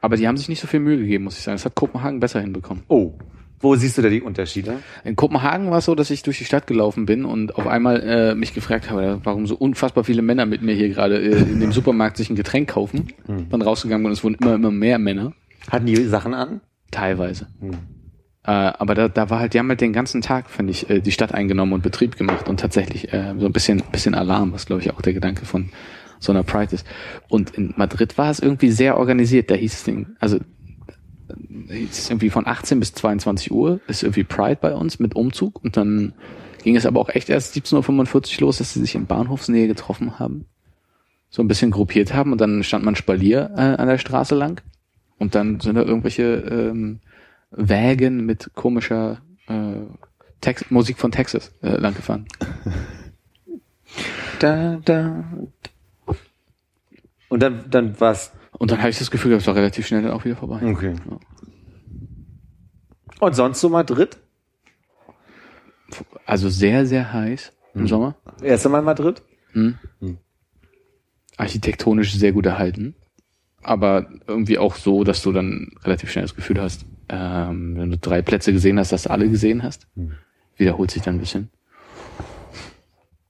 [0.00, 1.54] Aber die haben sich nicht so viel Mühe gegeben, muss ich sagen.
[1.56, 2.82] Das hat Kopenhagen besser hinbekommen.
[2.88, 3.12] Oh.
[3.60, 4.80] Wo siehst du da die Unterschiede?
[5.04, 8.00] In Kopenhagen war es so, dass ich durch die Stadt gelaufen bin und auf einmal
[8.00, 11.60] äh, mich gefragt habe, warum so unfassbar viele Männer mit mir hier gerade äh, in
[11.60, 13.12] dem Supermarkt sich ein Getränk kaufen.
[13.50, 15.32] Dann rausgegangen bin und es wurden immer, immer mehr Männer.
[15.70, 16.60] Hatten die Sachen an?
[16.90, 17.46] Teilweise.
[18.44, 21.00] Äh, aber da, da war halt, die haben halt den ganzen Tag, finde ich, äh,
[21.00, 24.66] die Stadt eingenommen und Betrieb gemacht und tatsächlich äh, so ein bisschen, bisschen Alarm, was
[24.66, 25.70] glaube ich auch der Gedanke von
[26.18, 26.86] so einer Pride ist.
[27.28, 29.50] Und in Madrid war es irgendwie sehr organisiert.
[29.50, 30.38] Da hieß es, Ding, also
[31.68, 35.62] hieß es irgendwie von 18 bis 22 Uhr ist irgendwie Pride bei uns mit Umzug
[35.62, 36.14] und dann
[36.62, 40.18] ging es aber auch echt erst 17.45 Uhr los, dass sie sich in Bahnhofsnähe getroffen
[40.18, 40.46] haben,
[41.28, 44.62] so ein bisschen gruppiert haben und dann stand man Spalier äh, an der Straße lang
[45.18, 47.00] und dann sind da irgendwelche ähm,
[47.52, 49.74] Wägen mit komischer äh,
[50.40, 52.26] Tex Musik von Texas äh, langgefahren.
[54.38, 55.24] Da, da.
[57.28, 58.32] Und dann, dann war's.
[58.58, 60.60] Und dann habe ich das Gefühl, das war relativ schnell dann auch wieder vorbei.
[60.64, 60.94] Okay.
[61.08, 61.18] Ja.
[63.20, 64.18] Und sonst so Madrid?
[66.26, 68.16] Also sehr, sehr heiß im Sommer.
[68.42, 69.22] Erste Mal Madrid?
[69.52, 69.78] Hm?
[70.00, 70.18] Hm.
[71.36, 72.94] Architektonisch sehr gut erhalten.
[73.62, 77.98] Aber irgendwie auch so, dass du dann relativ schnell das Gefühl hast, ähm, wenn du
[77.98, 79.86] drei Plätze gesehen hast, dass du alle gesehen hast.
[79.94, 80.12] Hm.
[80.56, 81.50] Wiederholt sich dann ein bisschen.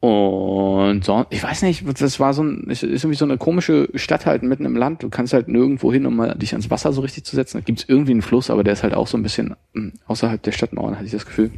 [0.00, 4.26] Und so, ich weiß nicht, das war so ein, ist irgendwie so eine komische Stadt
[4.26, 5.02] halt mitten im Land.
[5.02, 7.58] Du kannst halt nirgendwo hin, um mal dich ans Wasser so richtig zu setzen.
[7.58, 10.42] Da gibt's irgendwie einen Fluss, aber der ist halt auch so ein bisschen mh, außerhalb
[10.42, 11.52] der Stadtmauern, hatte ich das Gefühl.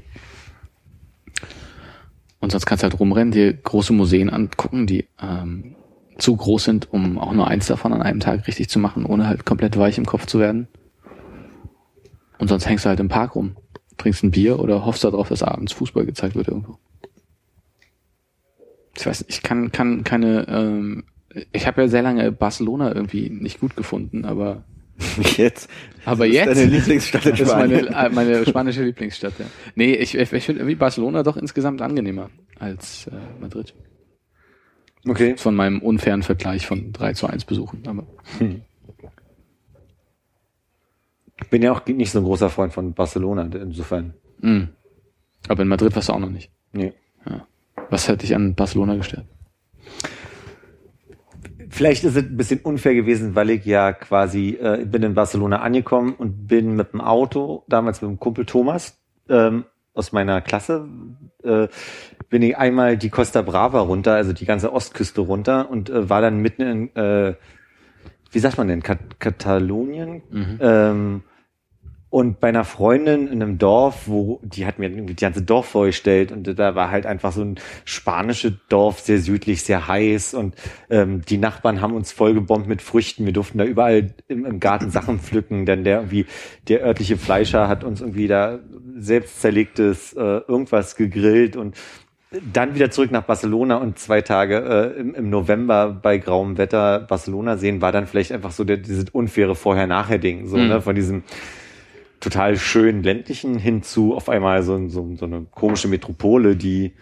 [2.40, 5.76] Und sonst kannst du halt rumrennen, dir große Museen angucken, die ähm,
[6.18, 9.26] zu groß sind, um auch nur eins davon an einem Tag richtig zu machen, ohne
[9.26, 10.68] halt komplett weich im Kopf zu werden.
[12.38, 13.56] Und sonst hängst du halt im Park rum,
[13.96, 16.78] trinkst ein Bier oder hoffst darauf, dass abends Fußball gezeigt wird irgendwo.
[18.96, 21.04] Ich weiß, ich kann, kann keine, ähm,
[21.52, 24.64] ich habe ja sehr lange Barcelona irgendwie nicht gut gefunden, aber
[25.36, 25.68] Jetzt.
[26.04, 28.12] aber Das ist jetzt Deine Lieblingsstadt in das ist meine, Spanien.
[28.12, 29.32] äh, meine spanische Lieblingsstadt.
[29.40, 29.46] Ja.
[29.74, 32.30] Nee, ich, ich, ich finde irgendwie Barcelona doch insgesamt angenehmer
[32.60, 33.74] als äh, Madrid.
[35.06, 35.36] Okay.
[35.36, 37.82] Von meinem unfairen Vergleich von 3 zu 1 Besuchen.
[37.86, 38.06] Aber
[41.54, 44.14] Bin ja auch nicht so ein großer Freund von Barcelona, insofern.
[44.40, 44.66] mh.
[45.46, 46.50] aber in Madrid warst du auch noch nicht.
[46.72, 46.92] Nee.
[47.90, 49.26] Was hat dich an Barcelona gestört?
[51.68, 55.14] Vielleicht ist es ein bisschen unfair gewesen, weil ich ja quasi, äh, ich bin in
[55.14, 58.98] Barcelona angekommen und bin mit dem Auto, damals mit dem Kumpel Thomas,
[59.28, 59.64] ähm,
[59.94, 60.88] aus meiner Klasse,
[61.44, 61.68] äh,
[62.30, 66.20] bin ich einmal die Costa Brava runter, also die ganze Ostküste runter und äh, war
[66.20, 67.34] dann mitten in, äh,
[68.32, 70.22] wie sagt man denn, Kat Katalonien?
[70.60, 71.22] Ähm,
[72.14, 75.66] und bei einer Freundin in einem Dorf, wo die hat mir irgendwie die ganze Dorf
[75.66, 80.54] vorgestellt und da war halt einfach so ein spanisches Dorf, sehr südlich, sehr heiß und
[80.90, 83.26] ähm, die Nachbarn haben uns vollgebombt mit Früchten.
[83.26, 86.26] Wir durften da überall im, im Garten Sachen pflücken, denn der irgendwie
[86.68, 88.60] der örtliche Fleischer hat uns irgendwie da
[88.96, 91.76] selbst zerlegtes äh, irgendwas gegrillt und
[92.52, 97.00] dann wieder zurück nach Barcelona und zwei Tage äh, im, im November bei grauem Wetter
[97.00, 100.68] Barcelona sehen, war dann vielleicht einfach so der, dieses unfaire Vorher-Nachher-Ding, so, Mhm.
[100.68, 101.24] ne, von diesem
[102.24, 106.92] total schönen ländlichen hinzu auf einmal so, so, so eine komische Metropole, die,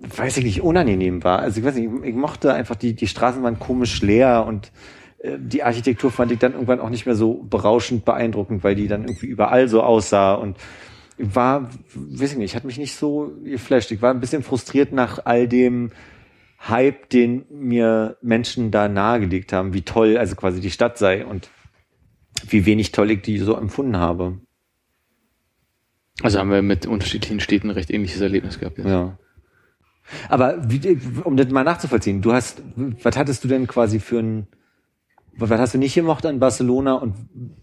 [0.00, 1.40] weiß ich nicht, unangenehm war.
[1.40, 4.72] Also ich weiß nicht, ich, ich mochte einfach, die, die Straßen waren komisch leer und
[5.18, 8.88] äh, die Architektur fand ich dann irgendwann auch nicht mehr so berauschend beeindruckend, weil die
[8.88, 10.56] dann irgendwie überall so aussah und
[11.18, 13.90] war, weiß ich nicht, hat mich nicht so geflasht.
[13.90, 15.90] Ich war ein bisschen frustriert nach all dem
[16.66, 21.50] Hype, den mir Menschen da nahegelegt haben, wie toll also quasi die Stadt sei und
[22.48, 24.38] wie wenig toll ich die so empfunden habe.
[26.22, 28.78] Also haben wir mit unterschiedlichen Städten ein recht ähnliches Erlebnis gehabt.
[28.78, 28.88] Ja.
[28.88, 29.18] Ja.
[30.28, 34.46] Aber wie, um das mal nachzuvollziehen, du hast, was hattest du denn quasi für ein,
[35.36, 37.14] was hast du nicht gemocht an Barcelona und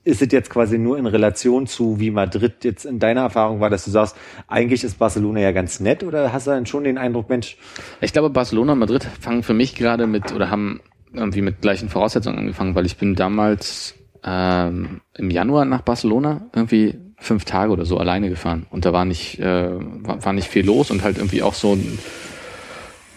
[0.03, 3.69] ist es jetzt quasi nur in Relation zu, wie Madrid jetzt in deiner Erfahrung war,
[3.69, 4.15] dass du sagst,
[4.47, 7.57] eigentlich ist Barcelona ja ganz nett oder hast du dann schon den Eindruck, Mensch,
[8.01, 10.81] Ich glaube, Barcelona und Madrid fangen für mich gerade mit oder haben
[11.13, 16.97] irgendwie mit gleichen Voraussetzungen angefangen, weil ich bin damals ähm, im Januar nach Barcelona irgendwie
[17.19, 20.65] fünf Tage oder so alleine gefahren und da war nicht äh, war, war nicht viel
[20.65, 21.99] los und halt irgendwie auch so ein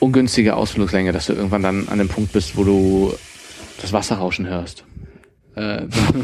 [0.01, 3.15] ungünstige Ausflugslänge, dass du irgendwann dann an dem Punkt bist, wo du
[3.81, 4.85] das Wasser rauschen hörst.
[5.55, 5.83] Äh,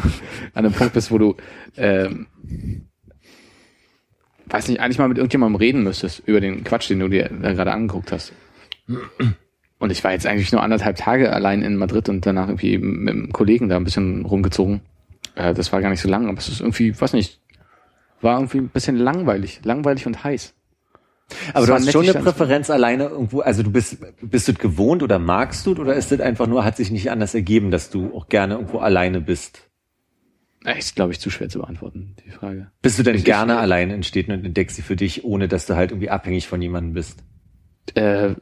[0.54, 1.36] an dem Punkt bist, wo du
[1.76, 2.26] ähm,
[4.50, 7.52] weiß nicht, eigentlich mal mit irgendjemandem reden müsstest über den Quatsch, den du dir da
[7.52, 8.32] gerade angeguckt hast.
[9.78, 13.14] Und ich war jetzt eigentlich nur anderthalb Tage allein in Madrid und danach irgendwie mit
[13.14, 14.80] einem Kollegen da ein bisschen rumgezogen.
[15.34, 17.40] Äh, das war gar nicht so lang, aber es ist irgendwie, weiß nicht,
[18.20, 20.54] war irgendwie ein bisschen langweilig, langweilig und heiß.
[21.52, 24.58] aber Es du hast schon eine Präferenz alleine irgendwo, also du bist, bist du es
[24.58, 27.90] gewohnt oder magst du oder ist das einfach nur, hat sich nicht anders ergeben, dass
[27.90, 29.68] du auch gerne irgendwo alleine bist?
[30.64, 32.72] Äh, Ist, glaube ich, zu schwer zu beantworten, die Frage.
[32.82, 35.46] Bist du denn Ich- gerne ich- allein in Städten und entdeckst sie für dich, ohne
[35.48, 37.22] dass du halt irgendwie abhängig von jemandem bist?
[37.94, 38.34] Äh,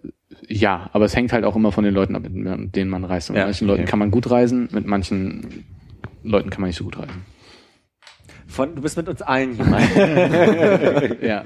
[0.49, 3.29] ja, aber es hängt halt auch immer von den Leuten ab, mit denen man reist.
[3.31, 3.91] Mit Ja, manchen Leuten okay.
[3.91, 5.65] kann man gut reisen, mit manchen
[6.23, 7.23] Leuten kann man nicht so gut reisen.
[8.47, 9.91] Von, du bist mit uns allen gemeint.
[11.23, 11.45] Ja.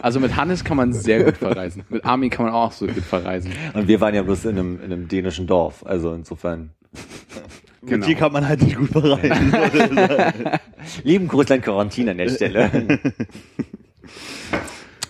[0.00, 1.84] Also mit Hannes kann man sehr gut verreisen.
[1.88, 3.52] Mit Armin kann man auch so gut verreisen.
[3.74, 6.70] Und wir waren ja bloß in einem, in einem dänischen Dorf, also insofern.
[7.82, 7.98] Genau.
[7.98, 9.52] Mit dir kann man halt nicht gut bereiten.
[11.04, 12.98] Lieben Russland Quarantin an der Stelle.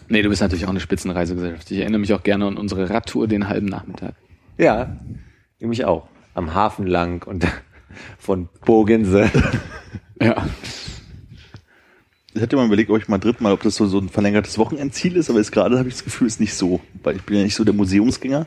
[0.08, 1.70] Nee, du bist natürlich auch eine Spitzenreisegesellschaft.
[1.70, 4.14] Ich erinnere mich auch gerne an unsere Radtour den halben Nachmittag.
[4.58, 4.96] ja,
[5.58, 6.08] ich mich auch.
[6.34, 7.46] Am Hafen lang und
[8.18, 9.30] von Bogense.
[10.22, 10.46] Ja.
[12.34, 15.16] Ich hatte mal überlegt, ob ich Madrid mal, ob das so, so ein verlängertes Wochenendziel
[15.16, 16.80] ist, aber jetzt gerade habe ich das Gefühl, ist nicht so.
[17.02, 18.46] Weil ich bin ja nicht so der Museumsgänger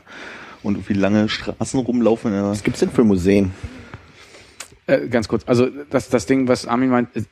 [0.62, 2.32] und irgendwie lange Straßen rumlaufen.
[2.32, 2.50] Ja.
[2.50, 3.52] Was gibt's denn für Museen?
[4.86, 5.42] Äh, ganz kurz.
[5.46, 7.22] Also das, das Ding, was Armin meint, äh,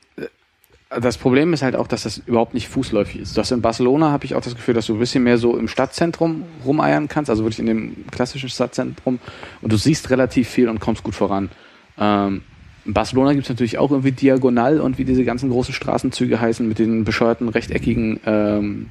[1.01, 3.37] das Problem ist halt auch, dass das überhaupt nicht fußläufig ist.
[3.37, 5.67] Das in Barcelona habe ich auch das Gefühl, dass du ein bisschen mehr so im
[5.67, 9.19] Stadtzentrum rumeiern kannst, also wirklich in dem klassischen Stadtzentrum
[9.61, 11.51] und du siehst relativ viel und kommst gut voran.
[11.99, 12.43] Ähm,
[12.85, 16.67] in Barcelona gibt es natürlich auch irgendwie diagonal und wie diese ganzen großen Straßenzüge heißen
[16.67, 18.91] mit den bescheuerten rechteckigen ähm,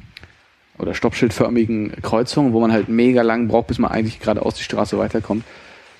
[0.79, 4.97] oder stoppschildförmigen Kreuzungen, wo man halt mega lang braucht, bis man eigentlich geradeaus die Straße
[4.97, 5.43] weiterkommt,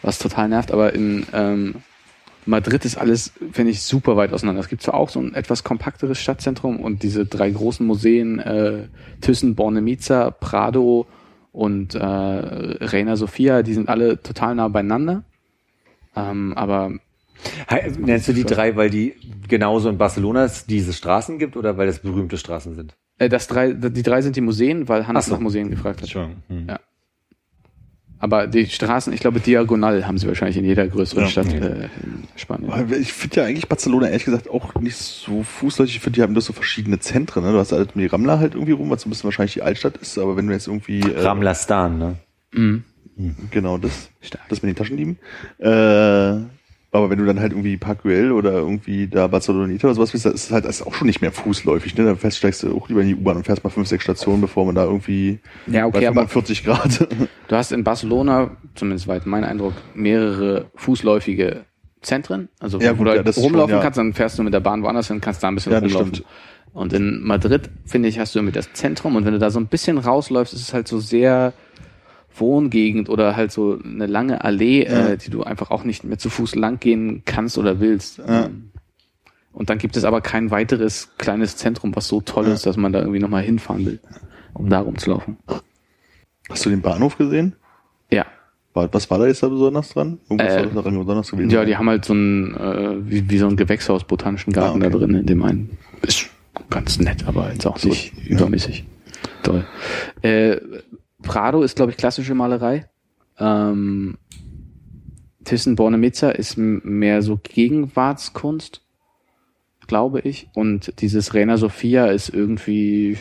[0.02, 0.72] was total nervt.
[0.72, 1.76] Aber in ähm,
[2.48, 4.62] Madrid ist alles, finde ich, super weit auseinander.
[4.62, 8.88] Es gibt zwar auch so ein etwas kompakteres Stadtzentrum und diese drei großen Museen, äh,
[9.22, 11.06] Thyssen, Bornemisza, Prado
[11.52, 15.24] und äh, Reina Sofia, die sind alle total nah beieinander.
[16.16, 16.94] Ähm, aber
[18.00, 19.14] Nennst du die drei, weil die
[19.48, 22.96] genauso in Barcelona es diese Straßen gibt oder weil das berühmte Straßen sind?
[23.20, 25.34] äh, das drei, die drei sind die Museen, weil Hannes Ach so.
[25.36, 26.10] nach Museen gefragt hat.
[26.10, 26.68] Hm.
[26.68, 26.80] Ja.
[28.20, 31.30] Aber die Straßen, ich glaube, diagonal haben sie wahrscheinlich in jeder größeren Ja.
[31.30, 32.72] Stadt äh, in Spanien.
[32.72, 35.98] Aber Ich finde ja eigentlich Barcelona ehrlich gesagt auch nicht so fußläufig.
[35.98, 37.44] Ich finde, die haben das so verschiedene Zentren.
[37.44, 37.52] Ne?
[37.52, 39.98] Du hast halt die Ramla halt irgendwie rum, was so ein bisschen wahrscheinlich die Altstadt
[39.98, 40.18] ist.
[40.18, 42.16] Aber wenn du jetzt irgendwie äh, Ramlastan, ne?
[42.54, 42.84] Mhm.
[43.52, 44.48] genau das, Stark.
[44.48, 45.18] das mit den Taschendieben.
[45.60, 46.46] Äh,
[46.94, 50.26] aber wenn du dann halt irgendwie Park Güell oder irgendwie da Barceloneta oder sowas bist,
[50.26, 51.98] dann ist halt das ist auch schon nicht mehr fußläufig.
[51.98, 52.06] Ne?
[52.06, 54.42] Dann fährst, steigst du auch lieber in die U-Bahn und fährst mal fünf, sechs Stationen,
[54.42, 57.08] bevor man da irgendwie Ja, okay, bei aber 45 Grad.
[57.48, 61.66] du hast in Barcelona, zumindest weit mein Eindruck, mehrere fußläufige
[62.02, 63.84] Zentren, also Ja, wo gut, du ja, halt das ist rumlaufen schon, ja.
[63.84, 65.90] kannst, dann fährst du mit der Bahn woanders hin, kannst da ein bisschen Ja, das
[65.92, 66.16] rumlaufen.
[66.16, 66.28] stimmt.
[66.74, 69.60] Und in Madrid, finde ich, hast du irgendwie das Zentrum und wenn du da so
[69.60, 71.54] ein bisschen rausläufst, ist es halt so sehr
[72.36, 75.10] Wohngegend oder halt so eine lange Allee, Ja.
[75.10, 78.18] äh, die du einfach auch nicht mehr zu Fuß lang gehen kannst oder willst.
[78.20, 78.46] Ja.
[78.46, 78.70] Ähm,
[79.52, 82.92] Und dann gibt es aber kein weiteres kleines Zentrum, was so toll ist, dass man
[82.92, 84.00] da irgendwie nochmal hinfahren will,
[84.56, 85.38] um da rumzulaufen.
[86.50, 87.56] Hast du den Bahnhof gesehen?
[88.12, 88.26] Ja.
[88.74, 90.18] Was war da jetzt da besonders dran?
[90.28, 91.52] Irgendwas Äh, war daran besonders gewesen?
[91.52, 94.88] Ja, die haben halt so ein, äh, wie, wie so ein Gewächshaus, botanischen Garten Ah,
[94.88, 94.94] okay.
[94.94, 95.78] da drin, in dem einen.
[96.02, 96.26] Ist
[96.72, 98.84] ganz nett, aber jetzt auch So, nicht übermäßig.
[99.44, 99.64] Toll.
[100.24, 100.58] Äh,
[101.24, 102.88] Prado ist, glaube ich, klassische Malerei.
[103.40, 104.18] Ähm,
[105.44, 108.82] Thyssen Bornemisza ist mehr so Gegenwartskunst,
[109.88, 110.50] glaube ich.
[110.54, 113.18] Und dieses Reina Sofia ist irgendwie,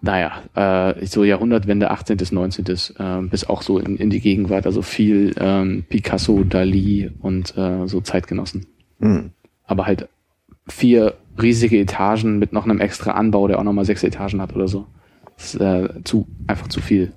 [0.00, 2.16] naja, äh, so Jahrhundertwende 18.
[2.16, 2.66] bis 19.
[2.98, 4.66] Äh, bis auch so in, in die Gegenwart.
[4.66, 8.66] Also viel ähm, Picasso, Dali und äh, so Zeitgenossen.
[9.00, 9.30] Hm.
[9.64, 10.08] Aber halt
[10.68, 14.68] vier riesige Etagen mit noch einem extra Anbau, der auch nochmal sechs Etagen hat oder
[14.68, 14.86] so.
[15.36, 17.12] Das ist äh, zu, einfach zu viel.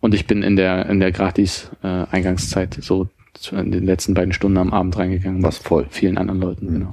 [0.00, 4.56] Und ich bin in der, in der Gratis-Eingangszeit so zu- in den letzten beiden Stunden
[4.58, 5.42] am Abend reingegangen.
[5.42, 5.86] Was voll.
[5.90, 6.90] Vielen anderen Leuten, genau.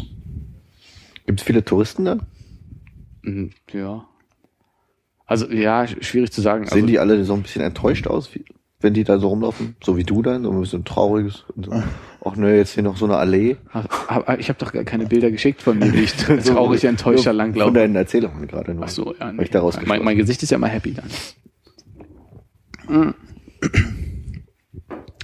[1.25, 2.17] Gibt es viele Touristen da?
[3.23, 4.05] Mhm, Ja.
[5.27, 6.65] Also, ja, sch- schwierig zu sagen.
[6.65, 8.45] Sehen also, die alle so ein bisschen enttäuscht aus, wie,
[8.85, 9.75] wenn die da so rumlaufen?
[9.83, 11.43] So wie du dann, so ein bisschen trauriges.
[11.55, 11.83] Und so.
[12.23, 13.57] Ach ne, jetzt hier noch so eine Allee.
[13.69, 16.13] Hab- ich habe doch gar keine Bilder geschickt von mir, wie ich
[16.45, 17.73] traurig enttäuscht da Von langlaufe.
[17.73, 18.85] deinen Erzählungen gerade nur.
[18.85, 19.27] Ach so, ja.
[19.27, 21.09] Hab ich daraus mein, mein Gesicht ist ja immer happy dann.
[22.87, 23.13] Hm.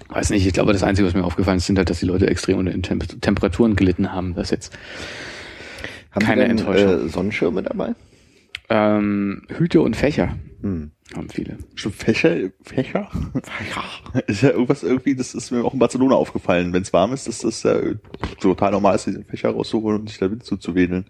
[0.10, 2.28] Weiß nicht, ich glaube, das Einzige, was mir aufgefallen ist, sind halt, dass die Leute
[2.28, 4.36] extrem unter den Temp Temperaturen gelitten haben.
[4.36, 4.74] Das jetzt
[6.12, 7.06] Haben keine denn, Enttäuschung.
[7.06, 7.94] Äh, Sonnenschirme dabei?
[8.70, 10.92] ähm, Hüte und Fächer Hm.
[11.16, 11.58] haben viele.
[11.74, 12.52] Schon Fächer?
[12.62, 13.10] Fächer?
[13.44, 13.84] Fächer.
[14.28, 16.72] Ist ja irgendwas irgendwie, das ist mir auch in Barcelona aufgefallen.
[16.72, 17.80] Wenn es warm ist, ist das ja
[18.40, 21.06] total normal, ist, diese Fächer rauszuholen und sich da Wind zuzuwedeln.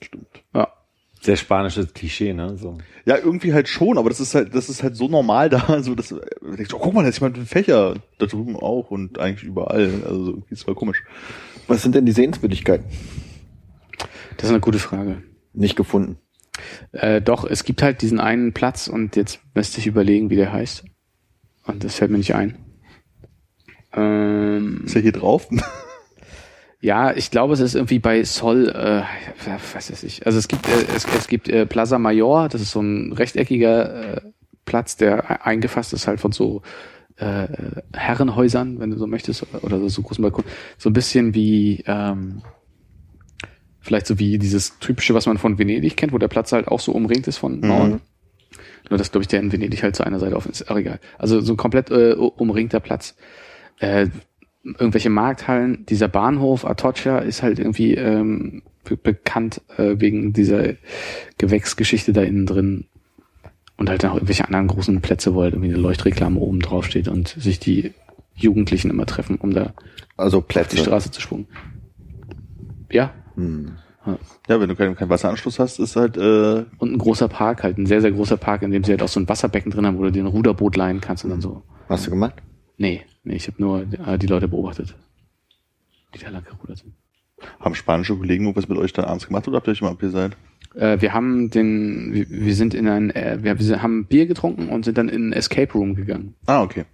[0.00, 0.42] Stimmt.
[0.54, 0.72] Ja.
[1.20, 2.56] Sehr spanisches Klischee, ne?
[2.56, 2.78] So.
[3.04, 5.94] Ja, irgendwie halt schon, aber das ist halt, das ist halt so normal da, so
[5.94, 8.90] dass, du denkst, oh, guck mal, da ist jemand mit einem Fächer, da drüben auch
[8.90, 10.02] und eigentlich überall.
[10.04, 11.04] Also irgendwie ist voll komisch.
[11.68, 12.86] Was sind denn die Sehenswürdigkeiten?
[14.36, 15.22] Das ist eine gute Frage.
[15.52, 16.18] Nicht gefunden.
[16.92, 20.52] Äh, doch, es gibt halt diesen einen Platz und jetzt müsste ich überlegen, wie der
[20.52, 20.84] heißt.
[21.66, 22.56] Und das fällt mir nicht ein.
[23.92, 25.48] Ähm, Ist ja hier drauf?
[26.82, 29.02] Ja, ich glaube, es ist irgendwie bei Sol, äh,
[29.74, 30.26] was weiß ich.
[30.26, 34.16] Also es gibt, äh, es, es gibt äh, Plaza Mayor, das ist so ein rechteckiger
[34.16, 34.20] äh,
[34.66, 36.60] Platz, der e- eingefasst ist halt von so
[37.16, 37.48] äh,
[37.94, 40.44] Herrenhäusern, wenn du so möchtest, oder so, so großen Balkon.
[40.76, 42.42] So ein bisschen wie, ähm,
[43.86, 46.80] vielleicht so wie dieses typische, was man von Venedig kennt, wo der Platz halt auch
[46.80, 48.00] so umringt ist von Mauern.
[48.90, 50.70] Nur dass, glaube ich, der in Venedig halt zu einer Seite offen ist.
[50.70, 51.00] Auch egal.
[51.18, 53.16] Also so ein komplett äh, umringter Platz.
[53.78, 54.08] Äh,
[54.64, 55.86] irgendwelche Markthallen.
[55.86, 60.74] Dieser Bahnhof Atocha ist halt irgendwie ähm, be bekannt äh, wegen dieser
[61.38, 62.86] Gewächsgeschichte da innen drin.
[63.76, 67.08] Und halt auch irgendwelche anderen großen Plätze, wo halt irgendwie eine Leuchtreklame oben drauf steht
[67.08, 67.92] und sich die
[68.34, 69.74] Jugendlichen immer treffen, um da
[70.16, 70.78] Also auf die Plätze.
[70.78, 71.46] Straße zu springen.
[72.90, 73.12] Ja.
[73.36, 73.72] Hm.
[74.48, 77.76] Ja, wenn du keinen, keinen Wasseranschluss hast, ist halt, äh, Und ein großer Park halt,
[77.76, 79.98] ein sehr, sehr großer Park, in dem sie halt auch so ein Wasserbecken drin haben,
[79.98, 81.62] wo du dir ein Ruderboot leihen kannst und dann so.
[81.88, 82.34] Hast du gemacht?
[82.76, 84.94] Nee, nee, ich habe nur äh, die Leute beobachtet,
[86.14, 86.92] die da lang gerudert sind.
[87.60, 90.36] Haben spanische Kollegen irgendwas mit euch dann abends gemacht oder habt ihr euch mal abgeseilt?
[90.74, 94.68] Äh, wir haben den, wir, wir sind in ein, äh, wir, wir haben Bier getrunken
[94.68, 96.34] und sind dann in ein Escape Room gegangen.
[96.46, 96.84] Ah, okay.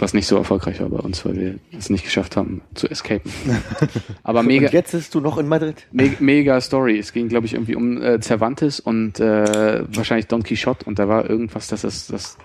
[0.00, 3.30] Was nicht so erfolgreich war bei uns, weil wir es nicht geschafft haben zu escapen.
[4.22, 5.86] Aber mega, Und jetzt bist du noch in Madrid?
[5.92, 6.98] me mega Story.
[6.98, 11.06] Es ging, glaube ich, irgendwie um äh, Cervantes und äh, wahrscheinlich Don Quixote und da
[11.06, 12.38] war irgendwas, dass es das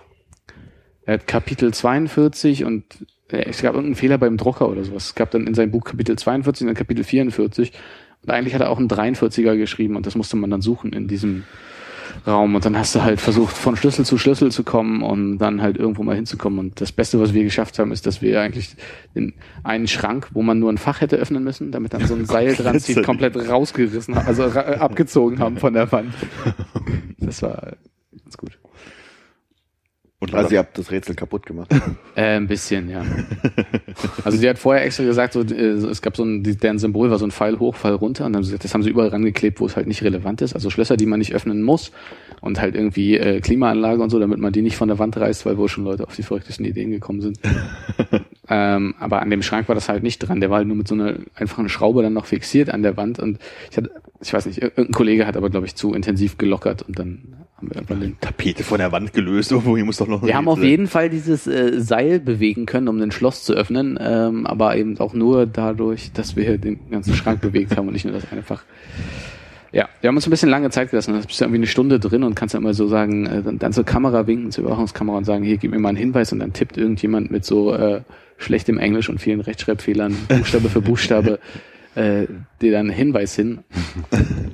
[1.05, 2.83] äh, Kapitel 42 und
[3.31, 5.05] äh, es gab irgendeinen Fehler beim Drucker oder sowas.
[5.05, 7.71] Es gab dann in seinem Buch Kapitel 42 und dann Kapitel 44
[8.23, 11.07] und eigentlich hat er auch einen 43er geschrieben und das musste man dann suchen in
[11.07, 11.45] diesem
[12.25, 15.61] Raum und dann hast du halt versucht, von Schlüssel zu Schlüssel zu kommen und dann
[15.61, 16.59] halt irgendwo mal hinzukommen.
[16.59, 18.75] Und das Beste, was wir geschafft haben, ist, dass wir eigentlich
[19.15, 19.33] den
[19.63, 22.55] einen Schrank, wo man nur ein Fach hätte öffnen müssen, damit dann so ein Seil
[22.55, 26.13] dran zieht, komplett rausgerissen also ra abgezogen haben von der Wand.
[27.17, 27.73] Das war
[28.23, 28.59] ganz gut.
[30.19, 31.69] Und Also ihr habt das Rätsel kaputt gemacht.
[32.15, 33.03] Äh, ein bisschen, ja.
[34.23, 37.17] Also sie hat vorher extra gesagt, so, äh, es gab so ein, deren Symbol war
[37.17, 39.09] so ein Pfeil hoch, Pfeil runter und dann haben sie gesagt, das haben sie überall
[39.09, 40.53] rangeklebt, wo es halt nicht relevant ist.
[40.53, 41.91] Also Schlösser, die man nicht öffnen muss
[42.39, 45.45] und halt irgendwie äh, Klimaanlage und so, damit man die nicht von der Wand reißt,
[45.45, 47.37] weil wohl schon Leute auf die verrücktesten Ideen gekommen sind.
[48.49, 50.39] ähm, aber an dem Schrank war das halt nicht dran.
[50.39, 53.19] Der war halt nur mit so einer einfachen Schraube dann noch fixiert an der Wand
[53.19, 53.39] und
[53.69, 56.97] ich hatte, ich weiß nicht, irgendein Kollege hat aber glaube ich zu intensiv gelockert und
[56.97, 60.21] dann haben wir irgendwann den Tapete von der Wand gelöst, irgendwo hier muss doch noch
[60.21, 63.53] ein wir haben auf jeden Fall dieses äh, Seil bewegen können, um ein Schloss zu
[63.53, 67.93] öffnen, ähm, aber eben auch nur dadurch, dass wir den ganzen Schrank bewegt haben und
[67.93, 68.63] nicht nur das eine Fach.
[69.71, 71.13] Ja, wir haben uns ein bisschen lange Zeit gelassen.
[71.13, 73.59] Da bist du irgendwie eine Stunde drin und kannst dann immer so sagen, äh, dann,
[73.59, 76.39] dann zur Kamera winken, zur Überwachungskamera und sagen, hier, gib mir mal einen Hinweis und
[76.39, 78.01] dann tippt irgendjemand mit so äh,
[78.37, 81.39] schlechtem Englisch und vielen Rechtschreibfehlern, Buchstabe für Buchstabe,
[81.95, 82.25] äh,
[82.61, 83.59] dir dann einen Hinweis hin.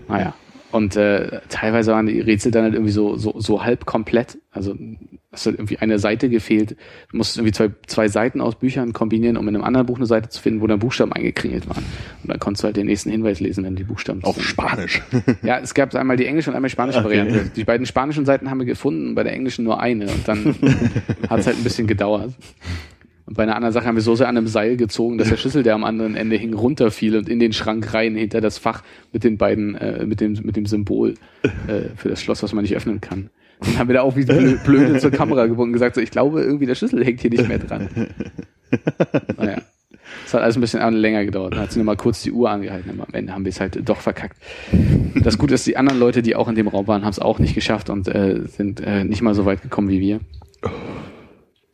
[0.08, 0.34] Naja.
[0.72, 4.38] Und äh, teilweise waren die Rätsel dann halt irgendwie so, so, so halb komplett.
[4.52, 4.76] Also
[5.34, 6.78] es hat irgendwie eine Seite gefehlt.
[7.12, 10.06] Du musstest irgendwie zwei, zwei Seiten aus Büchern kombinieren, um in einem anderen Buch eine
[10.06, 11.84] Seite zu finden, wo dann Buchstaben eingekringelt waren.
[12.24, 15.02] Und dann konntest du halt den nächsten Hinweis lesen, wenn die Buchstaben Auf zusammen- Spanisch.
[15.44, 17.08] Ja, es gab einmal die englische und einmal die spanische Okay.
[17.20, 17.52] Variante.
[17.56, 20.06] Die beiden spanischen Seiten haben wir gefunden, bei der englischen nur eine.
[20.08, 20.56] Und dann
[21.30, 22.34] hat es halt ein bisschen gedauert.
[23.26, 25.38] Und bei einer anderen Sache haben wir so sehr an einem Seil gezogen, dass der
[25.38, 28.84] Schlüssel, der am anderen Ende hing, runterfiel und in den Schrank rein, hinter das Fach
[29.14, 31.14] mit den beiden, äh, mit dem, mit dem Symbol
[31.68, 33.30] äh, für das Schloss, was man nicht öffnen kann.
[33.62, 36.12] Dann haben wir da auch wie blö- blöde zur Kamera gewunken und gesagt, so, ich
[36.12, 37.90] glaube, irgendwie der Schlüssel hängt hier nicht mehr dran.
[39.38, 39.62] Naja.
[40.26, 41.54] Es hat alles ein bisschen länger gedauert.
[41.54, 43.80] Dann hat sie nochmal kurz die Uhr angehalten, aber am Ende haben wir es halt
[43.88, 44.38] doch verkackt.
[45.24, 47.40] Das Gute ist, die anderen Leute, die auch in dem Raum waren, haben es auch
[47.40, 50.20] nicht geschafft und äh, sind äh, nicht mal so weit gekommen wie wir.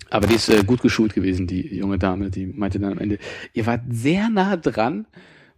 [0.10, 2.30] Aber die ist äh, gut geschult gewesen, die junge Dame.
[2.30, 3.18] Die meinte dann am Ende,
[3.54, 5.06] ihr wart sehr nah dran.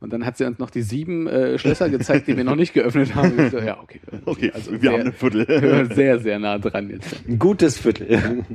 [0.01, 2.73] Und dann hat sie uns noch die sieben äh, Schlösser gezeigt, die wir noch nicht
[2.73, 3.33] geöffnet haben.
[3.33, 3.99] Und ich so, ja, okay.
[4.23, 5.45] Okay, Also wir sehr, haben ein Viertel.
[5.61, 7.17] wir waren sehr, sehr nah dran jetzt.
[7.27, 8.45] Ein gutes Viertel.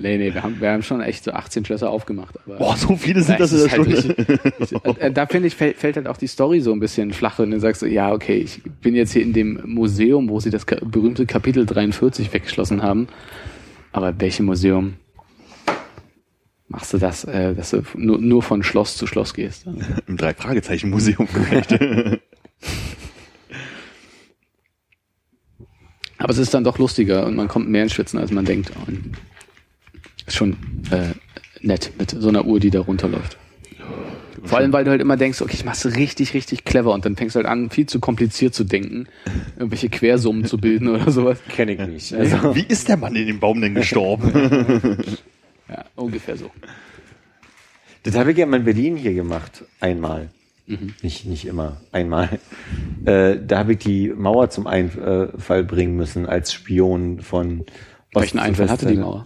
[0.00, 2.34] Nee, nee, wir haben, wir haben schon echt so 18 Schlösser aufgemacht.
[2.44, 5.00] Aber Boah, so viele sind das es in ist der halt Stunde.
[5.00, 7.52] äh, da finde ich, fällt, fällt halt auch die Story so ein bisschen flach und
[7.52, 10.66] dann sagst du, ja, okay, ich bin jetzt hier in dem Museum, wo sie das
[10.66, 13.06] ka- berühmte Kapitel 43 weggeschlossen haben.
[13.92, 14.94] Aber welchem Museum
[16.68, 19.66] machst du das, äh, dass du nur, nur von Schloss zu Schloss gehst?
[20.06, 21.72] Im Drei-Fragezeichen-Museum vielleicht.
[26.18, 28.70] Aber es ist dann doch lustiger und man kommt mehr ins Schwitzen, als man denkt.
[28.86, 29.16] Und
[30.24, 30.56] ist schon
[30.90, 31.14] äh,
[31.60, 33.36] nett mit so einer Uhr, die da runterläuft.
[34.44, 37.16] Vor allem, weil du halt immer denkst, okay, ich mach's richtig, richtig clever und dann
[37.16, 39.06] fängst du halt an, viel zu kompliziert zu denken,
[39.56, 41.38] irgendwelche Quersummen zu bilden oder sowas.
[41.48, 42.14] Kenne ich nicht.
[42.14, 44.98] Also, Wie ist der Mann in dem Baum denn gestorben?
[45.68, 46.50] Ja, ungefähr so.
[48.02, 49.64] das habe ich ja mal in Berlin hier gemacht.
[49.80, 50.28] Einmal.
[51.02, 51.80] Nicht, nicht immer.
[51.92, 52.38] Einmal.
[53.04, 57.64] Äh, da habe ich die Mauer zum Einfall bringen müssen als Spion von
[58.12, 58.96] Welchen Einfall hatte die.
[58.98, 59.24] Mauer?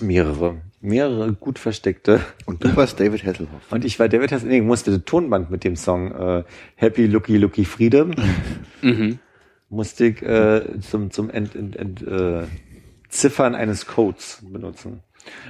[0.00, 0.60] Mehrere.
[0.80, 2.20] Mehrere gut versteckte.
[2.46, 3.70] Und du warst David Hasselhoff.
[3.70, 6.44] Und ich war David Hasselhoff, nee, ich musste das Tonband mit dem Song äh,
[6.76, 8.12] Happy Lucky Lucky Freedom
[9.70, 12.42] musste ich äh, zum, zum Ent, Ent, Ent, äh,
[13.08, 15.00] Ziffern eines Codes benutzen.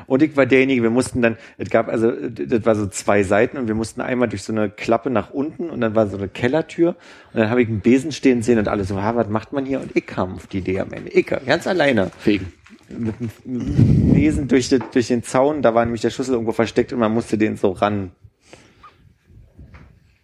[0.07, 3.57] Und ich war derjenige, wir mussten dann, es gab also, das war so zwei Seiten
[3.57, 6.28] und wir mussten einmal durch so eine Klappe nach unten und dann war so eine
[6.28, 6.97] Kellertür
[7.32, 9.65] und dann habe ich einen Besen stehen sehen und alles so, ha, was macht man
[9.65, 9.81] hier?
[9.81, 11.11] Und ich kam auf die Idee am Ende.
[11.12, 12.52] Ich, ganz alleine Fegen.
[12.90, 13.14] Mit
[13.44, 16.98] dem Besen durch, den- durch den Zaun, da war nämlich der Schlüssel irgendwo versteckt und
[16.98, 18.12] man musste den so ran.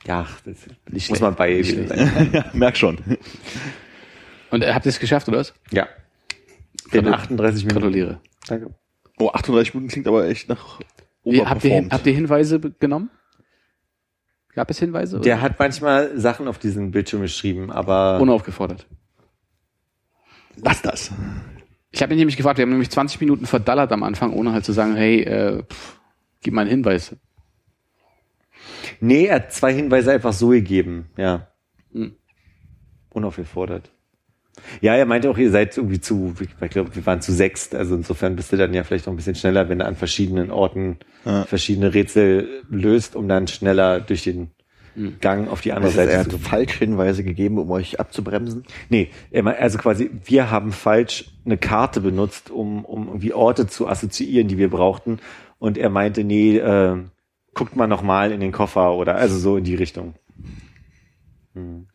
[0.06, 1.22] Ja, das Nicht muss schlecht.
[1.22, 2.30] man bei sein.
[2.32, 2.98] ja, merk schon.
[4.51, 5.52] Und äh, habt ihr es geschafft, oder was?
[5.70, 5.88] Ja.
[6.93, 7.80] In Gratu- 38 Minuten.
[7.82, 8.20] Gratuliere.
[8.47, 8.74] Danke.
[9.18, 10.78] Oh, 38 Minuten klingt aber echt nach
[11.24, 13.10] Wie, habt, ihr, habt ihr Hinweise genommen?
[14.55, 15.20] Gab es Hinweise?
[15.20, 18.86] Der hat manchmal Sachen auf diesen Bildschirm geschrieben, aber Unaufgefordert.
[20.56, 21.10] Lass das.
[21.92, 24.64] Ich habe ihn nämlich gefragt, wir haben nämlich 20 Minuten verdallert am Anfang, ohne halt
[24.64, 26.00] zu sagen, hey, äh, pff,
[26.42, 27.16] gib mal einen Hinweis.
[29.00, 31.48] Nee, er hat zwei Hinweise einfach so gegeben, ja.
[31.92, 32.16] Hm.
[33.10, 33.90] Unaufgefordert.
[34.80, 37.94] Ja, er meinte auch, ihr seid irgendwie zu, ich glaube, wir waren zu sechst, also
[37.94, 40.98] insofern bist du dann ja vielleicht noch ein bisschen schneller, wenn du an verschiedenen Orten
[41.24, 41.44] Ja.
[41.44, 44.50] verschiedene Rätsel löst, um dann schneller durch den
[44.97, 45.18] Hm.
[45.20, 48.01] Gang auf die andere Das heißt, er Seite hat zu falsch Hinweise gegeben, um euch
[48.01, 48.64] abzubremsen.
[48.89, 54.48] Nee, also quasi, wir haben falsch eine Karte benutzt, um, um irgendwie Orte zu assoziieren,
[54.48, 55.18] die wir brauchten.
[55.59, 56.97] Und er meinte, nee, äh,
[57.55, 60.14] guckt mal nochmal in den Koffer oder also so in die Richtung.
[61.55, 61.86] Hm.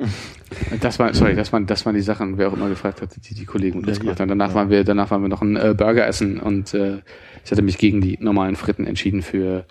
[0.80, 3.34] Das war, sorry, das waren, das waren die Sachen, wer auch immer gefragt hat, die
[3.34, 4.28] die Kollegen mit uns gemacht haben.
[4.28, 6.98] Danach waren wir, danach waren wir noch ein äh, Burger essen und äh,
[7.44, 9.64] ich hatte mich gegen die normalen Fritten entschieden für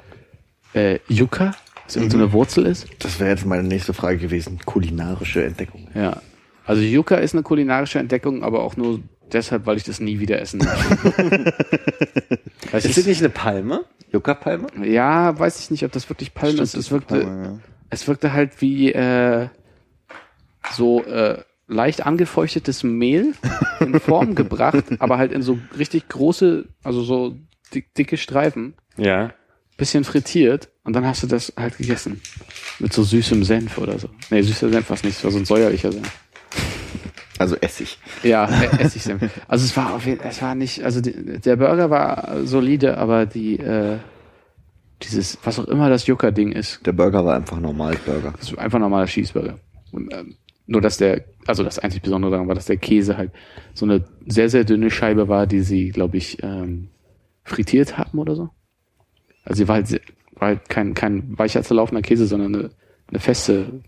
[0.73, 1.53] äh, Yucca,
[1.85, 2.87] was irgend so eine Wurzel ist.
[2.99, 4.59] Das wäre jetzt meine nächste Frage gewesen.
[4.65, 5.89] Kulinarische Entdeckung.
[5.93, 6.21] Ja.
[6.65, 9.01] Also Yucca ist eine kulinarische Entdeckung, aber auch nur
[9.33, 11.53] deshalb, weil ich das nie wieder essen möchte.
[12.77, 13.85] Ist das nicht eine Palme?
[14.11, 14.67] Yucca-Palme?
[14.85, 16.73] Ja, weiß ich nicht, ob das wirklich Palme ist.
[16.75, 17.59] Es wirkte, Ja.
[17.89, 19.47] es wirkte halt wie äh,
[20.71, 23.33] so äh, leicht angefeuchtetes Mehl
[23.79, 27.35] in Form gebracht, aber halt in so richtig große, also so
[27.73, 29.31] dick, dicke Streifen, Ja.
[29.77, 32.21] bisschen frittiert und dann hast du das halt gegessen.
[32.79, 34.09] Mit so süßem Senf oder so.
[34.31, 36.11] Nee, süßer Senf war es nicht, es war so ein säuerlicher Senf.
[37.37, 37.97] Also Essig.
[38.23, 39.21] Ja, e- Essigsenf.
[39.47, 43.25] Also es war auf jeden, es war nicht, also die, der Burger war solide, aber
[43.25, 43.97] die, äh,
[45.03, 48.33] dieses, was auch immer das Yucca-Ding ist, Der Burger war einfach normal Burger.
[48.37, 49.57] Das ist einfach ein normaler Cheeseburger.
[49.93, 50.35] Und, ähm,
[50.69, 53.31] nur, dass der, also das einzig Besondere daran war, dass der Käse halt
[53.73, 56.89] so eine sehr, sehr dünne Scheibe war, die sie, glaube ich, ähm,
[57.43, 58.49] frittiert haben oder so.
[59.43, 60.01] Also sie war halt, sehr,
[60.35, 62.69] war halt kein, kein weicher zu laufender Käse, sondern eine,
[63.07, 63.81] eine feste,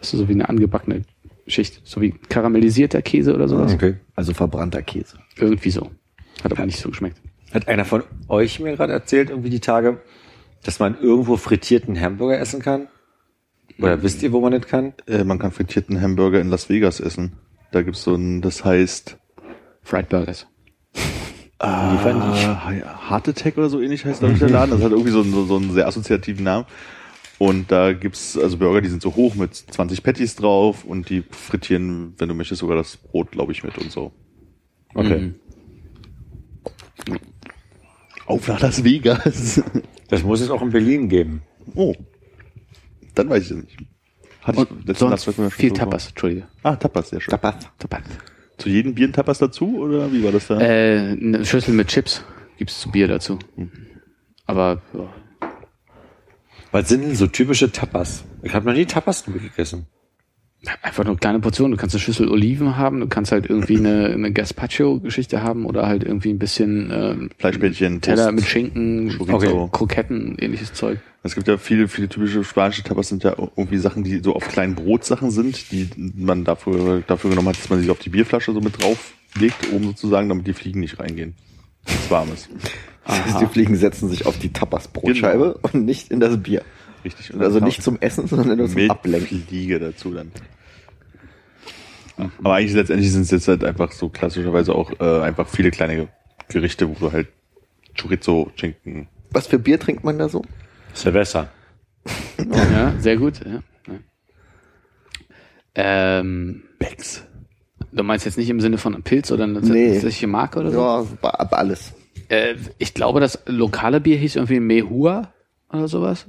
[0.00, 1.02] du, so wie eine angebackene
[1.46, 3.74] Schicht, so wie karamellisierter Käse oder sowas.
[3.74, 3.96] Okay.
[4.14, 5.18] Also verbrannter Käse.
[5.36, 5.90] Irgendwie so.
[6.42, 7.20] Hat aber nicht so geschmeckt.
[7.52, 10.00] Hat einer von euch mir gerade erzählt, irgendwie die Tage,
[10.62, 12.88] dass man irgendwo frittierten Hamburger essen kann?
[13.82, 14.92] Oder wisst ihr, wo man das kann?
[15.06, 17.32] Äh, man kann frittierten Hamburger in Las Vegas essen.
[17.72, 19.16] Da gibt's so ein, das heißt
[19.82, 20.46] Fried Burgers.
[21.62, 21.66] Die?
[21.66, 24.70] äh, Heart Attack oder so ähnlich heißt glaube ich der Laden.
[24.72, 26.66] Das hat irgendwie so, einen- so, so einen sehr assoziativen Namen.
[27.38, 31.22] Und da gibt's also Burger, die sind so hoch mit 20 Patties drauf und die
[31.30, 34.12] frittieren, wenn du möchtest, sogar das Brot, glaube ich, mit und so.
[34.94, 35.18] Okay.
[35.18, 35.34] Mhm.
[38.26, 39.62] Auf nach Las Vegas.
[40.08, 41.42] Das muss es auch in Berlin geben.
[41.74, 41.94] oh.
[43.14, 43.78] Dann weiß ich es nicht.
[44.42, 46.48] Hatte Und letzte sonst Nacht viel Tapas, Entschuldige.
[46.62, 47.30] Ah, Tapas, sehr schön.
[47.30, 47.68] Tapas.
[47.78, 48.02] Tapas.
[48.56, 50.60] Zu jedem Bier ein Tapas dazu oder wie war das da?
[50.60, 52.24] Äh, eine Schüssel mit Chips
[52.58, 53.38] gibt's zu Bier dazu.
[54.46, 55.12] Aber ja.
[56.72, 58.24] Was sind denn so typische Tapas?
[58.42, 59.86] Ich habe noch nie Tapas gegessen.
[60.82, 61.72] Einfach nur kleine Portionen.
[61.72, 65.86] Du kannst eine Schüssel Oliven haben, du kannst halt irgendwie eine, eine Gazpacho-Geschichte haben oder
[65.86, 69.68] halt irgendwie ein bisschen ähm, Fleischbällchen, Teller Toast, mit Schinken, Chorizo.
[69.68, 70.98] Kroketten, ähnliches Zeug.
[71.22, 74.48] Es gibt ja viele, viele typische spanische Tapas sind ja irgendwie Sachen, die so auf
[74.48, 78.52] kleinen Brotsachen sind, die man dafür, dafür genommen hat, dass man sie auf die Bierflasche
[78.52, 81.34] so mit drauflegt, oben sozusagen, damit die Fliegen nicht reingehen.
[81.84, 82.48] Das warmes.
[83.40, 86.62] Die Fliegen setzen sich auf die Tapas-Brotscheibe und nicht in das Bier.
[87.04, 87.34] Richtig.
[87.38, 89.42] Also nicht zum Essen, sondern nur zum mit Ablenken.
[89.46, 90.30] Fliege dazu dann.
[92.42, 96.08] Aber eigentlich letztendlich sind es jetzt halt einfach so klassischerweise auch äh, einfach viele kleine
[96.48, 97.28] Gerichte, wo du halt
[97.98, 100.42] Chorizo, Schinken, Was für Bier trinkt man da so?
[100.94, 101.48] Silvester.
[102.72, 103.40] Ja, sehr gut.
[103.44, 103.62] Ja.
[103.86, 103.98] Ja.
[105.74, 107.24] Ähm, Becks.
[107.92, 109.92] du meinst jetzt nicht im Sinne von Pilz oder eine Nee.
[109.94, 110.78] tatsächliche Marke oder so?
[110.80, 111.92] Ja, ab alles.
[112.28, 115.32] Äh, ich glaube, das lokale Bier hieß irgendwie Mehua
[115.70, 116.26] oder sowas.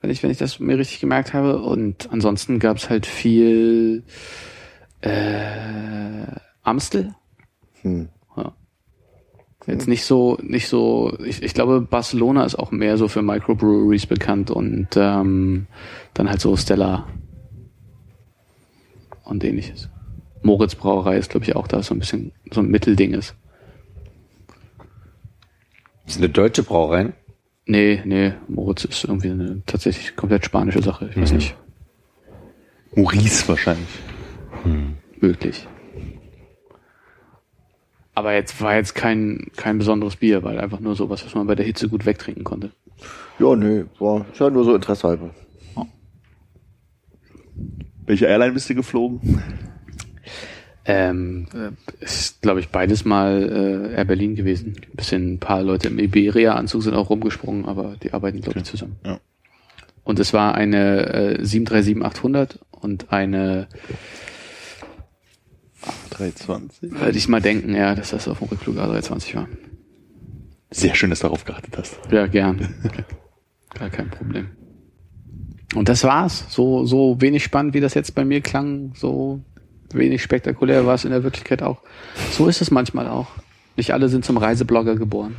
[0.00, 1.60] Wenn ich, wenn ich das mir richtig gemerkt habe.
[1.60, 4.02] Und ansonsten gab's halt viel
[5.02, 6.26] äh,
[6.62, 7.14] Amstel.
[7.82, 8.08] Hm.
[8.36, 8.52] Ja.
[9.66, 14.06] Jetzt nicht so, nicht so, ich, ich glaube, Barcelona ist auch mehr so für Microbreweries
[14.06, 15.66] bekannt und ähm,
[16.14, 17.06] dann halt so Stella
[19.24, 19.88] und ähnliches.
[20.42, 23.34] Moritz Brauerei ist, glaube ich, auch da so ein bisschen so ein Mittelding ist.
[26.04, 27.12] Das ist eine deutsche Brauerei.
[27.70, 31.08] Nee, nee, Moritz ist irgendwie eine tatsächlich komplett spanische Sache.
[31.08, 31.56] Ich weiß nicht.
[32.96, 33.86] Maurice wahrscheinlich.
[35.20, 35.68] Möglich.
[38.12, 41.54] Aber jetzt war jetzt kein, kein besonderes Bier, weil einfach nur sowas, was man bei
[41.54, 42.72] der Hitze gut wegtrinken konnte.
[43.38, 45.30] Ja, nee, war ja nur so Interesse halber.
[48.04, 49.20] Welche Airline bist du geflogen?
[50.86, 54.76] Ähm, äh, ist, glaube ich, beides mal äh, Air Berlin gewesen.
[54.76, 58.64] Ein bisschen ein paar Leute im Iberia-Anzug sind auch rumgesprungen, aber die arbeiten, glaube ich,
[58.64, 58.96] zusammen.
[59.04, 59.20] Ja.
[60.04, 63.68] Und es war eine äh, 737-800 und eine,
[66.10, 66.92] 320.
[66.92, 69.48] würde ich mal denken, ja, dass das auf dem Rückflug A320 war.
[70.70, 71.98] Sehr schön, dass du darauf geachtet hast.
[72.10, 72.74] Ja, gern.
[73.74, 74.48] Gar kein Problem.
[75.74, 76.46] Und das war's.
[76.48, 79.40] So, so wenig spannend, wie das jetzt bei mir klang, so
[79.94, 81.80] wenig spektakulär war es in der Wirklichkeit auch.
[82.32, 83.28] So ist es manchmal auch.
[83.76, 85.36] Nicht alle sind zum Reiseblogger geboren.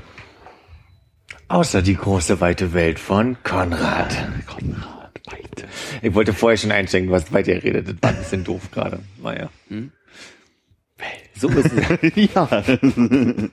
[1.47, 4.15] Außer die große weite Welt von Konrad.
[4.47, 5.67] Konrad, weite.
[6.01, 7.87] Ich wollte vorher schon einsteigen, was bei dir redet.
[7.87, 8.99] Das war ein bisschen doof gerade.
[9.21, 9.49] Naja.
[11.35, 12.11] So ist es.
[12.33, 12.47] ja.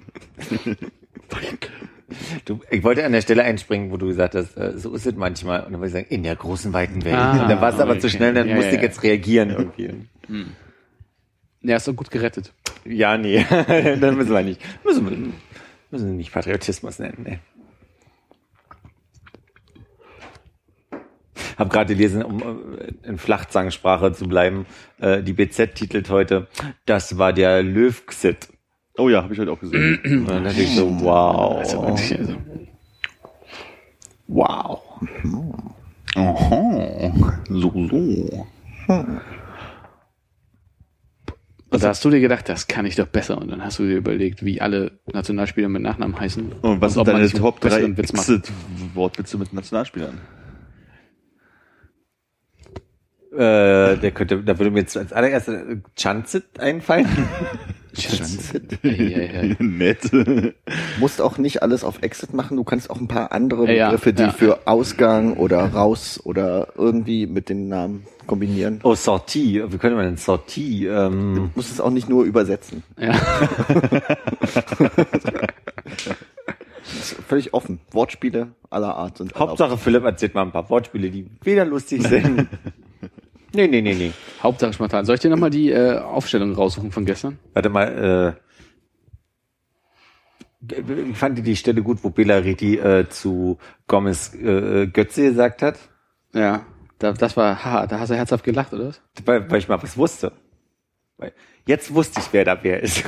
[2.47, 5.15] Du, ich wollte an der Stelle einspringen, wo du gesagt hast, äh, so ist es
[5.15, 5.65] manchmal.
[5.65, 7.15] Und dann wollte ich sagen, in der großen, weiten Welt.
[7.15, 8.01] Ah, und dann war es aber okay.
[8.01, 9.91] zu schnell, dann Ja, musste ja, ich jetzt reagieren irgendwie.
[11.62, 12.52] Ja, ist doch gut gerettet.
[12.85, 13.44] Ja, nee,
[14.01, 14.60] dann müssen wir nicht.
[14.85, 15.16] Müssen wir,
[15.90, 17.40] müssen wir nicht Patriotismus nennen, ne.
[21.56, 24.64] Hab gerade gelesen, um äh, in Flachzangsprache zu bleiben,
[25.01, 26.47] äh, die BZ titelt heute,
[26.86, 28.48] das war der Löwxit.
[28.97, 30.01] Oh ja, habe ich heute auch gesehen.
[30.05, 31.59] Und dann dachte ich so, wow.
[31.59, 32.36] Also, also,
[34.28, 34.82] Wow.
[36.14, 37.43] Aha.
[37.48, 38.47] So, so.
[41.70, 43.39] Und da hast du dir gedacht, das kann ich doch besser.
[43.39, 46.53] Und dann hast du dir überlegt, wie alle Nationalspieler mit Nachnamen heißen.
[46.62, 48.28] Und was ob sind man deine Top 3 besseren Witz macht.
[48.28, 50.19] Exit-Wortwitze mit Nationalspielern?
[53.32, 55.62] Äh, der könnte, da würde mir jetzt als allererstes
[55.97, 57.07] Chanzit einfallen.
[57.94, 59.55] Ja.
[59.59, 60.10] Nett.
[61.01, 64.31] musst auch nicht alles auf Exit machen, du kannst auch ein paar andere Begriffe, die
[64.31, 68.81] für Ausgang oder raus oder irgendwie mit den Namen kombinieren.
[68.82, 69.62] Oh, Sortie.
[69.66, 70.86] Wie könnte man denn Sortie?
[70.86, 72.82] Ähm, Du musst es auch nicht nur übersetzen.
[72.98, 73.12] Ja.
[76.82, 77.81] Ist völlig offen.
[77.90, 79.51] Wortspiele aller Art sind erlaubt.
[79.51, 82.47] Hauptsache Philipp erzählt mal ein paar Wortspiele, die weder lustig sind.
[83.55, 84.12] nee, nee, nee, nee.
[84.43, 85.05] Hauptsache spontan.
[85.05, 87.39] Soll ich dir nochmal die äh, Aufstellung raussuchen von gestern?
[87.55, 88.36] Warte mal,
[90.62, 90.73] äh,
[91.10, 95.78] ich fand die Stelle gut, wo Bela Reti äh, zu Gomez äh, Götze gesagt hat,
[96.32, 96.65] Ja.
[96.98, 99.01] Da, das war, haha, da hast du herzhaft gelacht, oder was?
[99.24, 100.32] weil, weil ich mal was wusste.
[101.16, 101.32] Weil
[101.65, 103.05] jetzt wusste ich, wer da wer ist.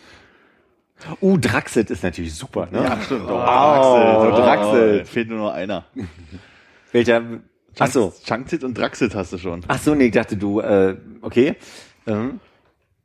[1.20, 2.82] uh, Draxit ist natürlich super, ne?
[2.82, 3.26] Ja, stimmt.
[3.28, 5.04] Oh, Oh, Draxel.
[5.04, 5.84] Fehlt nur noch einer.
[6.90, 7.22] Welcher?
[7.78, 8.12] Ach so.
[8.24, 9.60] Chunktit und Draxit hast du schon.
[9.68, 11.56] Ach so, nee, ich dachte du, äh, okay.
[12.06, 12.40] Ähm,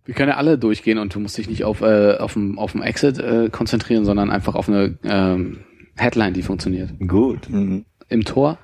[0.06, 2.72] Wir können ja alle durchgehen und du musst dich nicht auf, äh, auf dem, auf
[2.74, 5.60] dem Exit äh, konzentrieren, sondern einfach auf eine ähm,
[5.96, 6.92] Headline, die funktioniert.
[7.08, 7.50] gut.
[7.50, 7.86] Mhm.
[8.10, 8.58] Im Tor,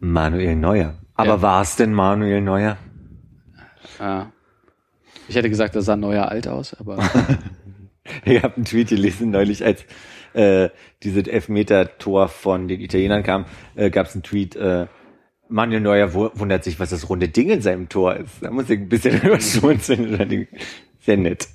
[0.00, 0.94] Manuel Neuer.
[1.14, 1.42] Aber Ja.
[1.42, 2.76] war es denn Manuel Neuer?
[4.00, 4.22] äh,
[5.28, 6.98] ich hätte gesagt, das sah neuer alt aus, aber
[8.24, 9.84] Ich habe einen Tweet gelesen neulich, als
[10.32, 10.70] äh,
[11.02, 13.44] dieses Elfmeter-Tor von den Italienern kam,
[13.74, 14.86] äh, gab es einen Tweet, äh,
[15.48, 18.42] Manuel Neuer wu- wundert sich, was das runde Ding in seinem Tor ist.
[18.42, 20.46] Da muss ich ein bisschen überschmunzeln.
[21.00, 21.48] Sehr nett.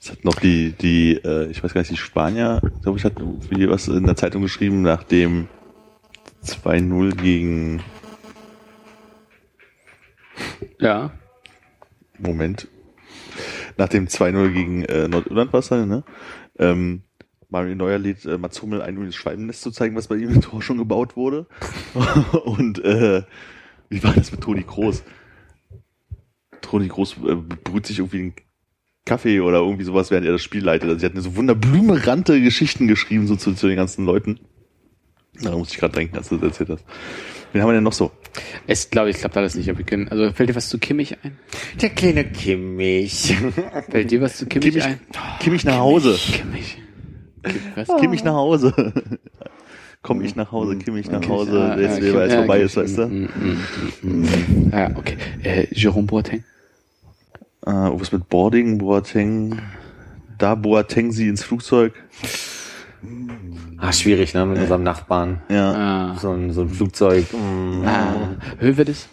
[0.00, 3.14] Es hat noch die, die, äh, ich weiß gar nicht, die Spanier, glaube ich, hat
[3.50, 5.48] wie was in der Zeitung geschrieben, nach dem
[6.44, 7.82] 2-0 gegen,
[10.78, 11.10] ja.
[12.18, 12.68] Moment,
[13.78, 16.04] nach dem 2-0 gegen äh, Nordirland war es dann, ne?
[16.58, 17.02] Ähm,
[17.48, 20.30] Mario Neuer lädt äh, Mats Hummel ein, um das Schwalbennest zu zeigen, was bei ihm
[20.30, 21.46] im Tor schon gebaut wurde.
[22.44, 23.22] Und äh,
[23.88, 25.02] wie war das mit Toni Groß?
[26.60, 28.34] Toni Groß äh, brüht sich irgendwie einen
[29.04, 30.88] Kaffee oder irgendwie sowas, während er das Spiel leitet.
[30.88, 34.40] Also sie hatten so wunderblumerante Geschichten geschrieben, so zu, zu den ganzen Leuten.
[35.42, 36.84] Da muss ich gerade denken, als du das erzählt hast.
[37.52, 38.10] Wen haben wir denn noch so?
[38.66, 39.68] Es glaube ich klappt alles nicht.
[39.68, 41.38] Aber wir können, also fällt dir was zu Kimmich ein?
[41.80, 43.36] Der kleine Kimmich.
[43.90, 45.00] Fällt dir was zu Kimmich, Kimmich, ein?
[45.40, 46.16] Kimmich nach Hause.
[46.18, 46.78] Kimmich.
[47.74, 47.88] Was?
[48.00, 48.72] Kimmich nach Hause.
[50.02, 52.98] Komm ich nach Hause, Kimmich nach Hause, Ah, der ja, jetzt Ja, vorbei ist, weißt
[52.98, 53.06] du?
[53.06, 53.58] Mm, mm,
[54.02, 54.70] mm, mm.
[54.70, 55.16] Ja, okay.
[55.42, 56.44] Äh, Jerome Boateng.
[57.66, 59.58] Äh, was mit Boarding, Boateng,
[60.36, 61.94] da Boateng sie ins Flugzeug.
[63.78, 65.40] Ah, schwierig, ne, mit unserem Nachbarn.
[65.48, 65.72] Ja.
[66.12, 67.24] Ah, So ein, so ein Flugzeug.
[67.32, 67.84] Mm.
[67.86, 68.14] ah.
[68.58, 69.08] Hövedes.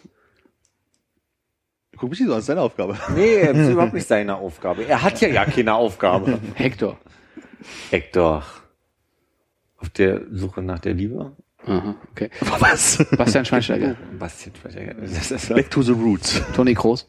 [1.97, 2.97] Guck mich nicht so an, ist deine Aufgabe.
[3.15, 4.83] Nee, das ist überhaupt nicht seine Aufgabe.
[4.83, 6.39] Er hat ja gar keine Aufgabe.
[6.55, 6.97] Hector.
[7.89, 8.43] Hector.
[9.77, 11.35] Auf der Suche nach der Liebe?
[11.65, 12.29] Aha, okay.
[12.59, 13.03] Was?
[13.17, 13.95] Bastian Schweinsteiger.
[14.19, 14.93] Bastian Schweinsteiger.
[14.95, 16.41] Das ist Back to the roots.
[16.55, 17.07] Toni Kroos.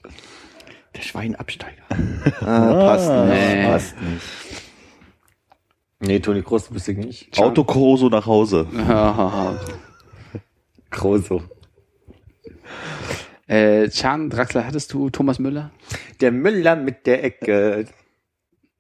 [0.94, 1.82] Der Schweinabsteiger.
[2.40, 3.54] Ah, passt nicht.
[3.54, 3.66] Nee.
[3.66, 4.22] Passt nicht.
[6.00, 7.38] Nee, Toni Kroos wüsste ich nicht.
[7.38, 8.66] Autokorso nach Hause.
[10.90, 11.42] Kroso.
[13.46, 15.70] äh, Chan Draxler, hattest du Thomas Müller?
[16.20, 17.86] Der Müller mit der Ecke.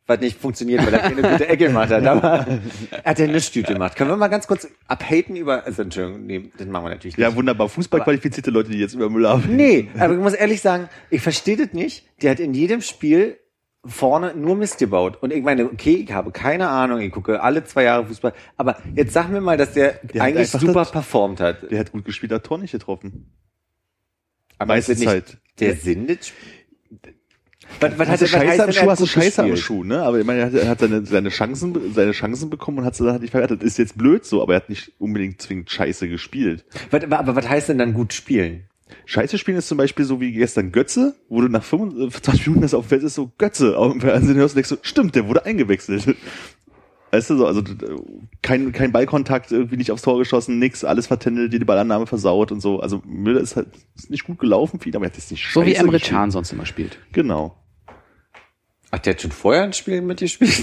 [0.06, 2.04] Was nicht funktioniert, weil er keine gute Ecke gemacht hat.
[2.04, 2.46] Aber
[2.90, 3.94] er hat ja eine Stüte gemacht.
[3.96, 5.64] Können wir mal ganz kurz abhaten über...
[5.64, 7.24] Also, Entschuldigung, nee, das machen wir natürlich nicht.
[7.24, 7.68] Ja, wunderbar.
[7.68, 9.54] Fußballqualifizierte Leute, die jetzt über Müller haben.
[9.54, 12.04] Nee, aber ich muss ehrlich sagen, ich verstehe das nicht.
[12.20, 13.38] Der hat in jedem Spiel
[13.84, 15.18] vorne nur Mist gebaut.
[15.22, 18.78] Und ich meine, okay, ich habe keine Ahnung, ich gucke alle zwei Jahre Fußball, aber
[18.94, 21.70] jetzt sag mir mal, dass der, hat eigentlich super das- performt hat.
[21.70, 23.32] Der hat gut gespielt, hat Tor nicht getroffen.
[24.58, 25.38] Aber Meistens nicht halt.
[25.58, 26.32] Der Sindic?
[27.80, 29.56] Was, was, Hast du was Scheiße am er Schuh, hat hast du Scheiße am?
[29.56, 30.02] Schuh, ne?
[30.02, 32.94] Aber ich meine, er hat, er hat seine, seine Chancen, seine Chancen bekommen und hat
[32.94, 33.62] sie dann halt nicht verwertet.
[33.62, 36.64] Ist jetzt blöd so, aber er hat nicht unbedingt zwingend Scheiße gespielt.
[36.90, 38.64] Was, aber was heißt denn dann gut spielen?
[39.06, 42.74] Scheiße spielen ist zum Beispiel so wie gestern Götze, wo du nach 25 Minuten das
[42.74, 45.26] auf dem Feld ist, so Götze, auf dem Fernsehen hörst und denkst so, stimmt, der
[45.28, 46.16] wurde eingewechselt.
[47.10, 47.62] Weißt du so, also
[48.40, 52.60] kein, kein Ballkontakt, irgendwie nicht aufs Tor geschossen, nix, alles vertändelt, die Ballannahme versaut und
[52.60, 52.80] so.
[52.80, 55.46] Also Müller ist halt ist nicht gut gelaufen für ihn, aber er hat jetzt nicht
[55.52, 56.00] So wie scheiße Emre.
[56.00, 56.98] Can sonst immer spielt.
[57.12, 57.61] Genau.
[58.94, 60.60] Ach, der hat schon vorher ein Spiel mitgespielt?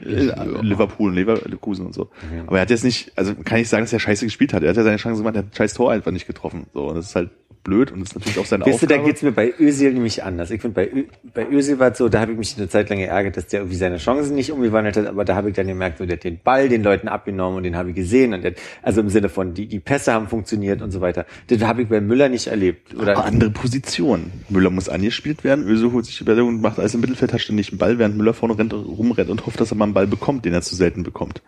[0.00, 2.08] Äh, Liverpool und Leverkusen und so.
[2.46, 4.62] Aber er hat jetzt nicht, also kann ich sagen, dass er scheiße gespielt hat.
[4.62, 6.66] Er hat ja seine Chance gemacht, er hat ein scheiß Tor einfach nicht getroffen.
[6.72, 7.30] So, und das ist halt
[7.64, 9.00] blöd und das ist natürlich auch seine Weißt du, Aufgabe.
[9.00, 10.50] da geht's mir bei Özil nämlich anders.
[10.50, 11.04] Ich finde, bei, Ö-
[11.34, 13.60] bei Özil war es so, da habe ich mich eine Zeit lang geärgert, dass der
[13.60, 16.24] irgendwie seine Chancen nicht umgewandelt hat, aber da habe ich dann gemerkt, so, der hat
[16.24, 18.34] den Ball den Leuten abgenommen und den habe ich gesehen.
[18.34, 21.26] Und der, also im Sinne von, die, die Pässe haben funktioniert und so weiter.
[21.48, 22.94] Das habe ich bei Müller nicht erlebt.
[22.94, 24.30] Oder aber andere Positionen.
[24.50, 27.40] Müller muss angespielt werden, Öse holt sich die Bälle und macht alles im Mittelfeld, hat
[27.40, 30.06] ständig einen Ball, während Müller vorne rennt, rumrennt und hofft, dass er mal einen Ball
[30.06, 31.42] bekommt, den er zu selten bekommt.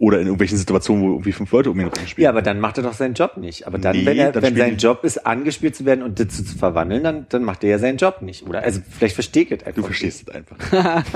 [0.00, 2.22] Oder in irgendwelchen Situationen, wo irgendwie fünf Leute um ihn rumspielen.
[2.22, 3.66] ja, aber dann macht er doch seinen Job nicht.
[3.66, 6.28] Aber dann, Nee, wenn, er, dann wenn sein Job ist, angespielt zu werden und das
[6.28, 8.46] zu, verwandeln, dann, dann macht er ja seinen Job nicht.
[8.46, 9.74] Oder also vielleicht verstehe ich es einfach.
[9.74, 10.56] Du verstehst es einfach.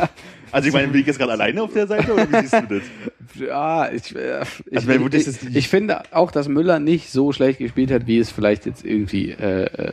[0.52, 2.78] also ich meine, bin ich jetzt gerade alleine auf der Seite oder wie siehst du
[2.78, 2.82] das?
[3.34, 7.90] Ja, ich, äh, ich, Also, ich, ich, finde auch, dass Müller nicht so schlecht gespielt
[7.90, 9.92] hat, wie es vielleicht jetzt irgendwie äh, äh,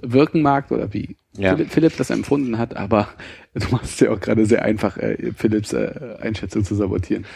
[0.00, 1.50] wirken mag oder wie Ja.
[1.50, 3.08] Philipp, Philipp das empfunden hat, aber
[3.54, 7.26] du machst es ja auch gerade sehr einfach, äh, Philipps äh, Einschätzung zu sabotieren.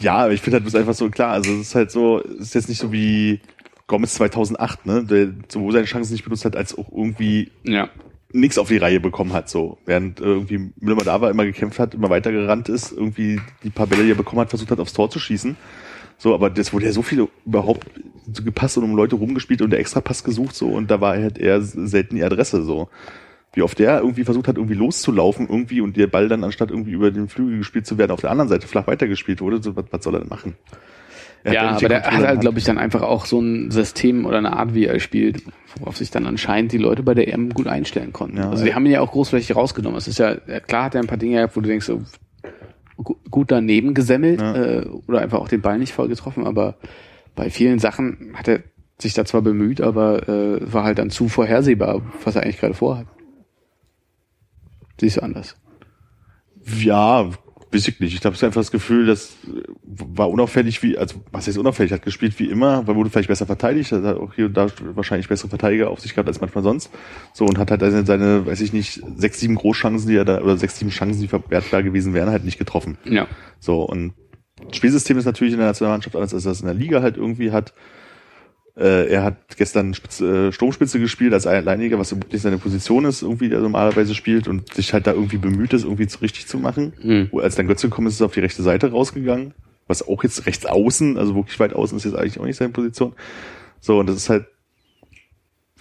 [0.00, 1.32] Ja, aber ich finde halt, das ist einfach so klar.
[1.32, 3.40] Also es ist halt so, es ist jetzt nicht so wie
[3.86, 7.88] Gomez 2008, ne, der sowohl seine Chancen nicht benutzt hat, als auch irgendwie Ja.
[8.32, 9.78] nichts auf die Reihe bekommen hat, so.
[9.86, 13.40] Während äh, irgendwie Müller mal da war, immer gekämpft hat, immer weiter gerannt ist, irgendwie
[13.62, 15.56] die paar Bälle, die er bekommen hat, versucht hat, aufs Tor zu schießen.
[16.18, 17.86] So, aber das wurde ja so viele überhaupt
[18.42, 21.60] gepasst und um Leute rumgespielt und der Extrapass gesucht, so, und da war halt eher
[21.62, 22.88] selten die Adresse, so.
[23.56, 26.92] Wie oft der irgendwie versucht hat, irgendwie loszulaufen, irgendwie, und der Ball dann anstatt irgendwie
[26.92, 29.86] über den Flügel gespielt zu werden, auf der anderen Seite flach weitergespielt wurde, so, was,
[29.90, 30.56] was soll er denn machen?
[31.42, 34.36] Er Ja, aber der hat halt, glaube ich, dann einfach auch so ein System oder
[34.38, 35.42] eine Art, wie er spielt,
[35.78, 38.36] worauf sich dann anscheinend die Leute bei der EM gut einstellen konnten.
[38.36, 38.74] Ja, also die ja.
[38.76, 39.96] haben ihn ja auch großflächig rausgenommen.
[39.96, 42.02] Es ist ja, klar hat er ein paar Dinge gehabt, wo du denkst, so,
[42.98, 44.54] gu- gut daneben gesemmelt Ja.
[44.54, 46.74] äh, oder einfach auch den Ball nicht voll getroffen, aber
[47.34, 48.60] bei vielen Sachen hat er
[48.98, 52.74] sich da zwar bemüht, aber äh, war halt dann zu vorhersehbar, was er eigentlich gerade
[52.74, 53.06] vorhat.
[55.00, 55.56] Siehst du anders.
[56.78, 57.30] Ja,
[57.72, 58.14] weiß ich nicht.
[58.14, 59.36] Ich habe einfach das Gefühl, das
[59.84, 63.46] war unauffällig wie, also was heißt unauffällig, hat gespielt wie immer, weil wurde vielleicht besser
[63.46, 66.90] verteidigt, hat auch hier und da wahrscheinlich bessere Verteidiger auf sich gehabt als manchmal sonst.
[67.32, 70.40] So und hat halt seine, seine weiß ich nicht, sechs, sieben Großchancen, die er da,
[70.40, 72.98] oder sechs, sieben Chancen, die verwertbar gewesen wären, halt nicht getroffen.
[73.04, 73.26] Ja.
[73.58, 74.14] So, und
[74.68, 77.52] das Spielsystem ist natürlich in der Nationalmannschaft anders, als es in der Liga halt irgendwie
[77.52, 77.74] hat.
[78.76, 83.06] Äh, er hat gestern Spitze, äh, Sturmspitze gespielt als Alleiniger, was überhaupt nicht seine Position
[83.06, 86.46] ist, irgendwie, der normalerweise spielt und sich halt da irgendwie bemüht ist, irgendwie zu richtig
[86.46, 86.92] zu machen.
[87.02, 87.28] Mhm.
[87.30, 89.54] Wo, als dann Götze gekommen ist, ist er auf die rechte Seite rausgegangen.
[89.86, 92.72] Was auch jetzt rechts außen, also wirklich weit außen ist jetzt eigentlich auch nicht seine
[92.72, 93.14] Position.
[93.80, 94.46] So, und das ist halt,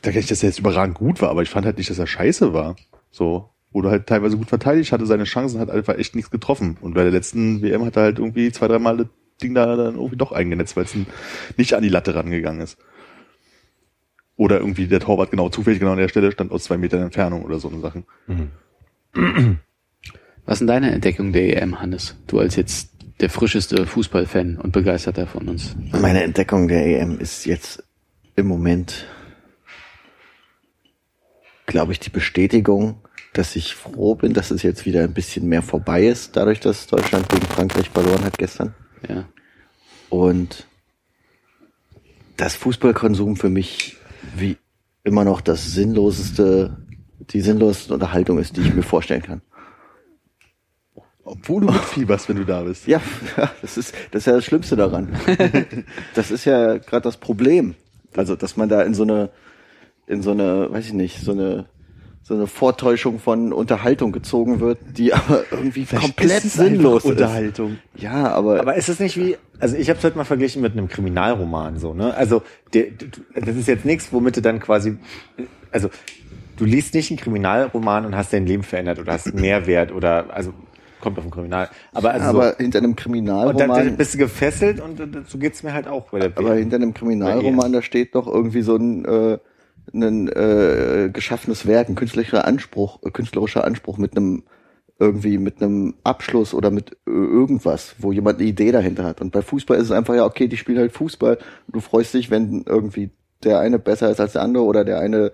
[0.01, 1.99] da kann ich, dass er jetzt überragend gut war, aber ich fand halt nicht, dass
[1.99, 2.77] er scheiße war.
[3.11, 6.77] So, wurde halt teilweise gut verteidigt, hatte seine Chancen, hat einfach echt nichts getroffen.
[6.79, 9.09] Und bei der letzten WM hat er halt irgendwie zwei, dreimal
[9.41, 10.95] Ding da dann irgendwie doch eingenetzt, weil es
[11.57, 12.77] nicht an die Latte rangegangen ist.
[14.37, 17.43] Oder irgendwie der Torwart genau zufällig genau an der Stelle stand aus zwei Metern Entfernung
[17.43, 18.05] oder so eine Sachen.
[20.45, 22.17] Was ist denn deine Entdeckung der EM, Hannes?
[22.27, 22.91] Du als jetzt
[23.21, 25.75] der frischeste Fußballfan und Begeisterter von uns.
[25.91, 27.83] Meine Entdeckung der EM ist jetzt
[28.35, 29.05] im Moment,
[31.65, 32.99] glaube ich, die Bestätigung,
[33.33, 36.87] dass ich froh bin, dass es jetzt wieder ein bisschen mehr vorbei ist, dadurch, dass
[36.87, 38.73] Deutschland gegen Frankreich verloren hat gestern.
[39.09, 39.25] Ja.
[40.09, 40.67] Und
[42.37, 43.97] das Fußballkonsum für mich
[44.35, 44.57] wie
[45.03, 46.77] immer noch das sinnloseste,
[47.29, 49.41] die sinnloseste Unterhaltung ist, die ich mir vorstellen kann.
[51.23, 52.87] Obwohl du mitfieberst, wenn du da bist.
[52.87, 53.01] Ja,
[53.37, 55.15] ja, das ist das ist ja das Schlimmste daran.
[56.13, 57.75] das ist ja gerade das Problem.
[58.15, 59.31] Also, dass man da in so eine
[60.07, 61.65] in so eine, weiß ich nicht, so eine
[62.27, 67.11] so eine Vortäuschung von Unterhaltung gezogen wird, die aber irgendwie komplett ist es sinnlos ist.
[67.11, 67.77] Unterhaltung.
[67.95, 70.71] Ja, aber, Aber ist es nicht wie, also ich habe es heute mal verglichen mit
[70.71, 72.15] einem Kriminalroman so, ne?
[72.15, 72.41] Also
[72.73, 72.85] der,
[73.35, 74.97] das ist jetzt nichts, womit du dann quasi,
[75.71, 75.91] also
[76.57, 80.33] du liest nicht einen Kriminalroman und hast dein Leben verändert oder hast einen Mehrwert oder
[80.33, 80.51] also
[81.01, 84.17] kommt auf den Kriminal, aber also aber so, hinter einem und dann, Kriminalroman, bist du
[84.17, 87.83] gefesselt und, und so geht's mir halt auch bei der aber hinter einem Kriminalroman, da
[87.83, 89.37] steht doch irgendwie so ein äh,
[89.93, 94.43] ein äh, geschaffenes Werk, ein künstlerischer Anspruch, äh, künstlerischer Anspruch mit einem
[94.97, 99.19] irgendwie mit einem Abschluss oder mit äh, irgendwas, wo jemand eine Idee dahinter hat.
[99.19, 101.37] Und bei Fußball ist es einfach ja okay, die spielen halt Fußball.
[101.67, 103.09] Du freust dich, wenn irgendwie
[103.43, 105.31] der eine besser ist als der andere oder der eine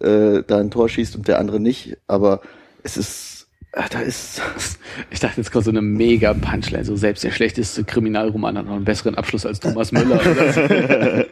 [0.00, 1.98] äh, da ein Tor schießt und der andere nicht.
[2.06, 2.40] Aber
[2.82, 3.35] es ist,
[3.76, 4.42] ah, da ist
[5.10, 6.84] Ich dachte, jetzt kommt so eine mega Punchline.
[6.84, 10.18] So selbst der schlechteste Kriminalroman hat noch einen besseren Abschluss als Thomas Müller.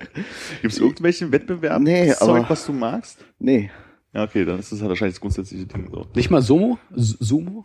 [0.62, 3.24] Gibt es irgendwelchen Wettbewerb, Nee, Zeug, aber- was du magst?
[3.38, 3.70] nee,
[4.12, 6.06] Ja, okay, dann ist das halt wahrscheinlich das grundsätzliche Ding so.
[6.14, 6.78] Nicht mal Sumo?
[6.94, 7.62] Sumo?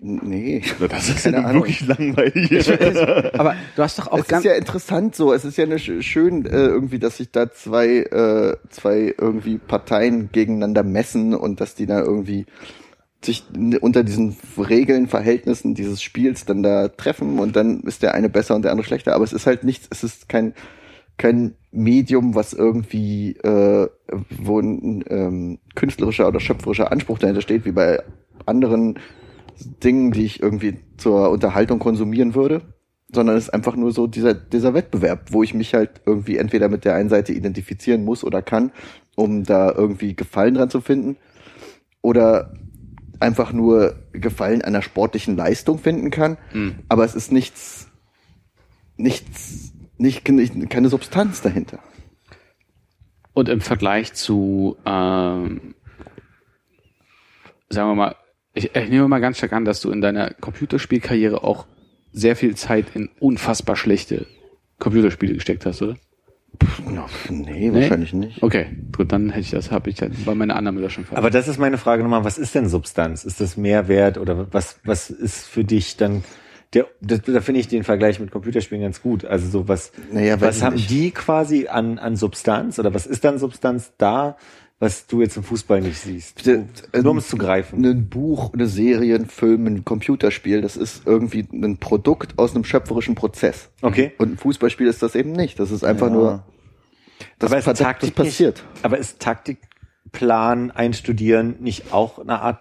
[0.00, 0.62] nee.
[0.88, 1.62] Das ist Keine ja Ahnung.
[1.62, 2.70] wirklich langweilig.
[3.38, 4.44] Aber du hast doch auch es ganz...
[4.44, 5.32] ist ja interessant so.
[5.32, 9.58] Es ist ja eine sch- schön äh, irgendwie, dass sich da zwei äh, zwei irgendwie
[9.58, 12.46] Parteien gegeneinander messen und dass die da irgendwie
[13.24, 13.44] sich
[13.80, 18.54] unter diesen Regeln, Verhältnissen dieses Spiels dann da treffen und dann ist der eine besser
[18.54, 19.14] und der andere schlechter.
[19.14, 19.88] Aber es ist halt nichts.
[19.90, 20.54] Es ist kein
[21.18, 23.88] kein Medium, was irgendwie äh,
[24.38, 28.00] wo ein ähm, künstlerischer oder schöpferischer Anspruch dahinter steht, wie bei
[28.46, 28.98] anderen
[29.82, 32.62] Dingen, die ich irgendwie zur Unterhaltung konsumieren würde,
[33.12, 36.68] sondern es ist einfach nur so dieser, dieser Wettbewerb, wo ich mich halt irgendwie entweder
[36.68, 38.70] mit der einen Seite identifizieren muss oder kann,
[39.16, 41.16] um da irgendwie Gefallen dran zu finden,
[42.00, 42.54] oder
[43.20, 46.38] einfach nur Gefallen einer sportlichen Leistung finden kann,
[46.88, 47.88] aber es ist nichts,
[48.96, 51.80] nichts, nicht, nicht keine Substanz dahinter.
[53.32, 55.74] Und im Vergleich zu, ähm,
[57.68, 58.16] sagen wir mal,
[58.54, 61.66] ich, ich nehme mal ganz stark an, dass du in deiner Computerspielkarriere auch
[62.12, 64.26] sehr viel Zeit in unfassbar schlechte
[64.78, 65.96] Computerspiele gesteckt hast, oder?
[67.30, 68.42] Nee, wahrscheinlich nicht.
[68.42, 68.66] Okay,
[68.96, 71.18] gut, dann hätte ich das, habe ich dann bei meiner Annahme da schon falsch.
[71.18, 73.24] Aber das ist meine Frage nochmal, was ist denn Substanz?
[73.24, 76.24] Ist das Mehrwert oder was, was ist für dich dann
[76.74, 79.24] der, das, da finde ich den Vergleich mit Computerspielen ganz gut.
[79.24, 80.90] Also so was, Naja, was haben nicht.
[80.90, 84.36] die quasi an, an Substanz oder was ist dann Substanz da,
[84.80, 86.46] was du jetzt im Fußball nicht siehst?
[86.46, 86.64] D-
[86.94, 87.84] Nur um es zu greifen.
[87.84, 92.64] Ein Buch, eine Serie, ein Film, ein Computerspiel, das ist irgendwie ein Produkt aus einem
[92.64, 93.70] schöpferischen Prozess.
[93.82, 94.12] Okay.
[94.18, 95.58] Und ein Fußballspiel ist das eben nicht.
[95.58, 96.44] Das ist einfach nur,
[97.38, 98.62] das, aber ist Taktik das passiert.
[98.74, 102.60] Nicht, aber ist Taktikplan einstudieren nicht auch eine Art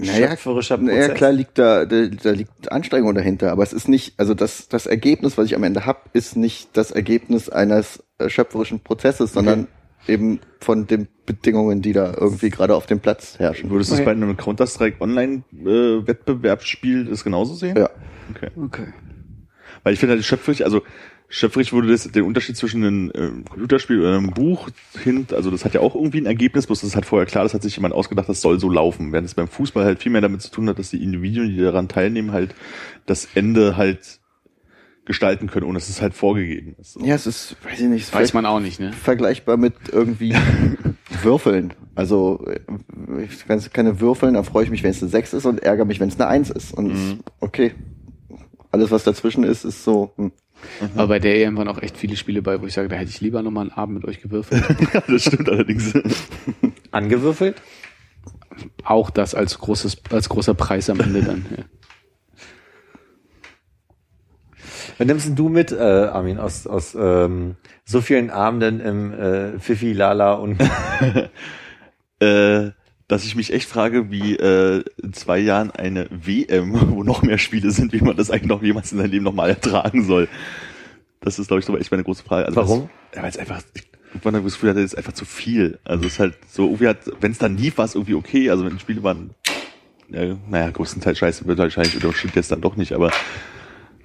[0.00, 0.94] schöpferischer Prozess?
[0.94, 4.68] naja, klar liegt da, da, da liegt Anstrengung dahinter, aber es ist nicht, also das,
[4.68, 9.32] das Ergebnis, was ich am Ende hab, ist nicht das Ergebnis eines äh, schöpferischen Prozesses,
[9.32, 9.68] sondern
[10.08, 13.68] eben von den Bedingungen, die da irgendwie gerade auf dem Platz herrschen.
[13.70, 17.76] Würdest du es bei einem Counter-Strike Online-Wettbewerbsspiel das genauso sehen?
[17.76, 17.90] Ja.
[18.30, 18.50] Okay.
[18.56, 18.86] okay.
[19.82, 20.82] Weil ich finde halt schöpferisch, also
[21.28, 24.68] schöpferisch würde das den Unterschied zwischen einem ähm, Computerspiel oder einem Buch
[25.02, 27.44] hin, also das hat ja auch irgendwie ein Ergebnis, bloß das ist halt vorher klar,
[27.44, 29.12] das hat sich jemand ausgedacht, das soll so laufen.
[29.12, 31.60] Während es beim Fußball halt viel mehr damit zu tun hat, dass die Individuen, die
[31.60, 32.54] daran teilnehmen, halt
[33.06, 34.20] das Ende halt
[35.06, 36.94] gestalten können, ohne dass es halt vorgegeben ist.
[36.94, 37.00] So.
[37.00, 38.92] Ja, es ist, weiß ich nicht, Weiß man auch nicht, ne?
[38.92, 40.34] vergleichbar mit irgendwie
[41.22, 41.72] Würfeln.
[41.94, 42.60] Also äh,
[43.46, 45.84] wenn es keine Würfeln, dann freue ich mich, wenn es eine 6 ist und ärgere
[45.86, 46.74] mich, wenn es eine 1 ist.
[46.74, 47.20] Und Mhm.
[47.40, 47.72] okay.
[48.72, 50.12] Alles, was dazwischen ist, ist so.
[50.16, 50.32] Hm.
[50.96, 53.10] Aber bei der EM waren auch echt viele Spiele bei, wo ich sage, da hätte
[53.10, 54.64] ich lieber nochmal einen Abend mit euch gewürfelt.
[54.92, 55.94] Ja, das stimmt allerdings.
[56.90, 57.56] Angewürfelt?
[58.84, 61.44] auch das als großes, als großer Preis am Ende dann.
[61.56, 61.64] Ja.
[64.98, 69.58] Was nimmst denn du mit, äh, Armin, aus, aus ähm, so vielen Abenden im äh,
[69.58, 70.58] Fifi, Lala und
[72.20, 72.70] äh,
[73.08, 77.38] dass ich mich echt frage, wie äh, in zwei Jahren eine WM, wo noch mehr
[77.38, 80.28] Spiele sind, wie man das eigentlich noch jemals in seinem Leben nochmal ertragen soll.
[81.20, 82.46] Das ist, glaube ich, so echt meine große Frage.
[82.46, 82.90] Also Warum?
[83.14, 85.78] Ja, weil es einfach, ich, irgendwann habe ich das Gefühl, das ist einfach zu viel.
[85.84, 88.50] Also es ist halt so, irgendwie hat, wenn es dann lief, war es irgendwie okay.
[88.50, 89.30] Also wenn die Spiele waren,
[90.08, 93.10] ja, naja, größtenteils scheiße, wird wahrscheinlich oder stimmt jetzt dann doch nicht, aber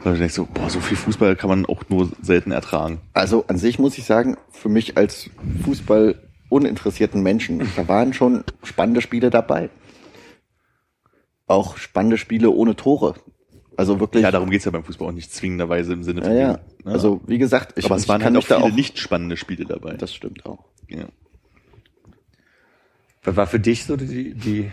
[0.04, 3.00] weil ich denke so, boah, so viel Fußball kann man auch nur selten ertragen.
[3.14, 5.30] Also an sich muss ich sagen, für mich als
[5.64, 6.16] Fußball
[6.50, 9.70] uninteressierten Menschen, da waren schon spannende Spiele dabei.
[11.48, 13.16] Auch spannende Spiele ohne Tore.
[13.78, 14.24] Also wirklich.
[14.24, 16.60] Ja, darum geht's ja beim Fußball auch nicht zwingenderweise im Sinne ja, ja.
[16.86, 16.92] Ja.
[16.92, 18.76] Also wie gesagt, ich, aber es ich waren kann halt auch viele auch.
[18.76, 19.94] nicht spannende Spiele dabei.
[19.94, 20.66] Das stimmt auch.
[20.88, 21.06] ja.
[23.24, 24.72] was war für dich so die, die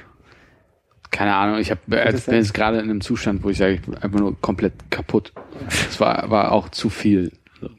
[1.10, 3.82] Keine Ahnung, ich hab, äh, bin jetzt gerade in einem Zustand, wo ich sage, ich
[3.82, 5.32] bin einfach nur komplett kaputt.
[5.68, 7.32] Es war, war auch zu viel.
[7.60, 7.70] So.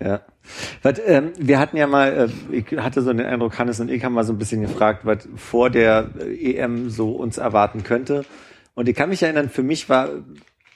[0.00, 0.20] Ja.
[0.82, 4.04] Was, ähm, wir hatten ja mal, äh, ich hatte so den Eindruck, Hannes und ich
[4.04, 8.24] haben mal so ein bisschen gefragt, was vor der äh, EM so uns erwarten könnte.
[8.74, 10.08] Und ich kann mich erinnern, für mich war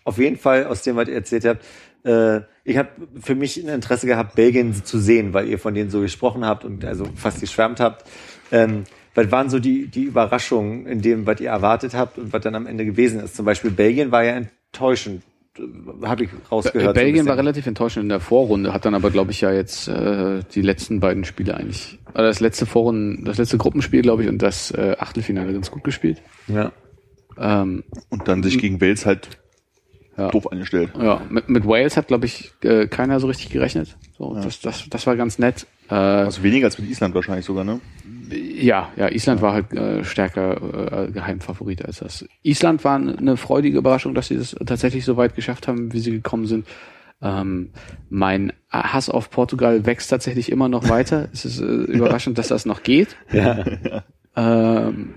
[0.04, 1.64] auf jeden Fall aus dem, was ihr erzählt habt,
[2.04, 2.90] äh, ich habe
[3.20, 6.64] für mich ein Interesse gehabt, Belgien zu sehen, weil ihr von denen so gesprochen habt
[6.64, 8.04] und also fast geschwärmt habt.
[8.52, 8.84] Ähm,
[9.14, 12.54] was waren so die, die Überraschungen in dem, was ihr erwartet habt und was dann
[12.54, 13.36] am Ende gewesen ist?
[13.36, 15.22] Zum Beispiel Belgien war ja enttäuschend
[16.02, 16.88] habe ich Äh, rausgehört.
[16.88, 17.46] so Belgien war bisschen.
[17.46, 20.98] relativ enttäuschend in der Vorrunde, hat dann aber, glaube ich, ja jetzt äh, die letzten
[20.98, 24.96] beiden Spiele eigentlich, oder das letzte Vorrunden, das letzte Gruppenspiel, glaube ich, und das äh,
[24.98, 26.20] Achtelfinale ganz gut gespielt.
[26.48, 26.72] Ja.
[27.38, 29.28] Ähm, Und dann sich gegen Wales halt
[30.16, 30.28] Ja.
[30.30, 30.90] doof eingestellt.
[31.00, 33.96] ja, mit, mit Wales hat, glaube ich, äh, keiner so richtig gerechnet.
[34.18, 35.68] So, das, das, das war ganz nett.
[35.88, 37.80] Äh, Also weniger als mit Island wahrscheinlich sogar, ne?
[38.34, 42.24] Ja, ja, Island war halt äh, stärker äh, Geheimfavorit als das.
[42.42, 46.10] Island war eine freudige Überraschung, dass sie das tatsächlich so weit geschafft haben, wie sie
[46.10, 46.66] gekommen sind.
[47.22, 47.70] Ähm,
[48.10, 51.28] mein Hass auf Portugal wächst tatsächlich immer noch weiter.
[51.32, 53.16] es ist äh, überraschend, dass das noch geht.
[53.32, 53.64] Ja.
[54.36, 55.14] Ähm,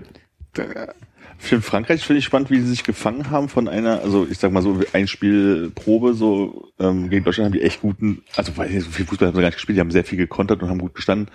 [1.38, 4.52] finde Frankreich finde ich spannend, wie sie sich gefangen haben von einer, also ich sag
[4.52, 8.70] mal so ein Spiel Probe so ähm, gegen Deutschland haben die echt guten, also weiß
[8.70, 10.68] nicht, so viel Fußball haben sie gar nicht gespielt, die haben sehr viel gekontert und
[10.68, 11.28] haben gut gestanden,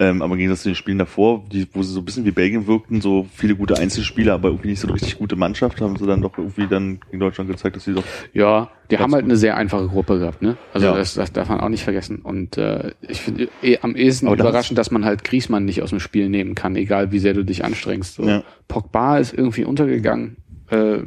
[0.00, 2.30] ähm, aber im Gegensatz zu den Spielen davor, die, wo sie so ein bisschen wie
[2.30, 5.96] Belgien wirkten, so viele gute Einzelspieler, aber irgendwie nicht so eine richtig gute Mannschaft, haben
[5.96, 9.24] sie dann doch irgendwie dann gegen Deutschland gezeigt, dass sie doch ja, die haben halt
[9.24, 10.56] eine sehr einfache Gruppe gehabt, ne?
[10.72, 10.96] Also Ja.
[10.96, 12.20] das, das darf man auch nicht vergessen.
[12.22, 15.90] Und äh, ich finde eh, am ehesten Aber überraschend, dass man halt Griesmann nicht aus
[15.90, 18.14] dem Spiel nehmen kann, egal wie sehr du dich anstrengst.
[18.14, 18.22] So.
[18.22, 18.44] Ja.
[18.68, 20.36] Pogba ist irgendwie untergegangen,
[20.70, 20.98] äh,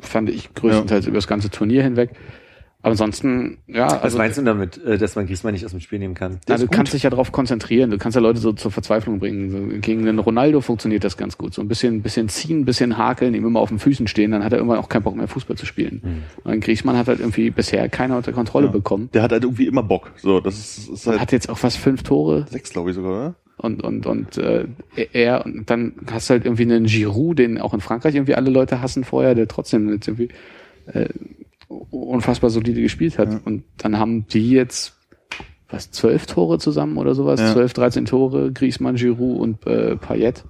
[0.00, 2.10] fand ich größtenteils über das ganze Turnier hinweg.
[2.80, 5.80] Aber ansonsten, ja, Was also meinst du damit, äh, dass man Griezmann nicht aus dem
[5.80, 6.38] Spiel nehmen kann?
[6.48, 7.90] na, du kannst dich ja darauf konzentrieren.
[7.90, 9.50] Du kannst ja Leute so zur Verzweiflung bringen.
[9.50, 11.54] So, gegen den Ronaldo funktioniert das ganz gut.
[11.54, 14.44] So ein bisschen, bisschen ziehen, ein bisschen hakeln, ihm immer auf den Füßen stehen, dann
[14.44, 16.22] hat er irgendwann auch keinen Bock mehr Fußball zu spielen.
[16.44, 19.10] Und Griezmann hat halt irgendwie bisher keiner unter Kontrolle bekommen.
[19.12, 21.78] der hat halt irgendwie immer Bock, so, das ist, ist halt Hat jetzt auch fast
[21.78, 23.34] fünf Tore sechs, glaube ich sogar, oder?
[23.56, 24.66] und und und äh,
[25.12, 28.50] er und dann hast du halt irgendwie einen Giroud, den auch in Frankreich irgendwie alle
[28.50, 30.28] Leute hassen vorher, der trotzdem jetzt irgendwie
[30.92, 31.08] äh,
[31.68, 33.44] unfassbar solide gespielt hat.
[33.44, 34.94] Und dann haben die jetzt
[35.70, 37.52] was zwölf Tore zusammen oder sowas, Ja.
[37.52, 40.44] zwölf, dreizehn Tore, Griezmann, Giroud und äh, Payet.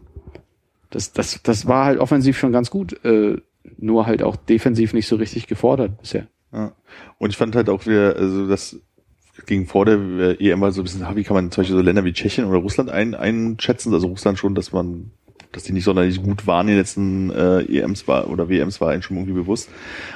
[0.91, 3.37] Das das das war halt offensiv schon ganz gut, äh,
[3.77, 6.29] nur halt auch defensiv nicht so richtig gefordert bisher.
[6.53, 6.73] Ja.
[7.19, 8.79] Und ich fand halt auch wieder, also das
[9.47, 11.83] ging vor der äh, EM war so ein bisschen, wie kann man zum Beispiel so
[11.83, 13.93] Länder wie Tschechien oder Russland ein, einschätzen?
[13.93, 15.11] Also Russland schon, dass man,
[15.59, 18.91] dass die nicht sonderlich gut waren in den letzten äh, EMs war oder WMs war
[18.91, 19.69] einem schon irgendwie bewusst.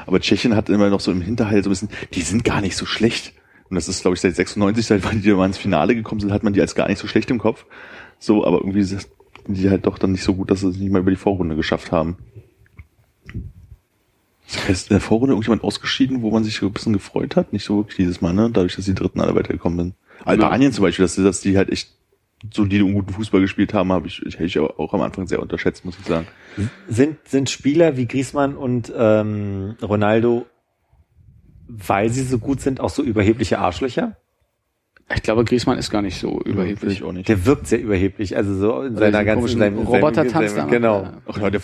[0.07, 2.77] Aber Tschechien hat immer noch so im Hinterhalt so ein bisschen, die sind gar nicht
[2.77, 3.33] so schlecht.
[3.69, 6.33] Und das ist, glaube ich, seit 96, seit wann die mal ins Finale gekommen sind,
[6.33, 7.67] hat man die als gar nicht so schlecht im Kopf.
[8.21, 9.09] So, aber irgendwie sind
[9.49, 11.57] die halt doch dann nicht so gut, dass sie es nicht mal über die Vorrunde
[11.57, 12.19] geschafft haben.
[14.69, 17.53] Ist in der Vorrunde irgendjemand ausgeschieden, wo man sich so ein bisschen gefreut hat?
[17.53, 18.49] Nicht so wirklich dieses Mal, ne?
[18.53, 19.95] Dadurch, dass die Dritten alle weitergekommen sind.
[20.25, 21.91] Albanien zum Beispiel, dass, dass die halt echt
[22.53, 25.27] solide und guten Fußball gespielt haben, habe ich, ich, hätte ich aber auch am Anfang
[25.27, 26.27] sehr unterschätzt, muss ich sagen.
[26.89, 30.47] Sind, sind Spieler wie Griezmann und ähm, Ronaldo,
[31.69, 34.17] weil sie so gut sind, auch so überhebliche Arschlöcher?
[35.15, 36.95] Ich glaube, Griezmann ist gar nicht so überheblich.
[36.95, 37.29] ich auch nicht.
[37.29, 40.65] Der wirkt sehr überheblich, also so in Oder seiner ganzen seinem, Roboter-Tanz seinem, da.
[40.67, 41.09] Genau.
[41.27, 41.61] Ach ja, der,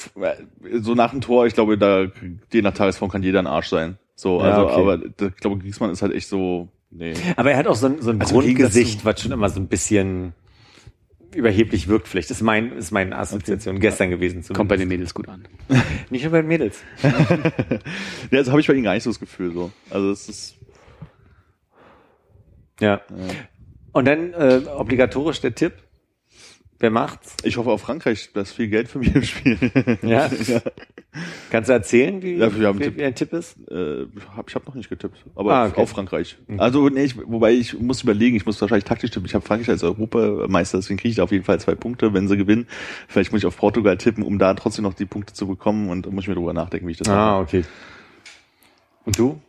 [0.80, 2.06] so nach dem Tor, ich glaube, da,
[2.52, 3.96] je nach Tagesform kann jeder ein Arsch sein.
[4.14, 4.80] So, Ja, also, okay.
[4.80, 7.14] aber da- ich glaube, Griezmann ist halt echt so, nee.
[7.36, 9.68] Aber er hat auch so ein, so ein Also Grundgesicht, was schon immer so ein
[9.68, 10.34] bisschen
[11.34, 12.08] überheblich wirkt.
[12.08, 14.42] Vielleicht ist mein, ist meine Assoziation gestern gewesen.
[14.42, 14.54] Zumindest.
[14.54, 15.46] Kommt bei den Mädels gut an.
[16.10, 16.82] Nicht nur bei den Mädels.
[18.30, 19.70] Ja, also habe ich bei ihm gar nicht so das Gefühl, so.
[19.90, 20.56] Also, es ist,
[22.80, 23.00] Ja.
[23.92, 25.72] Und dann äh, obligatorisch der Tipp.
[26.80, 27.34] Wer macht's?
[27.42, 29.58] ich hoffe auf Frankreich, da ist viel Geld für mich im Spiel.
[30.02, 30.30] Ja.
[31.50, 32.96] Kannst du erzählen, wie, Ja, wir haben wie, Tipp.
[32.98, 33.56] wie ein Tipp ist?
[33.70, 34.06] äh,
[34.36, 35.80] hab, ich habe noch nicht getippt, aber Ah, okay.
[35.80, 36.36] auf Frankreich.
[36.58, 39.26] Also nee, ich, wobei ich muss überlegen, ich muss wahrscheinlich taktisch tippen.
[39.26, 42.28] Ich habe Frankreich als Europameister, deswegen kriege ich da auf jeden Fall zwei Punkte, wenn
[42.28, 42.68] sie gewinnen.
[43.08, 46.06] Vielleicht muss ich auf Portugal tippen, um da trotzdem noch die Punkte zu bekommen und
[46.06, 47.42] da muss ich mir drüber nachdenken, wie ich das Ah, mache.
[47.42, 47.64] okay.
[49.04, 49.40] Und du?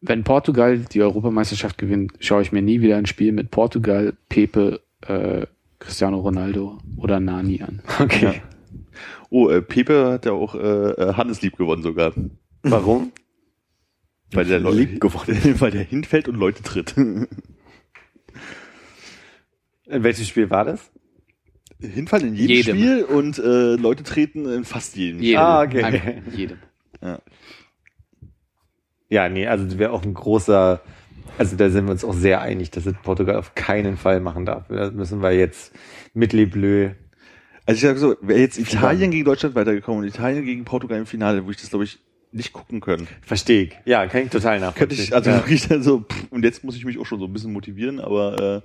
[0.00, 4.80] Wenn Portugal die Europameisterschaft gewinnt, schaue ich mir nie wieder ein Spiel mit Portugal, Pepe,
[5.06, 5.46] äh,
[5.84, 7.82] Cristiano Ronaldo oder Nani an.
[8.00, 8.42] Okay.
[9.30, 12.12] Oh, äh, Pepe hat ja auch äh, äh, Handeslieb gewonnen sogar.
[12.62, 13.12] Warum?
[14.32, 15.56] Weil der Leute, Lieb gewonnen.
[15.60, 16.96] weil der hinfällt und Leute tritt.
[16.96, 17.28] In
[19.86, 20.90] welches Spiel war das?
[21.78, 22.76] Hinfallen in jedem, Jedem.
[22.76, 25.20] Spiel und äh, Leute treten in fast jedem.
[25.20, 25.40] Jedem.
[25.40, 26.22] Ah, okay.
[26.34, 26.56] Jedem.
[29.10, 30.80] Ja, nee, also das wäre auch ein großer,
[31.38, 34.46] also da sind wir uns auch sehr einig, dass es Portugal auf keinen Fall machen
[34.46, 34.68] darf.
[34.68, 35.72] Da müssen wir jetzt
[36.12, 36.90] mit Le Bleu.
[37.66, 41.06] Also ich sag so, wäre jetzt Italien gegen Deutschland weitergekommen und Italien gegen Portugal im
[41.06, 41.98] Finale, würde ich das, glaube ich,
[42.30, 43.08] nicht gucken können.
[43.22, 43.78] Verstehe ich.
[43.84, 45.04] Ja, kann ich total Könnte nachvollziehen.
[45.04, 45.36] ich, also ja.
[45.36, 48.00] wirklich dann so, pff, und jetzt muss ich mich auch schon so ein bisschen motivieren,
[48.00, 48.62] aber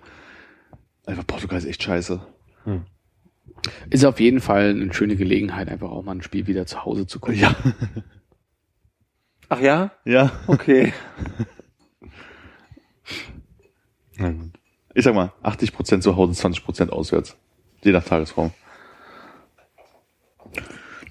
[1.06, 2.20] äh, einfach Portugal ist echt scheiße.
[3.90, 7.08] Ist auf jeden Fall eine schöne Gelegenheit, einfach auch mal ein Spiel wieder zu Hause
[7.08, 7.40] zu gucken.
[7.40, 7.56] Ja.
[9.50, 9.92] Ach ja?
[10.06, 10.32] Ja.
[10.48, 10.94] Okay.
[14.94, 17.36] Ich sag mal, 80% zu Hause, 20% auswärts.
[17.84, 18.52] Je nach Tagesform.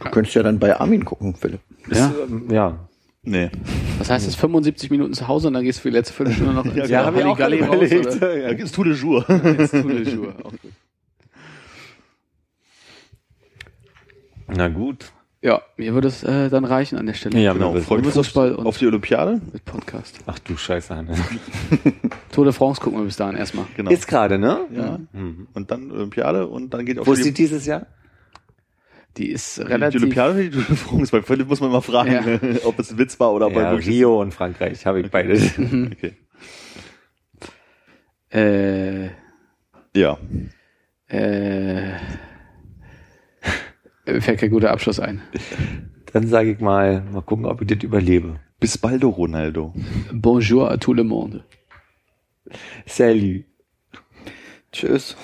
[0.01, 1.61] Du könntest ja dann bei Armin gucken, Philipp.
[1.91, 2.13] ja.
[2.23, 2.89] ähm, ja.
[3.23, 3.51] Nee.
[3.99, 4.37] Was heißt das?
[4.37, 6.85] 75 Minuten zu Hause und dann gehst du für die letzte Viertelstunde noch ins Ja,
[6.85, 7.77] ich auch Halligalli raus,
[8.17, 8.37] oder?
[8.39, 9.29] Ja, ins Tour de Jour.
[9.29, 10.35] Ins Tour de Jour.
[10.45, 10.73] Auch gut.
[14.47, 15.13] Na gut.
[15.41, 17.39] Ja, mir würde es äh, dann reichen an der Stelle.
[17.39, 19.41] Ja, Genau, wir freut mich Fußball und auf die Olympiade.
[19.53, 20.19] mit Podcast.
[20.27, 21.15] Ach du Scheiße, Hanne.
[22.33, 23.67] Tour de France gucken wir bis dahin erstmal.
[23.77, 23.89] Genau.
[23.91, 24.61] Ist gerade, ne?
[24.73, 24.99] ja.
[25.55, 27.87] Und dann Olympiade und dann geht auch Wo ist die dieses Jahr?
[29.17, 30.01] Die ist die relativ.
[30.03, 31.13] Olympiade oder die Tour de France?
[31.13, 32.13] Bei Philipp muss man mal fragen,
[32.43, 32.59] Ja.
[32.65, 35.11] ob es ein Witz war oder ob er Ja, wirklich Rio und Frankreich, habe ich
[35.11, 35.53] beides.
[35.59, 36.15] Okay.
[38.31, 39.11] Äh,
[39.95, 40.19] Ja.
[41.09, 41.93] äh,
[44.21, 45.21] fällt kein guter Abschluss ein.
[46.13, 48.41] Dann sage ich mal, mal gucken, ob ich das überlebe.
[48.61, 49.73] Bis baldo, Ronaldo.
[50.13, 51.45] Bonjour à tout le monde.
[52.87, 53.45] Salut.
[54.73, 55.17] Tschüss.